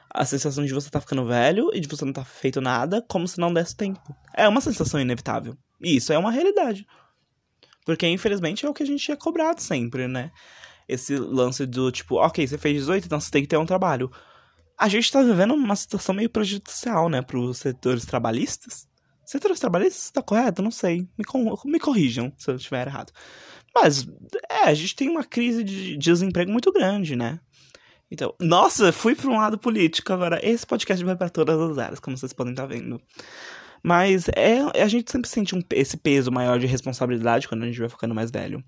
A 0.09 0.25
sensação 0.25 0.65
de 0.65 0.73
você 0.73 0.89
tá 0.89 0.99
ficando 0.99 1.25
velho 1.25 1.69
e 1.73 1.79
de 1.79 1.87
você 1.87 2.03
não 2.03 2.11
tá 2.11 2.25
feito 2.25 2.59
nada 2.59 3.01
como 3.07 3.25
se 3.27 3.39
não 3.39 3.53
desse 3.53 3.75
tempo. 3.75 4.13
É 4.35 4.47
uma 4.47 4.59
sensação 4.59 4.99
inevitável. 4.99 5.55
E 5.79 5.95
isso 5.95 6.11
é 6.11 6.17
uma 6.17 6.31
realidade. 6.31 6.85
Porque, 7.85 8.07
infelizmente, 8.07 8.65
é 8.65 8.69
o 8.69 8.73
que 8.73 8.83
a 8.83 8.85
gente 8.85 9.11
é 9.11 9.15
cobrado 9.15 9.61
sempre, 9.61 10.07
né? 10.07 10.31
esse 10.91 11.15
lance 11.15 11.65
do 11.65 11.89
tipo, 11.89 12.15
ok, 12.15 12.45
você 12.45 12.57
fez 12.57 12.75
18, 12.75 13.05
então 13.05 13.19
você 13.19 13.31
tem 13.31 13.41
que 13.41 13.47
ter 13.47 13.57
um 13.57 13.65
trabalho. 13.65 14.11
A 14.77 14.89
gente 14.89 15.11
tá 15.11 15.21
vivendo 15.21 15.53
uma 15.53 15.75
situação 15.75 16.13
meio 16.13 16.29
prejudicial, 16.29 17.07
né, 17.07 17.21
pros 17.21 17.59
setores 17.59 18.05
trabalhistas. 18.05 18.89
Setores 19.25 19.59
trabalhistas, 19.59 20.11
tá 20.11 20.21
correto? 20.21 20.61
Não 20.61 20.71
sei. 20.71 21.07
Me, 21.17 21.23
me 21.65 21.79
corrijam 21.79 22.33
se 22.37 22.51
eu 22.51 22.55
estiver 22.55 22.87
errado. 22.87 23.13
Mas, 23.73 24.05
é, 24.49 24.63
a 24.67 24.73
gente 24.73 24.95
tem 24.95 25.07
uma 25.07 25.23
crise 25.23 25.63
de 25.63 25.95
desemprego 25.95 26.51
muito 26.51 26.73
grande, 26.73 27.15
né? 27.15 27.39
Então, 28.09 28.35
nossa, 28.41 28.91
fui 28.91 29.15
para 29.15 29.29
um 29.29 29.37
lado 29.37 29.57
político 29.57 30.11
agora. 30.11 30.45
Esse 30.45 30.67
podcast 30.67 31.05
vai 31.05 31.15
para 31.15 31.29
todas 31.29 31.57
as 31.57 31.77
áreas, 31.77 31.99
como 31.99 32.17
vocês 32.17 32.33
podem 32.33 32.51
estar 32.51 32.63
tá 32.63 32.67
vendo. 32.67 33.01
Mas 33.83 34.27
é, 34.35 34.59
a 34.81 34.87
gente 34.87 35.11
sempre 35.11 35.29
sente 35.29 35.55
um, 35.55 35.61
esse 35.71 35.97
peso 35.97 36.31
maior 36.31 36.59
de 36.59 36.67
responsabilidade 36.67 37.47
quando 37.47 37.63
a 37.63 37.65
gente 37.65 37.79
vai 37.79 37.89
ficando 37.89 38.13
mais 38.13 38.29
velho. 38.29 38.63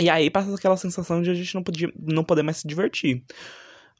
E 0.00 0.08
aí 0.08 0.30
passa 0.30 0.54
aquela 0.54 0.76
sensação 0.76 1.22
de 1.22 1.30
a 1.30 1.34
gente 1.34 1.54
não, 1.54 1.62
podia, 1.62 1.92
não 1.98 2.24
poder 2.24 2.42
mais 2.42 2.58
se 2.58 2.68
divertir. 2.68 3.24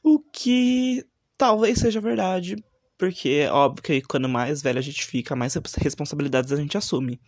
O 0.02 0.20
que 0.20 1.04
talvez 1.36 1.78
seja 1.78 2.00
verdade, 2.00 2.56
porque 2.96 3.28
é 3.44 3.52
óbvio 3.52 3.82
que 3.82 4.00
quando 4.02 4.28
mais 4.28 4.62
velho 4.62 4.78
a 4.78 4.82
gente 4.82 5.04
fica, 5.04 5.36
mais 5.36 5.54
responsabilidades 5.76 6.52
a 6.52 6.56
gente 6.56 6.76
assume. 6.76 7.20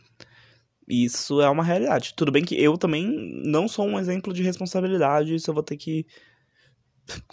Isso 0.88 1.41
é 1.41 1.49
uma 1.49 1.62
realidade. 1.62 2.14
Tudo 2.16 2.32
bem 2.32 2.45
que 2.45 2.61
eu 2.61 2.76
também 2.76 3.07
não 3.45 3.68
sou 3.68 3.86
um 3.86 3.99
exemplo 3.99 4.32
de 4.32 4.43
responsabilidade, 4.43 5.34
isso 5.34 5.51
eu 5.51 5.55
vou 5.55 5.62
ter 5.62 5.76
que 5.76 6.05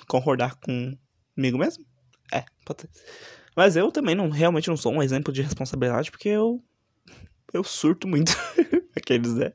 concordar 0.08 0.56
comigo 0.56 1.58
mesmo. 1.58 1.84
É, 2.32 2.44
pode 2.66 2.82
ser. 2.82 2.90
Mas 3.58 3.76
eu 3.76 3.92
também 3.92 4.14
não, 4.14 4.30
realmente 4.30 4.68
não 4.68 4.78
sou 4.78 4.94
um 4.94 5.02
exemplo 5.02 5.34
de 5.34 5.42
responsabilidade, 5.42 6.12
porque 6.12 6.30
eu. 6.30 6.64
Eu 7.52 7.64
surto 7.64 8.08
muito. 8.08 8.32
Aqueles, 8.96 9.34
né? 9.34 9.52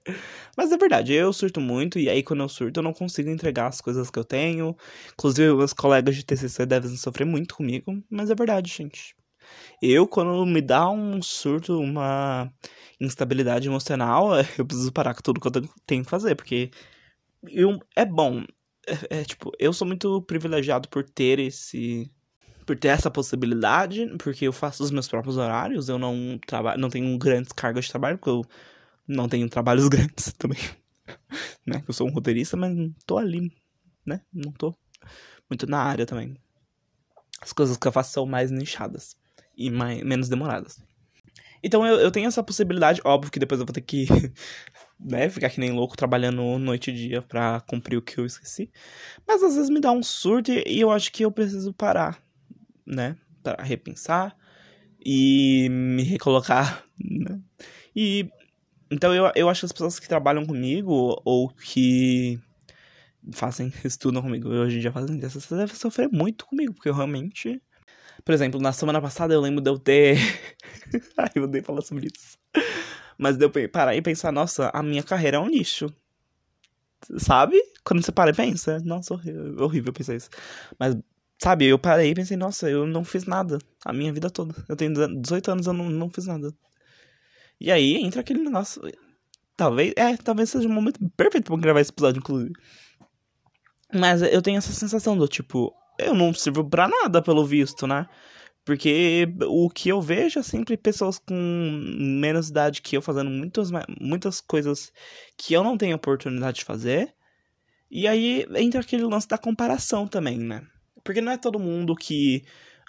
Mas 0.57 0.73
é 0.73 0.77
verdade, 0.77 1.13
eu 1.13 1.33
surto 1.33 1.61
muito, 1.61 1.99
e 1.99 2.09
aí 2.09 2.23
quando 2.23 2.43
eu 2.43 2.49
surto 2.49 2.81
eu 2.81 2.85
não 2.85 2.93
consigo 2.93 3.31
entregar 3.31 3.69
as 3.69 3.81
coisas 3.81 4.11
que 4.11 4.19
eu 4.19 4.25
tenho. 4.25 4.77
Inclusive, 5.13 5.55
meus 5.55 5.73
colegas 5.73 6.17
de 6.17 6.25
TCC 6.25 6.67
devem 6.67 6.97
sofrer 6.97 7.25
muito 7.25 7.55
comigo, 7.55 8.03
mas 8.11 8.29
é 8.31 8.35
verdade, 8.35 8.73
gente. 8.73 9.15
Eu, 9.81 10.09
quando 10.09 10.45
me 10.47 10.63
dá 10.63 10.91
um 10.91 11.23
surto, 11.23 11.79
uma 11.79 12.53
instabilidade 13.01 13.69
emocional, 13.69 14.31
eu 14.59 14.67
preciso 14.67 14.93
parar 14.93 15.15
com 15.15 15.23
tudo 15.23 15.41
que 15.41 15.49
eu 15.49 15.53
tenho 15.87 16.05
que 16.05 16.11
fazer, 16.11 16.35
porque 16.35 16.71
eu, 17.49 17.79
é 17.97 18.05
bom. 18.05 18.45
É, 19.11 19.21
é, 19.21 19.25
tipo, 19.25 19.53
eu 19.59 19.73
sou 19.73 19.87
muito 19.87 20.23
privilegiado 20.23 20.89
por 20.89 21.05
ter 21.05 21.39
esse 21.39 22.11
por 22.67 22.77
ter 22.77 22.89
essa 22.89 23.11
possibilidade, 23.11 24.07
porque 24.19 24.47
eu 24.47 24.53
faço 24.53 24.83
os 24.83 24.91
meus 24.91 25.09
próprios 25.09 25.37
horários, 25.37 25.89
eu 25.89 25.99
não 25.99 26.39
trabalho, 26.47 26.81
não 26.81 26.89
tenho 26.89 27.17
grandes 27.19 27.53
cargas 27.53 27.85
de 27.87 27.91
trabalho, 27.91 28.19
porque 28.19 28.31
eu 28.31 28.45
não 29.07 29.29
tenho 29.29 29.49
trabalhos 29.49 29.89
grandes 29.91 30.33
também. 30.33 30.59
né? 31.67 31.83
Eu 31.87 31.93
sou 31.95 32.09
um 32.09 32.13
roteirista, 32.13 32.57
mas 32.57 32.75
não 32.75 32.95
tô 33.07 33.19
ali, 33.19 33.53
né? 34.07 34.21
Não 34.33 34.53
tô 34.53 34.75
muito 35.49 35.67
na 35.67 35.79
área 35.79 36.07
também. 36.07 36.37
As 37.41 37.53
coisas 37.53 37.77
que 37.77 37.87
eu 37.87 37.93
faço 37.93 38.13
são 38.13 38.27
mais 38.27 38.51
nichadas 38.51 39.17
e 39.57 39.71
mais, 39.71 40.03
menos 40.03 40.29
demoradas. 40.29 40.81
Então 41.63 41.87
eu, 41.87 41.97
eu 42.01 42.11
tenho 42.11 42.27
essa 42.27 42.43
possibilidade, 42.43 43.01
óbvio 43.05 43.31
que 43.31 43.39
depois 43.39 43.61
eu 43.61 43.67
vou 43.67 43.73
ter 43.73 43.81
que 43.81 44.07
né, 44.99 45.29
ficar 45.29 45.51
que 45.51 45.61
nem 45.61 45.73
louco 45.73 45.97
trabalhando 45.97 46.59
noite 46.59 46.91
e 46.91 46.95
dia 46.95 47.23
pra 47.23 47.61
cumprir 47.63 47.97
o 47.97 48.03
que 48.03 48.19
eu 48.19 48.27
esqueci. 48.27 48.71
Mas 49.27 49.43
às 49.43 49.55
vezes 49.55 49.71
me 49.71 49.81
dá 49.81 49.93
um 49.93 50.03
surto 50.03 50.51
e 50.51 50.81
eu 50.81 50.91
acho 50.91 51.13
que 51.13 51.25
eu 51.25 51.31
preciso 51.31 51.73
parar, 51.73 52.21
né? 52.87 53.17
Para 53.43 53.63
repensar 53.63 54.37
e 55.05 55.69
me 55.71 56.03
recolocar, 56.03 56.85
né? 56.99 57.41
E 57.95 58.31
então 58.91 59.15
eu, 59.15 59.33
eu 59.35 59.49
acho 59.49 59.61
que 59.61 59.67
as 59.67 59.73
pessoas 59.73 59.99
que 59.99 60.07
trabalham 60.07 60.45
comigo 60.45 61.21
ou 61.25 61.49
que 61.49 62.39
fazem, 63.33 63.73
estudam 63.85 64.23
comigo, 64.23 64.49
hoje 64.49 64.77
em 64.79 64.81
dia 64.81 64.93
fazem 64.93 65.19
isso, 65.19 65.41
você 65.41 65.57
deve 65.57 65.75
sofrer 65.75 66.09
muito 66.11 66.47
comigo, 66.47 66.75
porque 66.75 66.89
eu 66.89 66.95
realmente. 66.95 67.61
Por 68.25 68.33
exemplo, 68.33 68.61
na 68.61 68.73
semana 68.73 69.01
passada 69.01 69.35
eu 69.35 69.41
lembro 69.41 69.61
de 69.63 69.71
eu 69.71 69.79
ter. 69.79 70.17
Ai, 71.17 71.31
eu 71.35 71.45
odeio 71.45 71.65
falar 71.65 71.83
sobre 71.83 72.09
isso. 72.15 72.39
Mas 73.19 73.37
deu 73.37 73.51
pra 73.51 73.69
parar 73.69 73.97
e 73.97 74.03
pensar, 74.03 74.31
nossa, 74.31 74.71
a 74.73 74.83
minha 74.83 75.03
carreira 75.03 75.39
é 75.39 75.41
um 75.41 75.49
lixo. 75.49 75.87
Sabe? 77.19 77.61
Quando 77.85 78.05
você 78.05 78.13
para 78.13 78.31
e 78.31 78.35
pensa, 78.35 78.79
nossa, 78.81 79.15
horrível, 79.15 79.57
horrível 79.59 79.93
pensar 79.93 80.15
isso. 80.15 80.31
Mas, 80.79 80.97
sabe, 81.43 81.67
eu 81.67 81.79
parei 81.79 82.11
e 82.11 82.15
pensei, 82.15 82.37
nossa, 82.37 82.71
eu 82.71 82.87
não 82.87 83.05
fiz 83.05 83.25
nada 83.25 83.59
a 83.85 83.93
minha 83.93 84.13
vida 84.13 84.31
toda. 84.31 84.55
Eu 84.69 84.77
tenho 84.77 84.93
18 85.21 85.51
anos, 85.51 85.67
eu 85.67 85.73
não, 85.73 85.91
não 85.91 86.09
fiz 86.09 86.27
nada. 86.27 86.55
E 87.61 87.71
aí 87.73 87.97
entra 87.97 88.21
aquele 88.21 88.41
negócio. 88.41 88.81
Talvez. 89.57 89.93
É, 89.97 90.17
talvez 90.17 90.51
seja 90.51 90.69
o 90.69 90.71
momento 90.71 91.01
perfeito 91.17 91.47
pra 91.47 91.61
gravar 91.61 91.81
esse 91.81 91.91
episódio, 91.91 92.21
inclusive. 92.21 92.53
Mas 93.93 94.23
eu 94.23 94.41
tenho 94.41 94.59
essa 94.59 94.73
sensação 94.73 95.19
do 95.19 95.27
tipo, 95.27 95.75
eu 95.99 96.15
não 96.15 96.33
sirvo 96.33 96.65
pra 96.65 96.89
nada, 96.89 97.21
pelo 97.21 97.45
visto, 97.45 97.87
né? 97.89 98.07
Porque 98.65 99.27
o 99.49 99.69
que 99.69 99.89
eu 99.89 100.01
vejo 100.01 100.39
é 100.39 100.43
sempre 100.45 100.77
pessoas 100.77 101.19
com 101.19 101.35
menos 101.35 102.51
idade 102.51 102.81
que 102.81 102.97
eu 102.97 103.03
fazendo 103.03 103.31
muitas, 103.31 103.71
muitas 104.01 104.41
coisas 104.41 104.93
que 105.37 105.53
eu 105.53 105.65
não 105.65 105.77
tenho 105.77 105.97
oportunidade 105.97 106.59
de 106.59 106.65
fazer. 106.65 107.13
E 107.91 108.07
aí 108.07 108.47
entra 108.55 108.81
aquele 108.81 109.03
lance 109.03 109.27
da 109.27 109.37
comparação 109.37 110.07
também, 110.07 110.39
né? 110.39 110.63
Porque 111.05 111.21
não 111.21 111.33
é 111.33 111.39
todo 111.39 111.59
mundo 111.59 111.95
que 111.95 112.45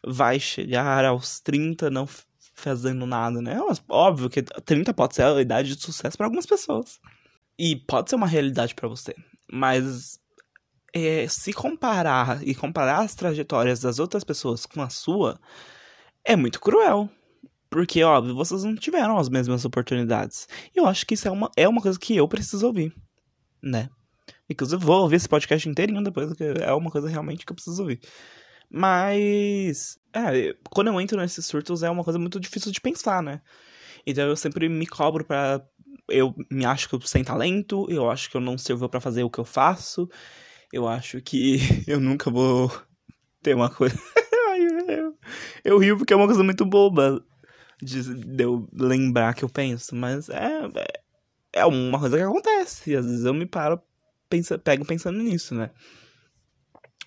vai 0.05 0.39
chegar 0.39 1.05
aos 1.05 1.39
30 1.39 1.89
não 1.89 2.07
fazendo 2.53 3.05
nada, 3.05 3.41
né? 3.41 3.59
Mas, 3.67 3.81
óbvio 3.89 4.29
que 4.29 4.41
30 4.41 4.93
pode 4.93 5.15
ser 5.15 5.23
a 5.23 5.41
idade 5.41 5.75
de 5.75 5.81
sucesso 5.81 6.17
para 6.17 6.27
algumas 6.27 6.45
pessoas. 6.45 6.99
E 7.57 7.75
pode 7.75 8.09
ser 8.09 8.15
uma 8.15 8.27
realidade 8.27 8.75
para 8.75 8.87
você. 8.87 9.13
Mas 9.51 10.19
é, 10.93 11.27
se 11.27 11.51
comparar 11.51 12.47
e 12.47 12.53
comparar 12.53 12.99
as 12.99 13.15
trajetórias 13.15 13.81
das 13.81 13.99
outras 13.99 14.23
pessoas 14.23 14.65
com 14.65 14.81
a 14.81 14.89
sua, 14.89 15.39
é 16.23 16.35
muito 16.35 16.59
cruel. 16.59 17.09
Porque, 17.69 18.03
óbvio, 18.03 18.35
vocês 18.35 18.63
não 18.63 18.75
tiveram 18.75 19.17
as 19.17 19.29
mesmas 19.29 19.65
oportunidades. 19.65 20.47
E 20.75 20.79
eu 20.79 20.85
acho 20.85 21.05
que 21.07 21.15
isso 21.15 21.27
é 21.27 21.31
uma, 21.31 21.49
é 21.57 21.67
uma 21.67 21.81
coisa 21.81 21.99
que 21.99 22.15
eu 22.15 22.27
preciso 22.27 22.67
ouvir, 22.67 22.93
né? 23.61 23.89
Inclusive, 24.49 24.83
vou 24.83 25.01
ouvir 25.01 25.15
esse 25.15 25.29
podcast 25.29 25.67
inteirinho 25.67 26.03
depois, 26.03 26.27
porque 26.27 26.43
é 26.43 26.73
uma 26.73 26.91
coisa 26.91 27.07
realmente 27.07 27.45
que 27.45 27.51
eu 27.51 27.55
preciso 27.55 27.81
ouvir. 27.81 27.99
Mas, 28.69 29.99
é, 30.13 30.55
quando 30.69 30.87
eu 30.87 30.99
entro 30.99 31.19
nesses 31.19 31.45
surtos 31.45 31.83
é 31.83 31.89
uma 31.89 32.03
coisa 32.03 32.19
muito 32.19 32.39
difícil 32.39 32.71
de 32.71 32.81
pensar, 32.81 33.21
né? 33.21 33.41
Então 34.05 34.27
eu 34.27 34.35
sempre 34.35 34.67
me 34.69 34.85
cobro 34.87 35.23
pra. 35.23 35.61
Eu 36.09 36.35
me 36.51 36.65
acho 36.65 36.89
que 36.89 36.95
eu 36.95 37.01
sem 37.01 37.23
talento, 37.23 37.85
eu 37.89 38.09
acho 38.09 38.29
que 38.29 38.35
eu 38.35 38.41
não 38.41 38.57
sirvo 38.57 38.89
para 38.89 38.99
fazer 38.99 39.23
o 39.23 39.29
que 39.29 39.39
eu 39.39 39.45
faço, 39.45 40.09
eu 40.71 40.87
acho 40.87 41.21
que 41.21 41.59
eu 41.87 41.99
nunca 41.99 42.29
vou 42.29 42.71
ter 43.41 43.55
uma 43.55 43.69
coisa. 43.69 43.95
eu, 45.63 45.77
rio 45.77 45.97
porque 45.97 46.13
é 46.13 46.15
uma 46.15 46.25
coisa 46.25 46.43
muito 46.43 46.65
boba 46.65 47.23
de, 47.81 48.01
de 48.01 48.43
eu 48.43 48.67
lembrar 48.73 49.33
que 49.33 49.43
eu 49.43 49.49
penso, 49.49 49.95
mas 49.95 50.29
é, 50.29 50.65
é, 50.75 51.59
é 51.61 51.65
uma 51.65 51.99
coisa 51.99 52.17
que 52.17 52.23
acontece. 52.23 52.91
E 52.91 52.95
às 52.95 53.05
vezes 53.05 53.23
eu 53.23 53.33
me 53.33 53.45
paro, 53.45 53.79
pensa, 54.33 54.57
pego 54.57 54.83
pensando 54.83 55.21
nisso, 55.21 55.53
né? 55.53 55.69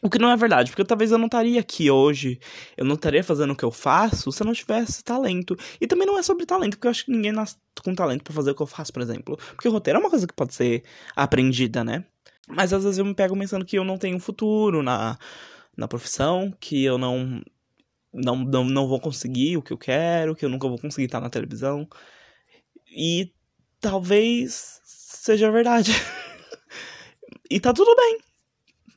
O 0.01 0.09
que 0.09 0.19
não 0.19 0.31
é 0.31 0.37
verdade, 0.37 0.71
porque 0.71 0.85
talvez 0.85 1.11
eu 1.11 1.19
não 1.19 1.27
estaria 1.27 1.59
aqui 1.59 1.91
hoje, 1.91 2.39
eu 2.77 2.85
não 2.85 2.95
estaria 2.95 3.25
fazendo 3.25 3.53
o 3.53 3.57
que 3.57 3.65
eu 3.65 3.73
faço 3.73 4.31
se 4.31 4.43
eu 4.43 4.47
não 4.47 4.53
tivesse 4.53 5.03
talento. 5.03 5.57
E 5.81 5.87
também 5.87 6.07
não 6.07 6.19
é 6.19 6.23
sobre 6.23 6.47
talento, 6.47 6.77
porque 6.77 6.87
eu 6.87 6.91
acho 6.91 7.07
que 7.07 7.11
ninguém 7.11 7.33
nasce 7.33 7.57
com 7.83 7.95
talento 7.95 8.23
para 8.23 8.33
fazer 8.33 8.53
o 8.53 8.55
que 8.55 8.63
eu 8.63 8.67
faço, 8.67 8.93
por 8.93 9.03
exemplo. 9.03 9.37
Porque 9.37 9.69
o 9.69 9.73
roteiro 9.73 9.99
é 9.99 10.01
uma 10.01 10.11
coisa 10.11 10.27
que 10.27 10.35
pode 10.35 10.55
ser 10.55 10.85
aprendida, 11.17 11.83
né? 11.83 12.05
Mas 12.47 12.73
às 12.73 12.85
vezes 12.85 12.99
eu 12.99 13.05
me 13.05 13.15
pego 13.15 13.37
pensando 13.37 13.65
que 13.65 13.77
eu 13.77 13.85
não 13.85 13.99
tenho 13.99 14.21
futuro 14.21 14.83
na, 14.83 15.19
na 15.77 15.89
profissão, 15.89 16.55
que 16.61 16.85
eu 16.85 16.99
não, 16.99 17.43
não, 18.13 18.37
não, 18.37 18.65
não 18.65 18.87
vou 18.87 19.01
conseguir 19.01 19.57
o 19.57 19.63
que 19.63 19.73
eu 19.73 19.79
quero, 19.79 20.37
que 20.37 20.45
eu 20.45 20.49
nunca 20.51 20.69
vou 20.69 20.79
conseguir 20.79 21.07
estar 21.07 21.21
na 21.21 21.31
televisão. 21.31 21.89
E 22.89 23.33
talvez 23.81 24.81
seja 24.85 25.51
verdade. 25.51 25.93
e 27.51 27.61
tá 27.61 27.73
tudo 27.73 27.95
bem, 27.97 28.19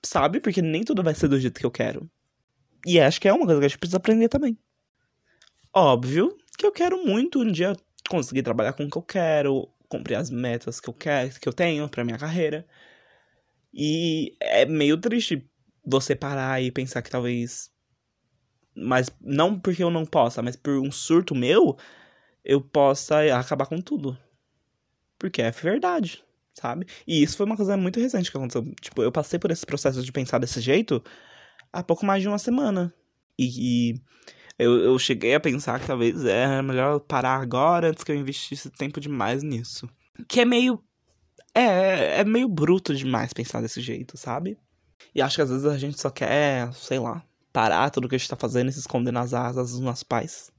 sabe? 0.04 0.40
Porque 0.40 0.62
nem 0.62 0.84
tudo 0.84 1.04
vai 1.04 1.14
ser 1.14 1.28
do 1.28 1.40
jeito 1.40 1.60
que 1.60 1.66
eu 1.66 1.72
quero. 1.72 2.10
E 2.86 3.00
acho 3.00 3.20
que 3.20 3.28
é 3.28 3.34
uma 3.34 3.46
coisa 3.46 3.60
que 3.60 3.66
a 3.66 3.70
gente 3.70 3.80
precisa 3.80 3.98
aprender 3.98 4.30
também. 4.30 4.58
Óbvio 5.74 6.38
que 6.58 6.66
eu 6.66 6.72
quero 6.72 7.06
muito 7.06 7.42
um 7.42 7.52
dia 7.52 7.76
conseguir 8.10 8.44
trabalhar 8.44 8.74
com 8.74 8.84
o 8.84 8.90
que 8.90 8.98
eu 8.98 9.02
quero, 9.02 9.70
cumprir 9.88 10.16
as 10.16 10.30
metas 10.30 10.80
que 10.80 10.90
eu 10.90 10.94
quero, 10.94 11.40
que 11.40 11.48
eu 11.48 11.54
tenho 11.54 11.88
para 11.88 12.04
minha 12.04 12.18
carreira. 12.18 12.66
E 13.74 14.36
é 14.40 14.66
meio 14.66 14.98
triste 14.98 15.48
você 15.86 16.16
parar 16.16 16.62
e 16.62 16.72
pensar 16.72 17.02
que 17.02 17.10
talvez. 17.10 17.72
Mas 18.76 19.12
não 19.20 19.60
porque 19.60 19.84
eu 19.84 19.90
não 19.90 20.06
possa, 20.06 20.42
mas 20.42 20.56
por 20.56 20.80
um 20.80 20.92
surto 20.92 21.36
meu, 21.36 21.78
eu 22.44 22.62
possa 22.62 23.22
acabar 23.38 23.66
com 23.66 23.82
tudo. 23.82 24.18
Porque 25.18 25.42
é 25.42 25.52
verdade, 25.52 26.24
sabe? 26.60 26.86
E 27.08 27.24
isso 27.24 27.38
foi 27.38 27.46
uma 27.46 27.56
coisa 27.56 27.78
muito 27.78 28.00
recente 28.00 28.30
que 28.30 28.38
aconteceu. 28.38 28.64
Tipo, 28.82 29.04
eu 29.04 29.12
passei 29.12 29.40
por 29.40 29.52
esse 29.52 29.66
processo 29.66 30.04
de 30.04 30.12
pensar 30.12 30.40
desse 30.40 30.62
jeito 30.62 31.04
há 31.72 31.84
pouco 31.84 32.06
mais 32.06 32.22
de 32.22 32.28
uma 32.28 32.38
semana. 32.38 32.94
E, 33.38 33.92
e 33.92 34.02
eu, 34.58 34.78
eu 34.80 35.00
cheguei 35.00 35.34
a 35.36 35.40
pensar 35.40 35.80
que 35.80 35.88
talvez 35.88 36.26
era 36.26 36.62
melhor 36.62 37.00
parar 37.00 37.42
agora 37.42 37.90
antes 37.90 38.04
que 38.04 38.12
eu 38.12 38.16
investisse 38.16 38.70
tempo 38.70 39.00
demais 39.00 39.44
nisso. 39.44 39.90
Que 40.28 40.42
é 40.42 40.46
meio 40.46 40.84
é, 41.54 42.22
é 42.22 42.24
meio 42.24 42.48
bruto 42.48 42.94
demais 42.96 43.34
pensar 43.34 43.62
desse 43.62 43.82
jeito, 43.82 44.18
sabe? 44.18 44.58
E 45.14 45.22
acho 45.22 45.36
que 45.36 45.42
às 45.42 45.50
vezes 45.50 45.66
a 45.66 45.78
gente 45.78 46.00
só 46.00 46.10
quer, 46.10 46.72
sei 46.74 47.00
lá, 47.00 47.24
parar 47.52 47.90
tudo 47.90 48.08
que 48.08 48.16
a 48.16 48.18
gente 48.18 48.30
tá 48.30 48.36
fazendo 48.36 48.70
e 48.70 48.74
se 48.74 48.80
esconder 48.80 49.12
nas 49.12 49.34
asas 49.34 49.72
dos 49.72 49.80
nossos 49.80 50.04
pais. 50.04 50.52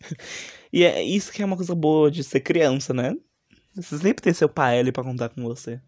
e 0.72 0.84
é 0.84 1.02
isso 1.02 1.32
que 1.32 1.42
é 1.42 1.44
uma 1.44 1.56
coisa 1.56 1.74
boa 1.74 2.10
de 2.10 2.24
ser 2.24 2.40
criança, 2.40 2.92
né? 2.92 3.14
Você 3.74 3.98
sempre 3.98 4.22
tem 4.22 4.32
seu 4.32 4.48
pai 4.48 4.78
ali 4.78 4.92
pra 4.92 5.02
contar 5.02 5.30
com 5.30 5.42
você. 5.42 5.80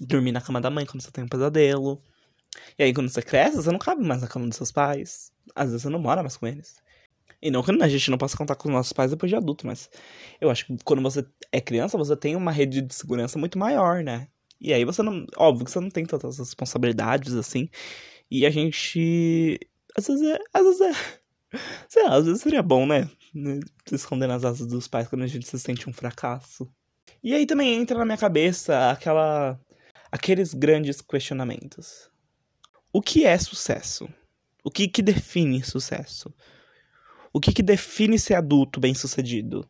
Dormir 0.00 0.32
na 0.32 0.40
cama 0.40 0.60
da 0.60 0.70
mãe 0.70 0.86
quando 0.86 1.02
você 1.02 1.10
tem 1.10 1.24
um 1.24 1.28
pesadelo. 1.28 2.02
E 2.78 2.82
aí 2.82 2.94
quando 2.94 3.08
você 3.08 3.22
cresce, 3.22 3.56
você 3.56 3.70
não 3.70 3.78
cabe 3.78 4.02
mais 4.02 4.22
na 4.22 4.28
cama 4.28 4.46
dos 4.46 4.56
seus 4.56 4.72
pais. 4.72 5.32
Às 5.54 5.66
vezes 5.66 5.82
você 5.82 5.88
não 5.88 5.98
mora 5.98 6.22
mais 6.22 6.36
com 6.36 6.46
eles. 6.46 6.76
E 7.42 7.50
não 7.50 7.62
que 7.62 7.70
a 7.70 7.88
gente 7.88 8.10
não 8.10 8.16
possa 8.16 8.36
contar 8.36 8.54
com 8.56 8.68
os 8.68 8.74
nossos 8.74 8.92
pais 8.94 9.10
depois 9.10 9.28
de 9.28 9.36
adulto, 9.36 9.66
mas 9.66 9.90
eu 10.40 10.50
acho 10.50 10.66
que 10.66 10.78
quando 10.82 11.02
você 11.02 11.26
é 11.52 11.60
criança, 11.60 11.98
você 11.98 12.16
tem 12.16 12.34
uma 12.36 12.50
rede 12.50 12.80
de 12.80 12.94
segurança 12.94 13.38
muito 13.38 13.58
maior, 13.58 14.02
né? 14.02 14.28
E 14.58 14.72
aí 14.72 14.82
você 14.84 15.02
não. 15.02 15.26
Óbvio 15.36 15.66
que 15.66 15.70
você 15.70 15.80
não 15.80 15.90
tem 15.90 16.06
tantas 16.06 16.38
responsabilidades 16.38 17.34
assim. 17.34 17.68
E 18.30 18.46
a 18.46 18.50
gente. 18.50 19.60
Às 19.96 20.06
vezes 20.06 20.22
é. 20.26 20.38
Às 20.54 20.62
vezes 20.64 20.80
é. 20.80 20.92
Sei 21.88 22.02
lá, 22.04 22.16
às 22.16 22.26
vezes 22.26 22.40
seria 22.42 22.62
bom, 22.62 22.86
né? 22.86 23.10
Se 23.86 23.94
esconder 23.94 24.26
nas 24.26 24.44
asas 24.44 24.66
dos 24.66 24.88
pais 24.88 25.08
quando 25.08 25.22
a 25.22 25.26
gente 25.26 25.46
se 25.46 25.58
sente 25.58 25.88
um 25.88 25.92
fracasso. 25.92 26.70
E 27.24 27.32
aí 27.32 27.46
também 27.46 27.72
entra 27.72 27.96
na 27.96 28.04
minha 28.04 28.18
cabeça 28.18 28.90
aquela. 28.90 29.58
aqueles 30.12 30.52
grandes 30.52 31.00
questionamentos. 31.00 32.10
O 32.92 33.00
que 33.00 33.24
é 33.24 33.38
sucesso? 33.38 34.06
O 34.62 34.70
que 34.70 34.86
que 34.86 35.00
define 35.00 35.64
sucesso? 35.64 36.30
O 37.32 37.40
que 37.40 37.50
que 37.50 37.62
define 37.62 38.18
ser 38.18 38.34
adulto 38.34 38.78
bem-sucedido? 38.78 39.66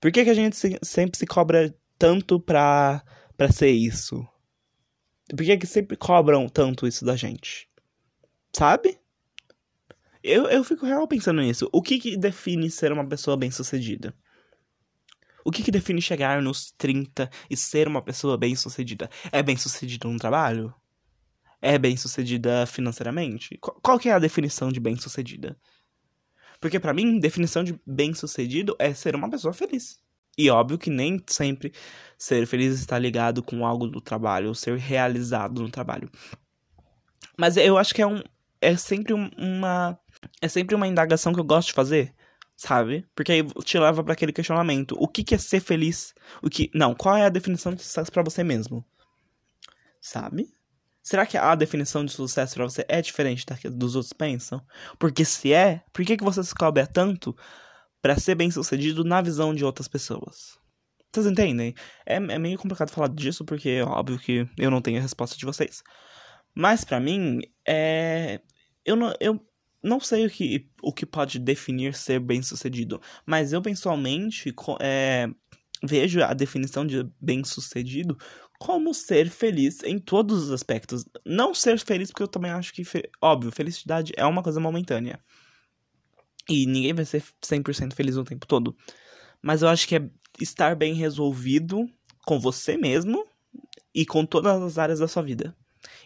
Por 0.00 0.10
que 0.10 0.24
que 0.24 0.30
a 0.30 0.34
gente 0.34 0.56
se, 0.56 0.76
sempre 0.82 1.16
se 1.16 1.24
cobra 1.24 1.72
tanto 1.96 2.40
pra, 2.40 3.04
pra 3.36 3.50
ser 3.52 3.70
isso? 3.70 4.26
Por 5.30 5.44
que 5.44 5.56
que 5.56 5.66
sempre 5.68 5.96
cobram 5.96 6.48
tanto 6.48 6.84
isso 6.84 7.04
da 7.04 7.14
gente? 7.14 7.68
Sabe? 8.52 8.98
Eu, 10.20 10.48
eu 10.48 10.64
fico 10.64 10.84
real 10.84 11.06
pensando 11.06 11.40
nisso. 11.42 11.68
O 11.72 11.80
que 11.80 12.00
que 12.00 12.16
define 12.16 12.68
ser 12.68 12.90
uma 12.90 13.08
pessoa 13.08 13.36
bem-sucedida? 13.36 14.12
O 15.44 15.50
que 15.50 15.62
que 15.62 15.70
define 15.70 16.02
chegar 16.02 16.42
nos 16.42 16.72
30 16.72 17.30
e 17.48 17.56
ser 17.56 17.88
uma 17.88 18.02
pessoa 18.02 18.36
bem-sucedida? 18.36 19.08
É 19.32 19.42
bem-sucedido 19.42 20.08
no 20.08 20.18
trabalho? 20.18 20.74
É 21.60 21.78
bem-sucedida 21.78 22.66
financeiramente? 22.66 23.58
Qual 23.58 23.98
que 23.98 24.08
é 24.08 24.12
a 24.12 24.18
definição 24.18 24.70
de 24.70 24.80
bem-sucedida? 24.80 25.56
Porque 26.60 26.80
para 26.80 26.92
mim, 26.92 27.18
definição 27.18 27.62
de 27.62 27.78
bem-sucedido 27.86 28.76
é 28.78 28.92
ser 28.92 29.14
uma 29.14 29.30
pessoa 29.30 29.52
feliz. 29.52 29.98
E 30.36 30.48
óbvio 30.50 30.78
que 30.78 30.90
nem 30.90 31.20
sempre 31.26 31.72
ser 32.16 32.46
feliz 32.46 32.78
está 32.78 32.96
ligado 32.98 33.42
com 33.42 33.66
algo 33.66 33.88
do 33.88 34.00
trabalho, 34.00 34.48
ou 34.48 34.54
ser 34.54 34.76
realizado 34.78 35.60
no 35.60 35.68
trabalho. 35.68 36.08
Mas 37.36 37.56
eu 37.56 37.76
acho 37.76 37.94
que 37.94 38.02
é 38.02 38.06
um 38.06 38.22
é 38.60 38.76
sempre 38.76 39.12
uma 39.12 39.98
é 40.40 40.48
sempre 40.48 40.74
uma 40.74 40.86
indagação 40.86 41.32
que 41.32 41.40
eu 41.40 41.44
gosto 41.44 41.68
de 41.68 41.74
fazer, 41.74 42.14
sabe? 42.58 43.06
Porque 43.14 43.30
aí 43.30 43.44
te 43.64 43.78
leva 43.78 44.02
para 44.02 44.12
aquele 44.12 44.32
questionamento. 44.32 44.96
O 44.98 45.06
que, 45.06 45.22
que 45.22 45.34
é 45.36 45.38
ser 45.38 45.60
feliz? 45.60 46.12
O 46.42 46.50
que 46.50 46.68
não? 46.74 46.92
Qual 46.92 47.16
é 47.16 47.24
a 47.24 47.28
definição 47.28 47.72
de 47.72 47.82
sucesso 47.82 48.10
para 48.10 48.22
você 48.22 48.42
mesmo? 48.42 48.84
Sabe? 50.00 50.52
Será 51.00 51.24
que 51.24 51.38
a 51.38 51.54
definição 51.54 52.04
de 52.04 52.12
sucesso 52.12 52.56
para 52.56 52.64
você 52.64 52.84
é 52.88 53.00
diferente 53.00 53.46
da 53.46 53.56
que 53.56 53.70
dos 53.70 53.94
outros 53.94 54.12
pensam? 54.12 54.60
Porque 54.98 55.24
se 55.24 55.52
é, 55.52 55.84
por 55.92 56.04
que, 56.04 56.16
que 56.16 56.24
você 56.24 56.42
se 56.42 56.54
cobra 56.54 56.84
tanto 56.84 57.34
para 58.02 58.18
ser 58.18 58.34
bem 58.34 58.50
sucedido 58.50 59.04
na 59.04 59.22
visão 59.22 59.54
de 59.54 59.64
outras 59.64 59.86
pessoas? 59.86 60.58
Vocês 61.14 61.26
entendem? 61.26 61.74
É, 62.04 62.16
é 62.16 62.38
meio 62.38 62.58
complicado 62.58 62.90
falar 62.90 63.08
disso 63.08 63.44
porque 63.44 63.70
é 63.70 63.84
óbvio 63.84 64.18
que 64.18 64.48
eu 64.58 64.70
não 64.70 64.82
tenho 64.82 64.98
a 64.98 65.02
resposta 65.02 65.36
de 65.36 65.46
vocês. 65.46 65.82
Mas 66.54 66.84
para 66.84 66.98
mim, 66.98 67.40
é. 67.66 68.40
Eu 68.84 68.96
não, 68.96 69.14
eu 69.20 69.40
não 69.82 70.00
sei 70.00 70.26
o 70.26 70.30
que, 70.30 70.68
o 70.82 70.92
que 70.92 71.06
pode 71.06 71.38
definir 71.38 71.94
ser 71.94 72.20
bem 72.20 72.42
sucedido, 72.42 73.00
mas 73.24 73.52
eu 73.52 73.62
pessoalmente 73.62 74.54
é, 74.80 75.28
vejo 75.82 76.22
a 76.22 76.34
definição 76.34 76.86
de 76.86 77.08
bem 77.20 77.44
sucedido 77.44 78.16
como 78.58 78.92
ser 78.92 79.30
feliz 79.30 79.82
em 79.84 79.98
todos 79.98 80.44
os 80.44 80.50
aspectos. 80.50 81.04
Não 81.24 81.54
ser 81.54 81.78
feliz, 81.78 82.10
porque 82.10 82.24
eu 82.24 82.28
também 82.28 82.50
acho 82.50 82.72
que, 82.72 82.82
óbvio, 83.22 83.52
felicidade 83.52 84.12
é 84.16 84.24
uma 84.24 84.42
coisa 84.42 84.58
momentânea. 84.58 85.20
E 86.48 86.66
ninguém 86.66 86.92
vai 86.92 87.04
ser 87.04 87.22
100% 87.44 87.94
feliz 87.94 88.16
o 88.16 88.24
tempo 88.24 88.46
todo. 88.46 88.76
Mas 89.40 89.62
eu 89.62 89.68
acho 89.68 89.86
que 89.86 89.96
é 89.96 90.10
estar 90.40 90.74
bem 90.74 90.94
resolvido 90.94 91.88
com 92.26 92.40
você 92.40 92.76
mesmo 92.76 93.24
e 93.94 94.04
com 94.04 94.26
todas 94.26 94.60
as 94.60 94.78
áreas 94.78 94.98
da 94.98 95.06
sua 95.06 95.22
vida. 95.22 95.56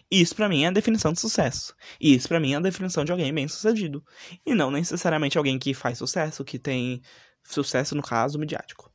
Isso 0.09 0.35
para 0.35 0.49
mim 0.49 0.63
é 0.63 0.67
a 0.67 0.71
definição 0.71 1.13
de 1.13 1.19
sucesso. 1.19 1.75
Isso 1.99 2.27
para 2.27 2.39
mim 2.39 2.53
é 2.53 2.57
a 2.57 2.61
definição 2.61 3.03
de 3.03 3.11
alguém 3.11 3.33
bem-sucedido. 3.33 4.03
E 4.45 4.53
não 4.53 4.71
necessariamente 4.71 5.37
alguém 5.37 5.57
que 5.59 5.73
faz 5.73 5.97
sucesso, 5.97 6.43
que 6.43 6.59
tem 6.59 7.01
sucesso 7.43 7.95
no 7.95 8.01
caso 8.01 8.39
midiático. 8.39 8.91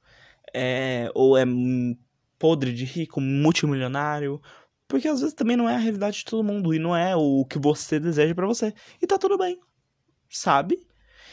É, 0.55 1.11
ou 1.15 1.37
é 1.37 1.45
podre 2.39 2.73
de 2.73 2.85
rico, 2.85 3.21
multimilionário, 3.21 4.41
porque 4.87 5.09
às 5.09 5.21
vezes 5.21 5.35
também 5.35 5.57
não 5.57 5.69
é 5.69 5.75
a 5.75 5.79
realidade 5.79 6.19
de 6.19 6.25
todo 6.25 6.45
mundo 6.45 6.73
e 6.73 6.79
não 6.79 6.97
é 6.97 7.15
o 7.15 7.45
que 7.45 7.59
você 7.59 8.01
deseja 8.01 8.35
para 8.35 8.47
você. 8.47 8.73
E 9.03 9.07
tá 9.07 9.19
tudo 9.19 9.37
bem. 9.37 9.61
Sabe? 10.31 10.87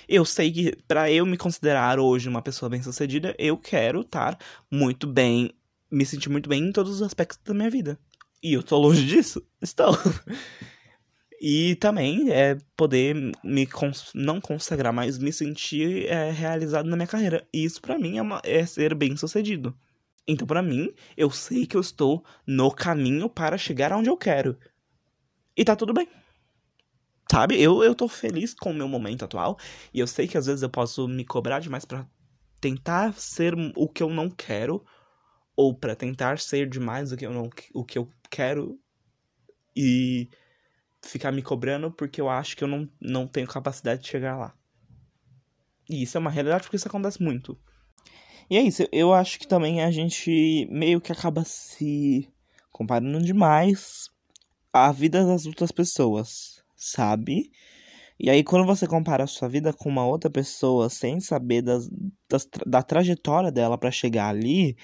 Eu 0.07 0.25
sei 0.25 0.51
que 0.51 0.75
para 0.87 1.09
eu 1.11 1.25
me 1.25 1.37
considerar 1.37 1.99
hoje 1.99 2.29
uma 2.29 2.41
pessoa 2.41 2.69
bem-sucedida, 2.69 3.35
eu 3.39 3.57
quero 3.57 4.01
estar 4.01 4.37
muito 4.69 5.07
bem, 5.07 5.51
me 5.89 6.05
sentir 6.05 6.29
muito 6.29 6.49
bem 6.49 6.63
em 6.63 6.71
todos 6.71 6.95
os 6.95 7.01
aspectos 7.01 7.39
da 7.43 7.53
minha 7.53 7.69
vida. 7.69 7.97
E 8.45 8.53
eu 8.53 8.61
tô 8.61 8.77
longe 8.77 9.03
disso? 9.03 9.43
Estou. 9.59 9.97
E 11.41 11.73
também 11.77 12.31
é 12.31 12.55
poder 12.77 13.15
me 13.43 13.65
cons 13.65 14.11
não 14.13 14.39
consagrar, 14.39 14.93
mas 14.93 15.17
me 15.17 15.33
sentir 15.33 16.05
é, 16.05 16.29
realizado 16.29 16.87
na 16.87 16.95
minha 16.95 17.07
carreira. 17.07 17.47
E 17.51 17.63
isso 17.63 17.81
para 17.81 17.97
mim 17.97 18.19
é, 18.19 18.21
uma, 18.21 18.39
é 18.43 18.63
ser 18.63 18.93
bem 18.93 19.17
sucedido. 19.17 19.75
Então, 20.27 20.45
para 20.45 20.61
mim, 20.61 20.93
eu 21.17 21.31
sei 21.31 21.65
que 21.65 21.75
eu 21.75 21.81
estou 21.81 22.23
no 22.45 22.69
caminho 22.69 23.27
para 23.27 23.57
chegar 23.57 23.91
aonde 23.91 24.09
eu 24.11 24.15
quero. 24.15 24.55
E 25.57 25.65
tá 25.65 25.75
tudo 25.75 25.91
bem. 25.91 26.07
Sabe? 27.31 27.59
Eu, 27.59 27.83
eu 27.83 27.95
tô 27.95 28.07
feliz 28.07 28.53
com 28.53 28.69
o 28.69 28.75
meu 28.75 28.87
momento 28.87 29.25
atual. 29.25 29.57
E 29.91 29.99
eu 29.99 30.05
sei 30.05 30.27
que 30.27 30.37
às 30.37 30.45
vezes 30.45 30.61
eu 30.61 30.69
posso 30.69 31.07
me 31.07 31.25
cobrar 31.25 31.59
demais 31.59 31.83
para 31.83 32.07
tentar 32.61 33.11
ser 33.13 33.55
o 33.75 33.89
que 33.89 34.03
eu 34.03 34.09
não 34.11 34.29
quero 34.29 34.85
ou 35.55 35.73
para 35.73 35.95
tentar 35.95 36.37
ser 36.37 36.69
demais 36.69 37.11
o 37.11 37.17
que 37.17 37.25
eu 37.25 37.33
não 37.33 37.49
o 37.73 37.83
que 37.83 37.97
eu 37.97 38.07
quero 38.29 38.79
e 39.75 40.29
ficar 41.01 41.31
me 41.31 41.41
cobrando 41.41 41.91
porque 41.91 42.19
eu 42.19 42.29
acho 42.29 42.55
que 42.55 42.63
eu 42.63 42.67
não, 42.67 42.89
não 42.99 43.27
tenho 43.27 43.47
capacidade 43.47 44.01
de 44.01 44.07
chegar 44.07 44.37
lá. 44.37 44.53
E 45.89 46.03
isso 46.03 46.17
é 46.17 46.19
uma 46.19 46.31
realidade 46.31 46.63
porque 46.63 46.77
isso 46.77 46.87
acontece 46.87 47.21
muito. 47.21 47.57
E 48.49 48.57
é 48.57 48.61
isso, 48.61 48.87
eu 48.91 49.13
acho 49.13 49.39
que 49.39 49.47
também 49.47 49.81
a 49.81 49.89
gente 49.89 50.67
meio 50.69 51.01
que 51.01 51.11
acaba 51.11 51.43
se 51.43 52.29
comparando 52.71 53.23
demais 53.23 54.09
a 54.71 54.91
vida 54.91 55.25
das 55.25 55.45
outras 55.45 55.71
pessoas, 55.71 56.63
sabe? 56.75 57.51
E 58.19 58.29
aí, 58.29 58.43
quando 58.43 58.65
você 58.65 58.87
compara 58.87 59.23
a 59.23 59.27
sua 59.27 59.49
vida 59.49 59.73
com 59.73 59.89
uma 59.89 60.05
outra 60.05 60.29
pessoa 60.29 60.89
sem 60.89 61.19
saber 61.19 61.61
das, 61.61 61.89
das 62.29 62.47
da 62.65 62.81
trajetória 62.81 63.51
dela 63.51 63.77
para 63.77 63.91
chegar 63.91 64.29
ali, 64.29 64.77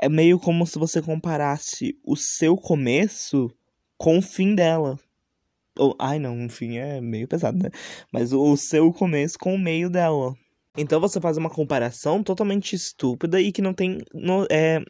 é 0.00 0.08
meio 0.08 0.38
como 0.38 0.66
se 0.66 0.78
você 0.78 1.02
comparasse 1.02 1.98
o 2.02 2.16
seu 2.16 2.56
começo 2.56 3.50
com 3.98 4.18
o 4.18 4.22
fim 4.22 4.54
dela. 4.54 4.98
Ou, 5.78 5.94
ai 5.98 6.18
não, 6.18 6.40
enfim, 6.40 6.78
é 6.78 7.00
meio 7.00 7.28
pesado, 7.28 7.58
né? 7.58 7.70
Mas 8.10 8.32
o, 8.32 8.42
o 8.42 8.56
seu 8.56 8.92
começo 8.92 9.38
com 9.38 9.54
o 9.54 9.58
meio 9.58 9.90
dela. 9.90 10.34
Então 10.76 11.00
você 11.00 11.20
faz 11.20 11.36
uma 11.36 11.50
comparação 11.50 12.22
totalmente 12.22 12.74
estúpida 12.74 13.40
e 13.40 13.52
que 13.52 13.60
não 13.60 13.74
tem. 13.74 13.98
Não, 14.14 14.46
é, 14.50 14.82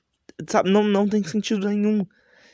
sabe, 0.49 0.71
não, 0.71 0.85
não 0.85 1.09
tem 1.09 1.23
sentido 1.25 1.69
nenhum. 1.69 2.07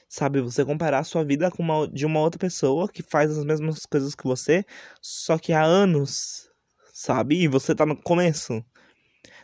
Sabe, 0.09 0.41
você 0.41 0.65
comparar 0.65 1.01
a 1.01 1.05
sua 1.05 1.25
vida 1.25 1.51
com 1.51 1.63
uma, 1.63 1.89
de 1.89 2.07
uma 2.07 2.21
outra 2.21 2.39
pessoa 2.39 2.89
que 2.89 3.03
faz 3.03 3.37
as 3.37 3.45
mesmas 3.45 3.85
coisas 3.85 4.15
que 4.15 4.25
você, 4.25 4.65
só 5.03 5.37
que 5.37 5.53
há 5.53 5.65
anos, 5.65 6.49
sabe? 6.93 7.43
E 7.43 7.49
você 7.49 7.75
tá 7.75 7.85
no 7.85 7.97
começo. 7.97 8.65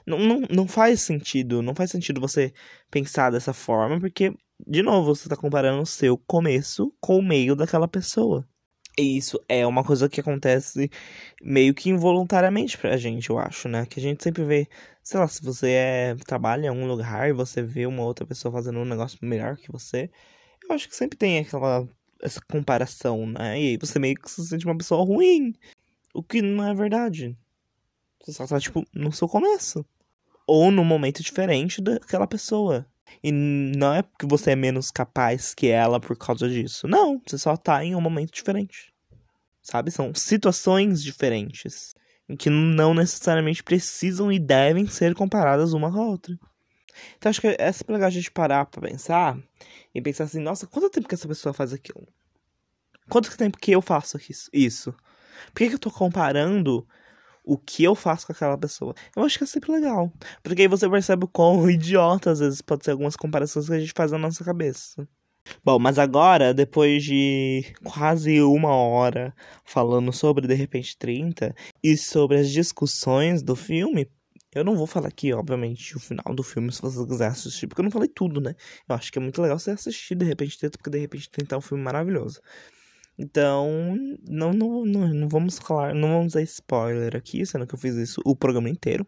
Não, 0.06 0.18
não, 0.18 0.40
não 0.50 0.68
faz 0.68 1.00
sentido, 1.00 1.62
não 1.62 1.74
faz 1.74 1.90
sentido 1.90 2.20
você 2.20 2.52
pensar 2.90 3.30
dessa 3.30 3.52
forma, 3.52 4.00
porque, 4.00 4.34
de 4.66 4.82
novo, 4.82 5.14
você 5.14 5.24
está 5.26 5.36
comparando 5.36 5.82
o 5.82 5.86
seu 5.86 6.18
começo 6.18 6.92
com 7.00 7.18
o 7.18 7.22
meio 7.22 7.54
daquela 7.54 7.88
pessoa. 7.88 8.46
E 8.98 9.16
isso 9.16 9.40
é 9.48 9.66
uma 9.66 9.82
coisa 9.82 10.08
que 10.08 10.20
acontece 10.20 10.90
meio 11.42 11.72
que 11.72 11.88
involuntariamente 11.88 12.76
pra 12.76 12.96
gente, 12.96 13.30
eu 13.30 13.38
acho, 13.38 13.68
né? 13.68 13.86
Que 13.86 13.98
a 13.98 14.02
gente 14.02 14.22
sempre 14.22 14.44
vê, 14.44 14.68
sei 15.02 15.18
lá, 15.18 15.26
se 15.28 15.42
você 15.42 15.70
é, 15.70 16.14
trabalha 16.26 16.66
em 16.66 16.70
um 16.70 16.86
lugar 16.86 17.28
e 17.28 17.32
você 17.32 17.62
vê 17.62 17.86
uma 17.86 18.02
outra 18.02 18.26
pessoa 18.26 18.52
fazendo 18.52 18.78
um 18.78 18.84
negócio 18.84 19.18
melhor 19.22 19.56
que 19.56 19.72
você, 19.72 20.10
eu 20.62 20.74
acho 20.74 20.88
que 20.88 20.96
sempre 20.96 21.16
tem 21.18 21.38
aquela 21.38 21.88
essa 22.22 22.40
comparação, 22.40 23.26
né? 23.26 23.60
E 23.60 23.68
aí 23.70 23.76
você 23.76 23.98
meio 23.98 24.14
que 24.14 24.30
se 24.30 24.46
sente 24.46 24.64
uma 24.64 24.76
pessoa 24.76 25.04
ruim. 25.04 25.54
O 26.14 26.22
que 26.22 26.40
não 26.40 26.64
é 26.66 26.74
verdade. 26.74 27.36
Você 28.22 28.32
só 28.32 28.46
tá, 28.46 28.60
tipo, 28.60 28.86
no 28.94 29.12
seu 29.12 29.28
começo. 29.28 29.84
Ou 30.46 30.70
num 30.70 30.84
momento 30.84 31.22
diferente 31.22 31.80
daquela 31.80 32.26
pessoa. 32.26 32.86
E 33.22 33.30
não 33.30 33.94
é 33.94 34.02
porque 34.02 34.26
você 34.26 34.52
é 34.52 34.56
menos 34.56 34.90
capaz 34.90 35.54
que 35.54 35.68
ela 35.68 36.00
por 36.00 36.16
causa 36.16 36.48
disso. 36.48 36.88
Não, 36.88 37.20
você 37.24 37.38
só 37.38 37.56
tá 37.56 37.84
em 37.84 37.94
um 37.94 38.00
momento 38.00 38.32
diferente. 38.32 38.92
Sabe? 39.62 39.90
São 39.90 40.14
situações 40.14 41.02
diferentes. 41.02 41.94
Que 42.38 42.48
não 42.48 42.94
necessariamente 42.94 43.62
precisam 43.62 44.32
e 44.32 44.38
devem 44.38 44.86
ser 44.86 45.14
comparadas 45.14 45.72
uma 45.72 45.92
com 45.92 46.00
a 46.00 46.06
outra. 46.06 46.38
Então 47.16 47.30
acho 47.30 47.40
que 47.40 47.56
é 47.58 47.72
super 47.72 47.92
legal 47.92 48.08
a 48.08 48.10
gente 48.10 48.30
parar 48.30 48.66
pra 48.66 48.88
pensar 48.88 49.38
e 49.94 50.00
pensar 50.00 50.24
assim, 50.24 50.40
nossa, 50.40 50.66
quanto 50.66 50.90
tempo 50.90 51.08
que 51.08 51.14
essa 51.14 51.28
pessoa 51.28 51.52
faz 51.52 51.72
aquilo? 51.72 52.06
Quanto 53.08 53.36
tempo 53.36 53.58
que 53.58 53.72
eu 53.72 53.82
faço 53.82 54.18
isso? 54.52 54.94
Por 55.46 55.58
que, 55.58 55.68
que 55.68 55.74
eu 55.74 55.78
tô 55.78 55.90
comparando 55.90 56.86
o 57.44 57.58
que 57.58 57.82
eu 57.84 57.94
faço 57.94 58.26
com 58.26 58.32
aquela 58.32 58.56
pessoa. 58.56 58.94
Eu 59.16 59.24
acho 59.24 59.38
que 59.38 59.44
é 59.44 59.46
sempre 59.46 59.72
legal. 59.72 60.12
Porque 60.42 60.62
aí 60.62 60.68
você 60.68 60.88
percebe 60.88 61.24
o 61.24 61.28
quão 61.28 61.68
idiota 61.70 62.30
às 62.30 62.38
vezes 62.38 62.62
pode 62.62 62.84
ser 62.84 62.92
algumas 62.92 63.16
comparações 63.16 63.66
que 63.66 63.74
a 63.74 63.80
gente 63.80 63.92
faz 63.94 64.12
na 64.12 64.18
nossa 64.18 64.44
cabeça. 64.44 65.06
Bom, 65.64 65.78
mas 65.78 65.98
agora, 65.98 66.54
depois 66.54 67.02
de 67.02 67.64
quase 67.82 68.40
uma 68.40 68.74
hora 68.74 69.34
falando 69.64 70.12
sobre 70.12 70.46
De 70.46 70.54
Repente 70.54 70.96
30 70.96 71.54
e 71.82 71.96
sobre 71.96 72.38
as 72.38 72.48
discussões 72.48 73.42
do 73.42 73.56
filme, 73.56 74.08
eu 74.54 74.64
não 74.64 74.76
vou 74.76 74.86
falar 74.86 75.08
aqui, 75.08 75.32
obviamente, 75.32 75.96
o 75.96 76.00
final 76.00 76.34
do 76.34 76.42
filme, 76.42 76.70
se 76.70 76.82
você 76.82 77.04
quiser 77.06 77.28
assistir, 77.28 77.66
porque 77.66 77.80
eu 77.80 77.84
não 77.84 77.90
falei 77.90 78.08
tudo, 78.08 78.40
né? 78.40 78.54
Eu 78.88 78.94
acho 78.94 79.10
que 79.10 79.18
é 79.18 79.22
muito 79.22 79.40
legal 79.40 79.58
você 79.58 79.70
assistir 79.70 80.14
De 80.14 80.24
Repente 80.24 80.58
30, 80.58 80.78
porque 80.78 80.90
De 80.90 80.98
Repente 80.98 81.30
30 81.30 81.54
é 81.54 81.58
um 81.58 81.60
filme 81.62 81.82
maravilhoso. 81.82 82.40
Então, 83.18 83.96
não, 84.28 84.52
não, 84.52 84.84
não, 84.84 85.08
não 85.08 85.28
vamos 85.28 85.58
falar, 85.58 85.94
não 85.94 86.08
vamos 86.08 86.32
dar 86.32 86.42
spoiler 86.42 87.14
aqui, 87.14 87.44
sendo 87.44 87.66
que 87.66 87.74
eu 87.74 87.78
fiz 87.78 87.94
isso 87.94 88.20
o 88.24 88.34
programa 88.34 88.70
inteiro. 88.70 89.06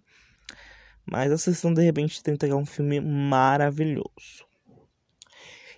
Mas 1.05 1.33
assistam 1.33 1.73
de 1.73 1.83
repente 1.83 2.23
tenta 2.23 2.47
é 2.47 2.55
um 2.55 2.67
filme 2.67 3.01
maravilhoso. 3.01 4.45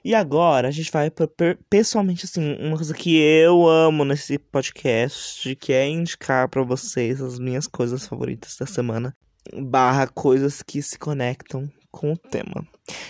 E 0.05 0.15
agora 0.15 0.69
a 0.69 0.71
gente 0.71 0.93
vai 0.93 1.11
para 1.11 1.29
pessoalmente 1.69 2.27
assim, 2.27 2.57
uma 2.61 2.77
coisa 2.77 2.95
que 2.95 3.17
eu 3.17 3.67
amo 3.67 4.05
nesse 4.05 4.39
podcast, 4.39 5.57
que 5.57 5.73
é 5.73 5.89
indicar 5.89 6.49
para 6.49 6.63
vocês 6.63 7.21
as 7.21 7.41
minhas 7.41 7.67
coisas 7.67 8.07
favoritas 8.07 8.57
da 8.57 8.67
semana, 8.67 9.17
barra 9.53 10.07
coisas 10.07 10.63
que 10.63 10.81
se 10.81 10.97
conectam 10.97 11.69
com 11.97 12.13
o 12.13 12.17
tema. 12.17 12.67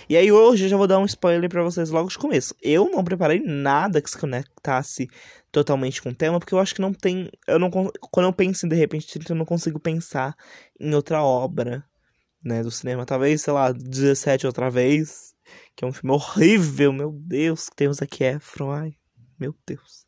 E 0.09 0.15
aí 0.15 0.31
hoje 0.31 0.65
eu 0.65 0.69
já 0.69 0.77
vou 0.77 0.87
dar 0.87 0.99
um 0.99 1.05
spoiler 1.05 1.49
para 1.49 1.63
vocês 1.63 1.89
logo 1.89 2.09
de 2.09 2.17
começo. 2.17 2.55
Eu 2.61 2.89
não 2.89 3.03
preparei 3.03 3.39
nada 3.39 4.01
que 4.01 4.09
se 4.09 4.17
conectasse 4.17 5.09
totalmente 5.51 6.01
com 6.01 6.09
o 6.09 6.15
tema, 6.15 6.39
porque 6.39 6.53
eu 6.53 6.59
acho 6.59 6.73
que 6.73 6.81
não 6.81 6.93
tem, 6.93 7.29
eu 7.47 7.59
não 7.59 7.69
quando 7.69 8.25
eu 8.25 8.33
penso 8.33 8.65
em 8.65 8.69
de 8.69 8.75
repente, 8.75 9.19
eu 9.29 9.35
não 9.35 9.45
consigo 9.45 9.79
pensar 9.79 10.35
em 10.79 10.93
outra 10.93 11.21
obra, 11.21 11.83
né, 12.43 12.63
do 12.63 12.71
cinema, 12.71 13.05
talvez, 13.05 13.41
sei 13.41 13.53
lá, 13.53 13.71
17 13.71 14.47
outra 14.47 14.69
vez 14.69 15.35
que 15.75 15.85
é 15.85 15.87
um 15.87 15.93
filme 15.93 16.13
horrível, 16.13 16.91
meu 16.91 17.11
Deus, 17.11 17.69
que 17.69 17.75
tem 17.75 17.87
o 17.87 17.93
Zac 17.93 18.23
Efron, 18.23 18.71
ai, 18.71 18.95
meu 19.39 19.55
Deus. 19.65 20.05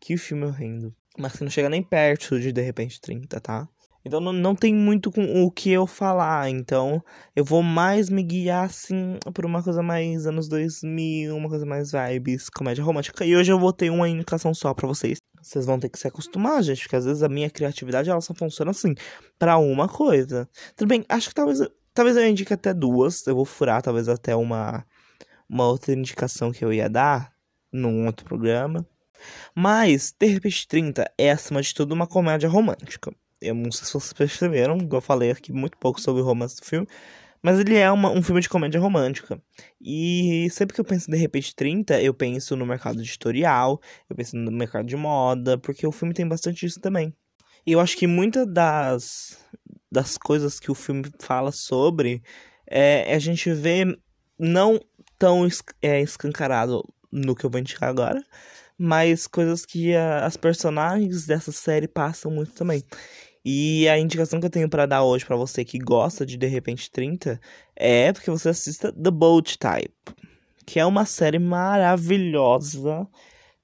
Que 0.00 0.16
filme 0.16 0.44
horrendo. 0.44 0.94
Mas 1.18 1.34
que 1.34 1.44
não 1.44 1.50
chega 1.50 1.68
nem 1.68 1.82
perto 1.82 2.38
de 2.38 2.52
De 2.52 2.60
Repente 2.60 3.00
30, 3.00 3.40
tá? 3.40 3.68
Então 4.06 4.20
não, 4.20 4.32
não 4.32 4.54
tem 4.54 4.72
muito 4.72 5.10
com 5.10 5.42
o 5.42 5.50
que 5.50 5.68
eu 5.68 5.84
falar, 5.84 6.48
então 6.48 7.02
eu 7.34 7.44
vou 7.44 7.60
mais 7.60 8.08
me 8.08 8.22
guiar, 8.22 8.66
assim, 8.66 9.18
por 9.34 9.44
uma 9.44 9.60
coisa 9.60 9.82
mais 9.82 10.28
anos 10.28 10.46
2000, 10.46 11.34
uma 11.36 11.48
coisa 11.48 11.66
mais 11.66 11.90
vibes, 11.90 12.48
comédia 12.48 12.84
romântica. 12.84 13.24
E 13.26 13.34
hoje 13.34 13.50
eu 13.50 13.58
vou 13.58 13.72
ter 13.72 13.90
uma 13.90 14.08
indicação 14.08 14.54
só 14.54 14.72
pra 14.72 14.86
vocês. 14.86 15.18
Vocês 15.42 15.66
vão 15.66 15.80
ter 15.80 15.88
que 15.88 15.98
se 15.98 16.06
acostumar, 16.06 16.62
gente, 16.62 16.82
porque 16.82 16.94
às 16.94 17.04
vezes 17.04 17.24
a 17.24 17.28
minha 17.28 17.50
criatividade, 17.50 18.08
ela 18.08 18.20
só 18.20 18.32
funciona 18.32 18.70
assim, 18.70 18.94
para 19.36 19.58
uma 19.58 19.88
coisa. 19.88 20.48
Tudo 20.76 20.86
bem, 20.86 21.04
acho 21.08 21.28
que 21.30 21.34
talvez, 21.34 21.58
talvez 21.92 22.16
eu 22.16 22.28
indique 22.28 22.54
até 22.54 22.72
duas, 22.72 23.26
eu 23.26 23.34
vou 23.34 23.44
furar 23.44 23.82
talvez 23.82 24.08
até 24.08 24.36
uma 24.36 24.86
uma 25.48 25.66
outra 25.66 25.92
indicação 25.92 26.52
que 26.52 26.64
eu 26.64 26.72
ia 26.72 26.88
dar 26.88 27.32
num 27.72 28.06
outro 28.06 28.24
programa. 28.24 28.86
Mas, 29.54 30.14
De 30.18 30.26
repente 30.26 30.68
30 30.68 31.10
é, 31.18 31.32
acima 31.32 31.60
de 31.60 31.74
tudo, 31.74 31.92
uma 31.92 32.06
comédia 32.06 32.48
romântica. 32.48 33.12
Eu 33.40 33.54
não 33.54 33.70
sei 33.70 33.86
se 33.86 33.92
vocês 33.92 34.12
perceberam, 34.12 34.78
eu 34.90 35.00
falei 35.00 35.30
aqui 35.30 35.52
muito 35.52 35.76
pouco 35.78 36.00
sobre 36.00 36.22
o 36.22 36.24
romance 36.24 36.56
do 36.56 36.64
filme, 36.64 36.86
mas 37.42 37.58
ele 37.60 37.76
é 37.76 37.90
uma, 37.90 38.10
um 38.10 38.22
filme 38.22 38.40
de 38.40 38.48
comédia 38.48 38.80
romântica. 38.80 39.40
E 39.80 40.48
sempre 40.50 40.74
que 40.74 40.80
eu 40.80 40.84
penso 40.84 41.10
De 41.10 41.16
repente 41.16 41.54
30, 41.54 42.00
eu 42.02 42.14
penso 42.14 42.56
no 42.56 42.66
mercado 42.66 43.00
editorial, 43.00 43.80
eu 44.08 44.16
penso 44.16 44.36
no 44.36 44.50
mercado 44.50 44.86
de 44.86 44.96
moda, 44.96 45.58
porque 45.58 45.86
o 45.86 45.92
filme 45.92 46.14
tem 46.14 46.26
bastante 46.26 46.66
isso 46.66 46.80
também. 46.80 47.14
E 47.66 47.72
eu 47.72 47.80
acho 47.80 47.96
que 47.96 48.06
muitas 48.06 48.46
das, 48.46 49.38
das 49.90 50.16
coisas 50.16 50.58
que 50.58 50.70
o 50.70 50.74
filme 50.74 51.04
fala 51.18 51.52
sobre 51.52 52.22
é 52.66 53.14
a 53.14 53.18
gente 53.18 53.52
vê 53.52 53.84
não 54.38 54.80
tão 55.18 55.46
é, 55.82 56.00
escancarado 56.00 56.82
no 57.10 57.34
que 57.34 57.44
eu 57.44 57.50
vou 57.50 57.60
indicar 57.60 57.88
agora, 57.88 58.22
mas 58.78 59.26
coisas 59.26 59.64
que 59.64 59.94
a, 59.94 60.24
as 60.24 60.36
personagens 60.36 61.26
dessa 61.26 61.52
série 61.52 61.88
passam 61.88 62.30
muito 62.30 62.52
também. 62.52 62.82
E 63.44 63.88
a 63.88 63.98
indicação 63.98 64.40
que 64.40 64.46
eu 64.46 64.50
tenho 64.50 64.68
para 64.68 64.86
dar 64.86 65.04
hoje 65.04 65.24
para 65.24 65.36
você 65.36 65.64
que 65.64 65.78
gosta 65.78 66.26
de 66.26 66.36
De 66.36 66.46
Repente 66.48 66.90
30 66.90 67.40
é 67.76 68.12
porque 68.12 68.30
você 68.30 68.48
assista 68.48 68.92
The 68.92 69.10
Bold 69.10 69.56
Type, 69.56 69.94
que 70.66 70.80
é 70.80 70.84
uma 70.84 71.04
série 71.04 71.38
maravilhosa 71.38 73.08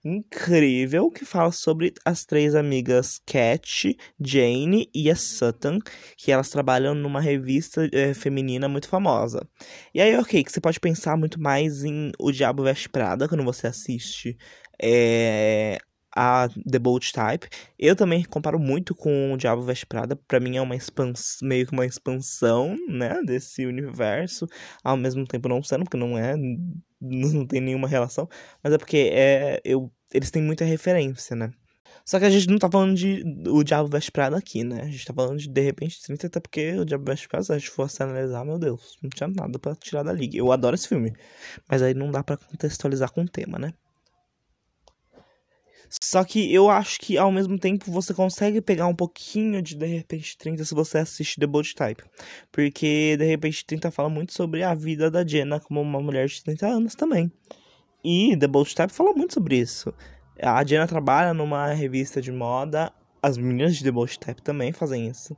incrível 0.05 1.11
que 1.11 1.25
fala 1.25 1.53
sobre 1.53 1.95
as 2.05 2.25
três 2.25 2.55
amigas 2.55 3.21
Cat, 3.25 3.97
Jane 4.21 4.91
e 4.95 5.11
a 5.11 5.17
Sutton, 5.17 5.79
que 6.17 6.33
elas 6.33 6.49
trabalham 6.51 6.95
numa 6.95 7.21
revista 7.21 7.89
é, 7.93 8.13
feminina 8.13 8.69
muito 8.69 8.89
famosa. 8.89 9.47
E 9.95 10.01
aí, 10.01 10.17
ok, 10.17 10.43
que 10.43 10.51
você 10.53 10.61
pode 10.61 10.81
pensar 10.81 11.17
muito 11.17 11.41
mais 11.41 11.85
em 11.85 12.11
O 12.19 12.33
Diabo 12.33 12.65
Veste 12.65 12.89
Prada 12.89 13.29
quando 13.29 13.45
você 13.45 13.67
assiste 13.67 14.37
é, 14.83 15.79
a 16.15 16.49
The 16.71 16.79
Bold 16.79 17.13
Type. 17.13 17.49
Eu 17.79 17.97
também 17.97 18.25
comparo 18.25 18.59
muito 18.59 18.95
com 18.95 19.33
O 19.33 19.37
Diabo 19.37 19.63
Veste 19.63 19.87
Prada. 19.87 20.17
Pra 20.17 20.41
mim 20.41 20.57
é 20.57 20.63
uma 20.63 20.77
expansão, 20.77 21.49
meio 21.49 21.67
que 21.67 21.73
uma 21.73 21.87
expansão, 21.87 22.77
né, 22.89 23.23
desse 23.25 23.67
universo. 23.67 24.47
Ao 24.85 24.97
mesmo 24.97 25.27
tempo 25.27 25.49
não 25.49 25.63
sendo, 25.63 25.85
porque 25.85 25.97
não 25.97 26.19
é 26.19 26.35
não 27.03 27.45
tem 27.47 27.61
nenhuma 27.61 27.89
relação, 27.89 28.29
mas 28.63 28.73
é 28.73 28.79
porque 28.79 29.11
é, 29.13 29.61
eu, 29.65 29.93
eles 30.15 30.31
têm 30.31 30.43
muita 30.43 30.65
referência, 30.65 31.35
né? 31.35 31.51
Só 32.05 32.19
que 32.19 32.25
a 32.25 32.31
gente 32.31 32.49
não 32.49 32.59
tá 32.59 32.69
falando 32.71 32.95
de 32.97 33.23
o 33.49 33.63
Diabo 33.63 33.89
Veste 33.89 34.11
Prada 34.11 34.37
aqui, 34.37 34.65
né? 34.65 34.83
A 34.83 34.87
gente 34.87 35.05
tá 35.05 35.13
falando 35.13 35.39
de 35.39 35.49
De 35.49 35.61
Repente 35.61 36.03
30, 36.03 36.27
até 36.27 36.41
porque 36.41 36.73
o 36.79 36.85
Diabo 36.85 37.05
Veste 37.05 37.29
Prada, 37.29 37.45
se 37.45 37.53
a 37.53 37.59
gente 37.59 37.71
fosse 37.71 38.03
analisar, 38.03 38.45
meu 38.45 38.59
Deus, 38.59 38.99
não 39.03 39.11
tinha 39.11 39.29
nada 39.29 39.59
para 39.59 39.75
tirar 39.77 40.03
da 40.03 40.13
liga. 40.13 40.37
Eu 40.37 40.51
adoro 40.53 40.75
esse 40.75 40.89
filme, 40.89 41.13
mas 41.69 41.83
aí 41.83 41.95
não 41.95 42.11
dá 42.11 42.23
para 42.23 42.37
contextualizar 42.37 43.13
com 43.13 43.23
o 43.23 43.29
tema, 43.29 43.59
né? 43.59 43.73
Só 46.01 46.25
que 46.25 46.53
eu 46.53 46.71
acho 46.71 46.99
que 47.01 47.19
ao 47.19 47.31
mesmo 47.31 47.59
tempo 47.59 47.91
você 47.91 48.15
consegue 48.15 48.61
pegar 48.61 48.87
um 48.87 48.95
pouquinho 48.95 49.61
de 49.61 49.75
De 49.77 49.87
repente 49.87 50.37
30 50.39 50.65
se 50.65 50.75
você 50.75 50.99
assiste 50.99 51.39
The 51.39 51.47
Bold 51.47 51.75
Type. 51.75 52.03
Porque 52.51 53.17
De 53.19 53.25
repente 53.25 53.65
30 53.65 53.91
fala 53.91 54.09
muito 54.09 54.33
sobre 54.33 54.63
a 54.63 54.75
vida 54.75 55.11
da 55.11 55.27
Jenna 55.27 55.61
como 55.61 55.81
uma 55.81 56.01
mulher 56.01 56.27
de 56.27 56.43
30 56.43 56.67
anos 56.67 56.95
também. 56.95 57.31
E 58.05 58.37
The 58.37 58.47
Bold 58.47 58.75
Type 58.75 58.93
fala 58.93 59.13
muito 59.13 59.35
sobre 59.35 59.57
isso. 59.59 59.93
A 60.41 60.65
Jenna 60.65 60.87
trabalha 60.87 61.35
numa 61.35 61.73
revista 61.73 62.21
de 62.21 62.33
moda, 62.33 62.93
as 63.23 63.39
meninas 63.39 63.77
de 63.77 63.85
The 63.85 63.91
Bold 63.91 64.19
Type 64.19 64.43
também 64.43 64.73
fazem 64.73 65.09
isso. 65.09 65.37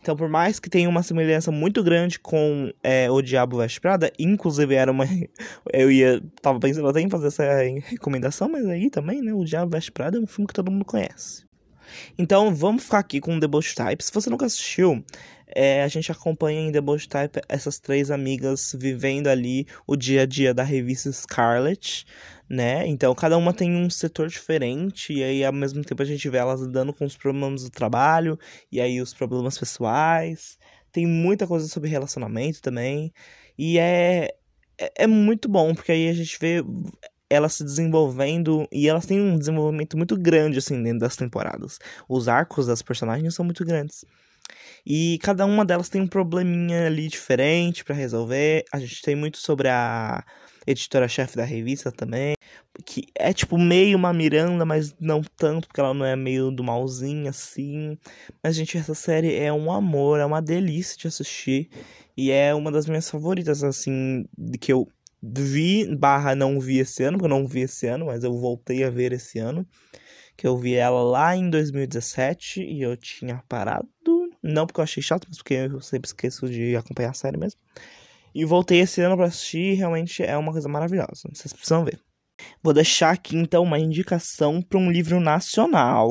Então, 0.00 0.16
por 0.16 0.28
mais 0.28 0.58
que 0.58 0.70
tenha 0.70 0.88
uma 0.88 1.02
semelhança 1.02 1.50
muito 1.50 1.82
grande 1.82 2.18
com 2.18 2.72
é, 2.82 3.10
O 3.10 3.20
Diabo 3.20 3.58
Veste 3.58 3.80
Prada, 3.80 4.10
inclusive 4.18 4.74
era 4.74 4.90
uma. 4.90 5.04
Eu 5.72 5.90
ia. 5.90 6.22
Tava 6.40 6.58
pensando 6.58 6.88
até 6.88 7.00
em 7.00 7.10
fazer 7.10 7.26
essa 7.26 7.44
recomendação, 7.84 8.48
mas 8.48 8.66
aí 8.66 8.88
também, 8.88 9.20
né? 9.20 9.32
O 9.34 9.44
Diabo 9.44 9.72
Veste 9.72 9.92
Prada 9.92 10.16
é 10.16 10.20
um 10.20 10.26
filme 10.26 10.46
que 10.46 10.54
todo 10.54 10.70
mundo 10.70 10.84
conhece. 10.84 11.44
Então, 12.16 12.54
vamos 12.54 12.84
ficar 12.84 12.98
aqui 12.98 13.20
com 13.20 13.38
The 13.38 13.46
Bold 13.46 13.74
Type. 13.74 14.04
Se 14.04 14.12
você 14.12 14.30
nunca 14.30 14.46
assistiu, 14.46 15.04
é, 15.54 15.82
a 15.82 15.88
gente 15.88 16.10
acompanha 16.12 16.60
em 16.60 16.72
The 16.72 16.80
Bold 16.80 17.08
Type 17.08 17.40
essas 17.48 17.78
três 17.78 18.10
amigas 18.10 18.74
vivendo 18.78 19.28
ali 19.28 19.66
o 19.86 19.96
dia 19.96 20.22
a 20.22 20.26
dia 20.26 20.52
da 20.54 20.62
revista 20.62 21.10
Scarlet 21.12 22.06
né? 22.50 22.84
Então 22.88 23.14
cada 23.14 23.38
uma 23.38 23.54
tem 23.54 23.76
um 23.76 23.88
setor 23.88 24.28
diferente 24.28 25.12
e 25.12 25.22
aí 25.22 25.44
ao 25.44 25.52
mesmo 25.52 25.84
tempo 25.84 26.02
a 26.02 26.04
gente 26.04 26.28
vê 26.28 26.38
elas 26.38 26.60
lidando 26.60 26.92
com 26.92 27.04
os 27.04 27.16
problemas 27.16 27.62
do 27.62 27.70
trabalho 27.70 28.36
e 28.72 28.80
aí 28.80 29.00
os 29.00 29.14
problemas 29.14 29.56
pessoais. 29.56 30.58
Tem 30.90 31.06
muita 31.06 31.46
coisa 31.46 31.68
sobre 31.68 31.88
relacionamento 31.88 32.60
também. 32.60 33.12
E 33.56 33.78
é, 33.78 34.34
é, 34.76 35.04
é 35.04 35.06
muito 35.06 35.48
bom, 35.48 35.72
porque 35.74 35.92
aí 35.92 36.08
a 36.08 36.12
gente 36.12 36.36
vê 36.40 36.64
elas 37.30 37.54
se 37.54 37.62
desenvolvendo 37.62 38.66
e 38.72 38.88
elas 38.88 39.06
têm 39.06 39.20
um 39.20 39.38
desenvolvimento 39.38 39.96
muito 39.96 40.16
grande 40.18 40.58
assim 40.58 40.82
dentro 40.82 40.98
das 41.00 41.14
temporadas. 41.14 41.78
Os 42.08 42.26
arcos 42.26 42.66
das 42.66 42.82
personagens 42.82 43.32
são 43.32 43.44
muito 43.44 43.64
grandes. 43.64 44.04
E 44.86 45.18
cada 45.22 45.44
uma 45.44 45.64
delas 45.64 45.88
tem 45.88 46.00
um 46.00 46.06
probleminha 46.06 46.86
ali 46.86 47.08
diferente 47.08 47.84
para 47.84 47.94
resolver. 47.94 48.64
A 48.72 48.78
gente 48.78 49.02
tem 49.02 49.14
muito 49.14 49.38
sobre 49.38 49.68
a 49.68 50.24
editora-chefe 50.66 51.36
da 51.36 51.44
revista 51.44 51.90
também. 51.92 52.34
Que 52.86 53.06
é 53.14 53.32
tipo 53.32 53.58
meio 53.58 53.96
uma 53.96 54.12
Miranda, 54.12 54.64
mas 54.64 54.94
não 54.98 55.22
tanto, 55.36 55.68
porque 55.68 55.80
ela 55.80 55.92
não 55.92 56.06
é 56.06 56.16
meio 56.16 56.50
do 56.50 56.64
malzinho 56.64 57.28
assim. 57.28 57.98
Mas, 58.42 58.56
gente, 58.56 58.78
essa 58.78 58.94
série 58.94 59.34
é 59.36 59.52
um 59.52 59.72
amor, 59.72 60.20
é 60.20 60.24
uma 60.24 60.40
delícia 60.40 60.96
de 60.96 61.08
assistir. 61.08 61.68
E 62.16 62.30
é 62.30 62.54
uma 62.54 62.70
das 62.70 62.86
minhas 62.86 63.08
favoritas, 63.10 63.62
assim, 63.62 64.24
que 64.60 64.72
eu 64.72 64.88
vi, 65.22 65.94
barra 65.96 66.34
não 66.34 66.58
vi 66.60 66.78
esse 66.78 67.02
ano, 67.02 67.18
porque 67.18 67.32
eu 67.32 67.36
não 67.38 67.46
vi 67.46 67.60
esse 67.62 67.86
ano, 67.86 68.06
mas 68.06 68.24
eu 68.24 68.36
voltei 68.38 68.84
a 68.84 68.90
ver 68.90 69.12
esse 69.12 69.38
ano. 69.38 69.66
Que 70.36 70.46
eu 70.46 70.56
vi 70.56 70.74
ela 70.74 71.02
lá 71.02 71.36
em 71.36 71.50
2017 71.50 72.62
e 72.62 72.82
eu 72.82 72.96
tinha 72.96 73.42
parado. 73.48 73.88
Não 74.42 74.66
porque 74.66 74.80
eu 74.80 74.84
achei 74.84 75.02
chato, 75.02 75.26
mas 75.28 75.38
porque 75.38 75.54
eu 75.54 75.80
sempre 75.80 76.06
esqueço 76.06 76.48
de 76.48 76.76
acompanhar 76.76 77.10
a 77.10 77.14
série 77.14 77.36
mesmo. 77.36 77.60
E 78.34 78.44
voltei 78.44 78.80
esse 78.80 79.00
ano 79.00 79.16
pra 79.16 79.26
assistir, 79.26 79.74
realmente 79.74 80.22
é 80.22 80.36
uma 80.36 80.52
coisa 80.52 80.68
maravilhosa. 80.68 81.28
Vocês 81.32 81.52
precisam 81.52 81.84
ver. 81.84 82.00
Vou 82.62 82.72
deixar 82.72 83.10
aqui 83.10 83.36
então 83.36 83.62
uma 83.62 83.78
indicação 83.78 84.62
para 84.62 84.78
um 84.78 84.90
livro 84.90 85.20
nacional, 85.20 86.10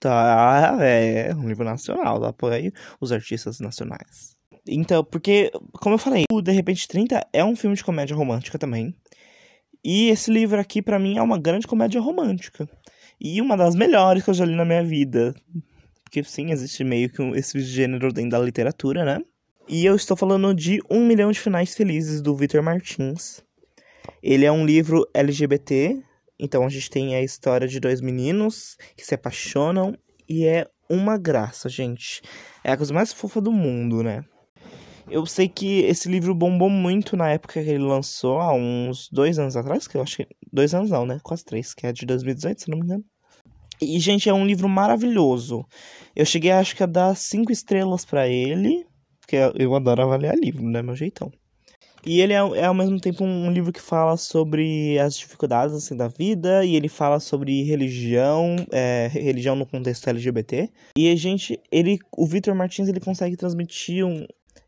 tá? 0.00 0.78
É, 0.80 1.34
um 1.34 1.46
livro 1.46 1.64
nacional, 1.64 2.24
apoio 2.24 2.72
os 3.00 3.12
artistas 3.12 3.60
nacionais. 3.60 4.36
Então, 4.66 5.04
porque, 5.04 5.50
como 5.74 5.94
eu 5.94 5.98
falei, 5.98 6.24
o 6.30 6.42
De 6.42 6.52
Repente 6.52 6.88
30 6.88 7.26
é 7.32 7.44
um 7.44 7.56
filme 7.56 7.76
de 7.76 7.84
comédia 7.84 8.16
romântica 8.16 8.58
também. 8.58 8.94
E 9.82 10.08
esse 10.08 10.30
livro 10.30 10.60
aqui, 10.60 10.82
para 10.82 10.98
mim, 10.98 11.16
é 11.16 11.22
uma 11.22 11.38
grande 11.38 11.66
comédia 11.66 12.00
romântica. 12.00 12.68
E 13.20 13.40
uma 13.40 13.56
das 13.56 13.74
melhores 13.74 14.22
que 14.22 14.30
eu 14.30 14.34
já 14.34 14.44
li 14.44 14.54
na 14.54 14.64
minha 14.64 14.84
vida. 14.84 15.34
Porque, 16.10 16.24
sim, 16.24 16.50
existe 16.50 16.82
meio 16.82 17.08
que 17.08 17.22
esse 17.38 17.60
gênero 17.60 18.12
dentro 18.12 18.30
da 18.30 18.40
literatura, 18.40 19.04
né? 19.04 19.20
E 19.68 19.86
eu 19.86 19.94
estou 19.94 20.16
falando 20.16 20.52
de 20.52 20.80
Um 20.90 21.06
Milhão 21.06 21.30
de 21.30 21.38
Finais 21.38 21.72
Felizes, 21.72 22.20
do 22.20 22.34
Victor 22.34 22.60
Martins. 22.62 23.44
Ele 24.20 24.44
é 24.44 24.50
um 24.50 24.66
livro 24.66 25.08
LGBT 25.14 26.02
Então 26.36 26.64
a 26.64 26.68
gente 26.68 26.90
tem 26.90 27.14
a 27.14 27.22
história 27.22 27.68
de 27.68 27.78
dois 27.78 28.00
meninos 28.00 28.76
que 28.96 29.06
se 29.06 29.14
apaixonam 29.14 29.96
e 30.28 30.44
é 30.44 30.66
uma 30.88 31.16
graça, 31.16 31.68
gente. 31.68 32.22
É 32.64 32.72
a 32.72 32.76
coisa 32.76 32.92
mais 32.92 33.12
fofa 33.12 33.40
do 33.40 33.52
mundo, 33.52 34.02
né? 34.02 34.24
Eu 35.08 35.24
sei 35.26 35.48
que 35.48 35.82
esse 35.82 36.08
livro 36.08 36.34
bombou 36.34 36.68
muito 36.68 37.16
na 37.16 37.30
época 37.30 37.62
que 37.62 37.70
ele 37.70 37.84
lançou, 37.84 38.40
há 38.40 38.52
uns 38.52 39.08
dois 39.12 39.38
anos 39.38 39.56
atrás, 39.56 39.86
que 39.86 39.96
eu 39.96 40.02
acho 40.02 40.16
que. 40.16 40.28
Dois 40.52 40.74
anos 40.74 40.90
não, 40.90 41.06
né? 41.06 41.20
Quase 41.22 41.44
três, 41.44 41.72
que 41.72 41.86
é 41.86 41.92
de 41.92 42.04
2018, 42.04 42.62
se 42.62 42.68
não 42.68 42.78
me 42.78 42.84
engano. 42.84 43.04
E, 43.80 43.98
gente, 43.98 44.28
é 44.28 44.34
um 44.34 44.46
livro 44.46 44.68
maravilhoso. 44.68 45.64
Eu 46.14 46.26
cheguei, 46.26 46.50
acho 46.50 46.76
que 46.76 46.82
a 46.82 46.86
dar 46.86 47.14
cinco 47.16 47.50
estrelas 47.50 48.04
para 48.04 48.28
ele, 48.28 48.86
porque 49.20 49.36
eu 49.56 49.74
adoro 49.74 50.02
avaliar 50.02 50.36
livro, 50.36 50.62
né? 50.62 50.82
Meu 50.82 50.94
jeitão. 50.94 51.32
E 52.04 52.20
ele 52.20 52.32
é, 52.32 52.36
é 52.36 52.64
ao 52.64 52.74
mesmo 52.74 52.98
tempo 52.98 53.24
um 53.24 53.50
livro 53.50 53.72
que 53.72 53.80
fala 53.80 54.16
sobre 54.16 54.98
as 54.98 55.16
dificuldades 55.16 55.74
assim, 55.74 55.96
da 55.96 56.08
vida, 56.08 56.64
e 56.64 56.74
ele 56.74 56.88
fala 56.88 57.20
sobre 57.20 57.62
religião, 57.62 58.56
é, 58.72 59.10
religião 59.12 59.54
no 59.54 59.66
contexto 59.66 60.08
LGBT. 60.08 60.70
E 60.96 61.10
a 61.10 61.16
gente, 61.16 61.60
ele, 61.70 61.98
o 62.16 62.26
Victor 62.26 62.54
Martins, 62.54 62.88
ele 62.88 63.00
consegue 63.00 63.36
transmitir 63.36 64.04
um, 64.06 64.26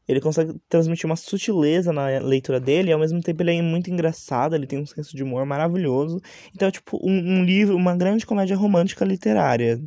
ele 0.09 0.21
consegue 0.21 0.55
transmitir 0.69 1.07
uma 1.07 1.17
sutileza 1.17 1.93
na 1.93 2.07
leitura 2.19 2.59
dele 2.59 2.91
e 2.91 2.93
ao 2.93 2.99
mesmo 2.99 3.21
tempo 3.21 3.43
ele 3.43 3.57
é 3.57 3.63
muito 3.63 3.91
engraçado, 3.91 4.55
ele 4.55 4.67
tem 4.67 4.79
um 4.79 4.87
senso 4.87 5.17
de 5.17 5.23
humor 5.23 5.47
maravilhoso. 5.47 6.21
Então 6.55 6.69
é 6.69 6.71
tipo 6.71 6.99
um, 7.03 7.39
um 7.39 7.45
livro, 7.45 7.77
uma 7.77 7.97
grande 7.97 8.27
comédia 8.27 8.57
romântica 8.57 9.05
literária. 9.05 9.81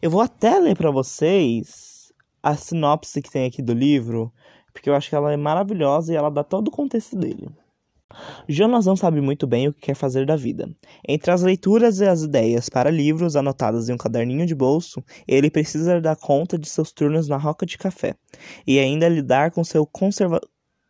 Eu 0.00 0.10
vou 0.10 0.20
até 0.20 0.58
ler 0.58 0.76
para 0.76 0.90
vocês 0.90 2.12
a 2.42 2.56
sinopse 2.56 3.20
que 3.20 3.30
tem 3.30 3.46
aqui 3.46 3.60
do 3.60 3.74
livro, 3.74 4.32
porque 4.72 4.88
eu 4.88 4.94
acho 4.94 5.08
que 5.08 5.14
ela 5.14 5.32
é 5.32 5.36
maravilhosa 5.36 6.12
e 6.12 6.16
ela 6.16 6.30
dá 6.30 6.44
todo 6.44 6.68
o 6.68 6.72
contexto 6.72 7.16
dele. 7.16 7.48
Jonas 8.48 8.86
não 8.86 8.96
sabe 8.96 9.20
muito 9.20 9.46
bem 9.46 9.68
o 9.68 9.72
que 9.72 9.80
quer 9.80 9.94
fazer 9.94 10.24
da 10.24 10.36
vida. 10.36 10.68
Entre 11.06 11.30
as 11.30 11.42
leituras 11.42 12.00
e 12.00 12.06
as 12.06 12.22
ideias 12.22 12.68
para 12.68 12.90
livros 12.90 13.36
anotadas 13.36 13.88
em 13.88 13.92
um 13.92 13.98
caderninho 13.98 14.46
de 14.46 14.54
bolso, 14.54 15.04
ele 15.26 15.50
precisa 15.50 16.00
dar 16.00 16.16
conta 16.16 16.58
de 16.58 16.68
seus 16.68 16.92
turnos 16.92 17.28
na 17.28 17.36
roca 17.36 17.66
de 17.66 17.76
café 17.76 18.14
e 18.66 18.78
ainda 18.78 19.08
lidar 19.08 19.50
com 19.50 19.62
seu 19.62 19.86
conserva... 19.86 20.40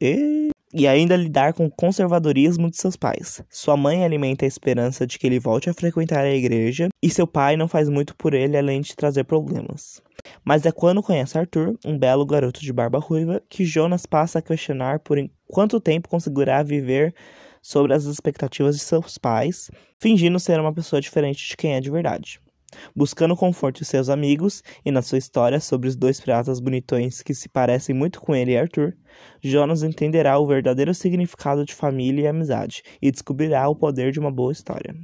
E... 0.01 0.51
e 0.73 0.87
ainda 0.87 1.16
lidar 1.16 1.53
com 1.53 1.66
o 1.66 1.71
conservadorismo 1.71 2.71
de 2.71 2.77
seus 2.77 2.97
pais. 2.97 3.43
Sua 3.49 3.77
mãe 3.77 4.05
alimenta 4.05 4.45
a 4.45 4.49
esperança 4.49 5.07
de 5.07 5.19
que 5.19 5.27
ele 5.27 5.39
volte 5.39 5.71
a 5.71 5.75
frequentar 5.75 6.25
a 6.25 6.35
igreja 6.35 6.89
e 7.03 7.11
seu 7.11 7.27
pai 7.27 7.57
não 7.57 7.69
faz 7.69 7.89
muito 7.89 8.14
por 8.16 8.35
ele 8.35 8.57
além 8.57 8.81
de 8.81 8.95
trazer 8.95 9.25
problemas. 9.25 10.03
Mas 10.45 10.66
é 10.66 10.73
quando 10.73 11.03
conhece 11.03 11.39
Arthur, 11.39 11.79
um 11.85 11.99
belo 11.99 12.27
garoto 12.27 12.61
de 12.61 12.73
barba 12.73 12.99
ruiva, 12.99 13.43
que 13.49 13.64
Jonas 13.64 14.05
passa 14.05 14.39
a 14.39 14.43
questionar 14.43 15.01
por 15.01 15.19
quanto 15.47 15.81
tempo 15.81 16.09
conseguirá 16.09 16.62
viver 16.62 17.14
sobre 17.62 17.95
as 17.95 18.05
expectativas 18.05 18.77
de 18.77 18.83
seus 18.83 19.19
pais, 19.19 19.71
fingindo 19.99 20.39
ser 20.39 20.61
uma 20.61 20.73
pessoa 20.73 21.01
diferente 21.01 21.49
de 21.49 21.57
quem 21.57 21.75
é 21.75 21.81
de 21.81 21.91
verdade. 21.91 22.41
Buscando 22.95 23.37
conforto 23.37 23.83
em 23.83 23.85
seus 23.85 24.09
amigos 24.09 24.62
e 24.85 24.91
na 24.91 25.03
sua 25.03 25.19
história 25.19 25.61
sobre 25.61 25.89
os 25.89 25.97
dois 25.97 26.21
piratas 26.21 26.61
bonitões 26.61 27.23
que 27.23 27.35
se 27.35 27.49
parecem 27.49 27.95
muito 27.95 28.21
com 28.21 28.35
ele 28.35 28.53
e 28.53 28.59
Arthur, 28.59 28.97
Jonas 29.43 29.83
entenderá 29.83 30.39
o 30.39 30.47
verdadeiro 30.47 30.95
significado 30.95 31.64
de 31.64 31.75
família 31.75 32.23
e 32.23 32.27
amizade 32.27 32.83
e 33.01 33.11
descobrirá 33.11 33.69
o 33.69 33.77
poder 33.77 34.12
de 34.12 34.21
uma 34.21 34.31
boa 34.31 34.53
história. 34.53 34.95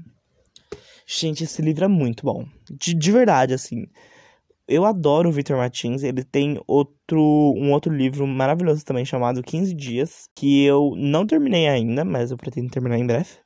Gente, 1.06 1.44
esse 1.44 1.60
livro 1.60 1.84
é 1.84 1.88
muito 1.88 2.24
bom. 2.24 2.46
De, 2.70 2.94
de 2.94 3.12
verdade, 3.12 3.52
assim. 3.52 3.86
Eu 4.66 4.86
adoro 4.86 5.28
o 5.28 5.32
Victor 5.32 5.58
Martins. 5.58 6.02
Ele 6.02 6.24
tem 6.24 6.58
outro, 6.66 7.20
um 7.20 7.72
outro 7.72 7.92
livro 7.94 8.26
maravilhoso 8.26 8.84
também 8.84 9.04
chamado 9.04 9.42
15 9.42 9.74
Dias, 9.74 10.28
que 10.34 10.64
eu 10.64 10.94
não 10.96 11.26
terminei 11.26 11.68
ainda, 11.68 12.04
mas 12.04 12.30
eu 12.30 12.38
pretendo 12.38 12.70
terminar 12.70 12.98
em 12.98 13.06
breve. 13.06 13.43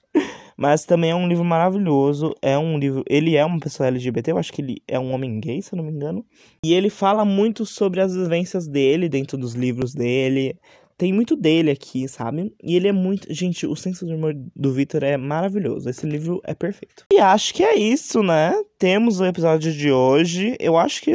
Mas 0.58 0.84
também 0.84 1.12
é 1.12 1.14
um 1.14 1.28
livro 1.28 1.44
maravilhoso. 1.44 2.34
É 2.42 2.58
um 2.58 2.76
livro. 2.76 3.04
Ele 3.08 3.36
é 3.36 3.44
uma 3.44 3.60
pessoa 3.60 3.86
LGBT, 3.86 4.32
eu 4.32 4.38
acho 4.38 4.52
que 4.52 4.60
ele 4.60 4.82
é 4.88 4.98
um 4.98 5.12
homem 5.12 5.38
gay, 5.38 5.62
se 5.62 5.72
eu 5.72 5.76
não 5.76 5.84
me 5.84 5.92
engano. 5.92 6.26
E 6.64 6.74
ele 6.74 6.90
fala 6.90 7.24
muito 7.24 7.64
sobre 7.64 8.00
as 8.00 8.12
vivências 8.12 8.66
dele 8.66 9.08
dentro 9.08 9.38
dos 9.38 9.54
livros 9.54 9.94
dele 9.94 10.58
tem 10.98 11.12
muito 11.12 11.36
dele 11.36 11.70
aqui, 11.70 12.08
sabe? 12.08 12.52
E 12.60 12.74
ele 12.74 12.88
é 12.88 12.92
muito. 12.92 13.32
Gente, 13.32 13.64
o 13.68 13.76
senso 13.76 14.04
de 14.04 14.12
humor 14.12 14.34
do 14.34 14.72
Victor 14.72 15.04
é 15.04 15.16
maravilhoso. 15.16 15.88
Esse 15.88 16.04
livro 16.04 16.40
é 16.42 16.54
perfeito. 16.54 17.06
E 17.12 17.20
acho 17.20 17.54
que 17.54 17.62
é 17.62 17.76
isso, 17.76 18.20
né? 18.20 18.52
Temos 18.76 19.20
o 19.20 19.24
episódio 19.24 19.72
de 19.72 19.92
hoje. 19.92 20.56
Eu 20.58 20.76
acho 20.76 21.00
que. 21.00 21.12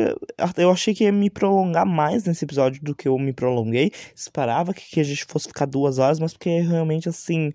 Eu 0.55 0.71
achei 0.71 0.95
que 0.95 1.03
ia 1.03 1.11
me 1.11 1.29
prolongar 1.29 1.85
mais 1.85 2.23
nesse 2.23 2.45
episódio 2.45 2.81
do 2.81 2.95
que 2.95 3.09
eu 3.09 3.19
me 3.19 3.33
prolonguei. 3.33 3.91
Esperava 4.15 4.73
que, 4.73 4.89
que 4.89 5.01
a 5.01 5.03
gente 5.03 5.25
fosse 5.25 5.49
ficar 5.49 5.65
duas 5.65 5.99
horas, 5.99 6.17
mas 6.17 6.31
porque 6.31 6.61
realmente, 6.61 7.09
assim. 7.09 7.51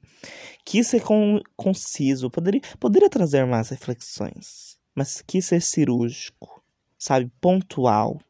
Quis 0.66 0.86
ser 0.86 1.00
com, 1.00 1.40
conciso. 1.56 2.30
Poderia, 2.30 2.60
poderia 2.78 3.08
trazer 3.08 3.46
mais 3.46 3.70
reflexões. 3.70 4.76
Mas 4.94 5.22
quis 5.26 5.46
ser 5.46 5.62
cirúrgico. 5.62 6.62
Sabe? 6.98 7.32
Pontual. 7.40 8.20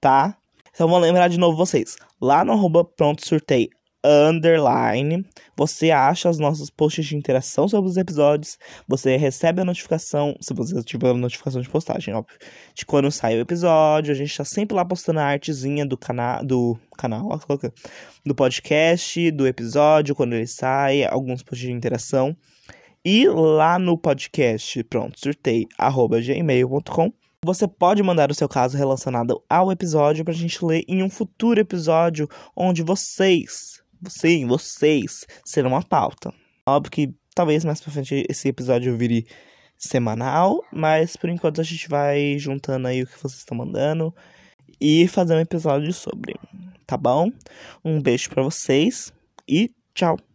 Tá? 0.00 0.36
Então 0.74 0.88
vou 0.88 0.98
lembrar 0.98 1.28
de 1.28 1.38
novo 1.38 1.56
vocês. 1.56 1.96
Lá 2.20 2.44
no 2.44 2.52
arroba 2.52 2.84
pronto 2.84 3.26
surtei 3.26 3.70
underline, 4.04 5.24
você 5.56 5.90
acha 5.90 6.28
os 6.28 6.38
nossos 6.38 6.68
posts 6.68 7.06
de 7.06 7.16
interação 7.16 7.66
sobre 7.66 7.88
os 7.88 7.96
episódios, 7.96 8.58
você 8.86 9.16
recebe 9.16 9.62
a 9.62 9.64
notificação, 9.64 10.36
se 10.40 10.52
você 10.52 10.82
tiver 10.82 11.08
a 11.08 11.14
notificação 11.14 11.62
de 11.62 11.70
postagem, 11.70 12.12
óbvio, 12.12 12.36
de 12.74 12.84
quando 12.84 13.10
sai 13.10 13.38
o 13.38 13.40
episódio, 13.40 14.12
a 14.12 14.14
gente 14.14 14.36
tá 14.36 14.44
sempre 14.44 14.76
lá 14.76 14.84
postando 14.84 15.20
a 15.20 15.24
artezinha 15.24 15.86
do 15.86 15.96
canal, 15.96 16.44
do 16.44 16.78
canal, 16.98 17.28
ó, 17.30 17.38
do 18.26 18.34
podcast, 18.34 19.30
do 19.30 19.46
episódio, 19.46 20.14
quando 20.14 20.34
ele 20.34 20.46
sai, 20.46 21.04
alguns 21.04 21.42
posts 21.42 21.66
de 21.66 21.72
interação. 21.72 22.36
E 23.02 23.26
lá 23.28 23.78
no 23.78 23.96
podcast, 23.96 24.82
pronto, 24.84 25.18
surtei, 25.18 25.66
arroba 25.78 26.20
gmail.com, 26.20 27.12
você 27.44 27.68
pode 27.68 28.02
mandar 28.02 28.30
o 28.30 28.34
seu 28.34 28.48
caso 28.48 28.76
relacionado 28.76 29.42
ao 29.48 29.70
episódio 29.70 30.24
para 30.24 30.32
a 30.32 30.36
gente 30.36 30.64
ler 30.64 30.84
em 30.88 31.02
um 31.02 31.10
futuro 31.10 31.60
episódio 31.60 32.28
onde 32.56 32.82
vocês, 32.82 33.82
sim, 34.08 34.46
vocês, 34.46 35.26
serão 35.44 35.76
a 35.76 35.82
pauta. 35.82 36.32
Óbvio 36.66 36.90
que 36.90 37.14
talvez 37.34 37.64
mais 37.64 37.80
pra 37.80 37.92
frente 37.92 38.24
esse 38.28 38.48
episódio 38.48 38.96
vire 38.96 39.26
semanal, 39.76 40.64
mas 40.72 41.16
por 41.16 41.28
enquanto 41.28 41.60
a 41.60 41.64
gente 41.64 41.88
vai 41.88 42.38
juntando 42.38 42.88
aí 42.88 43.02
o 43.02 43.06
que 43.06 43.18
vocês 43.18 43.40
estão 43.40 43.56
mandando 43.56 44.14
e 44.80 45.06
fazer 45.08 45.34
um 45.34 45.40
episódio 45.40 45.92
sobre, 45.92 46.34
tá 46.86 46.96
bom? 46.96 47.30
Um 47.84 48.00
beijo 48.00 48.30
para 48.30 48.42
vocês 48.42 49.12
e 49.48 49.70
tchau. 49.94 50.33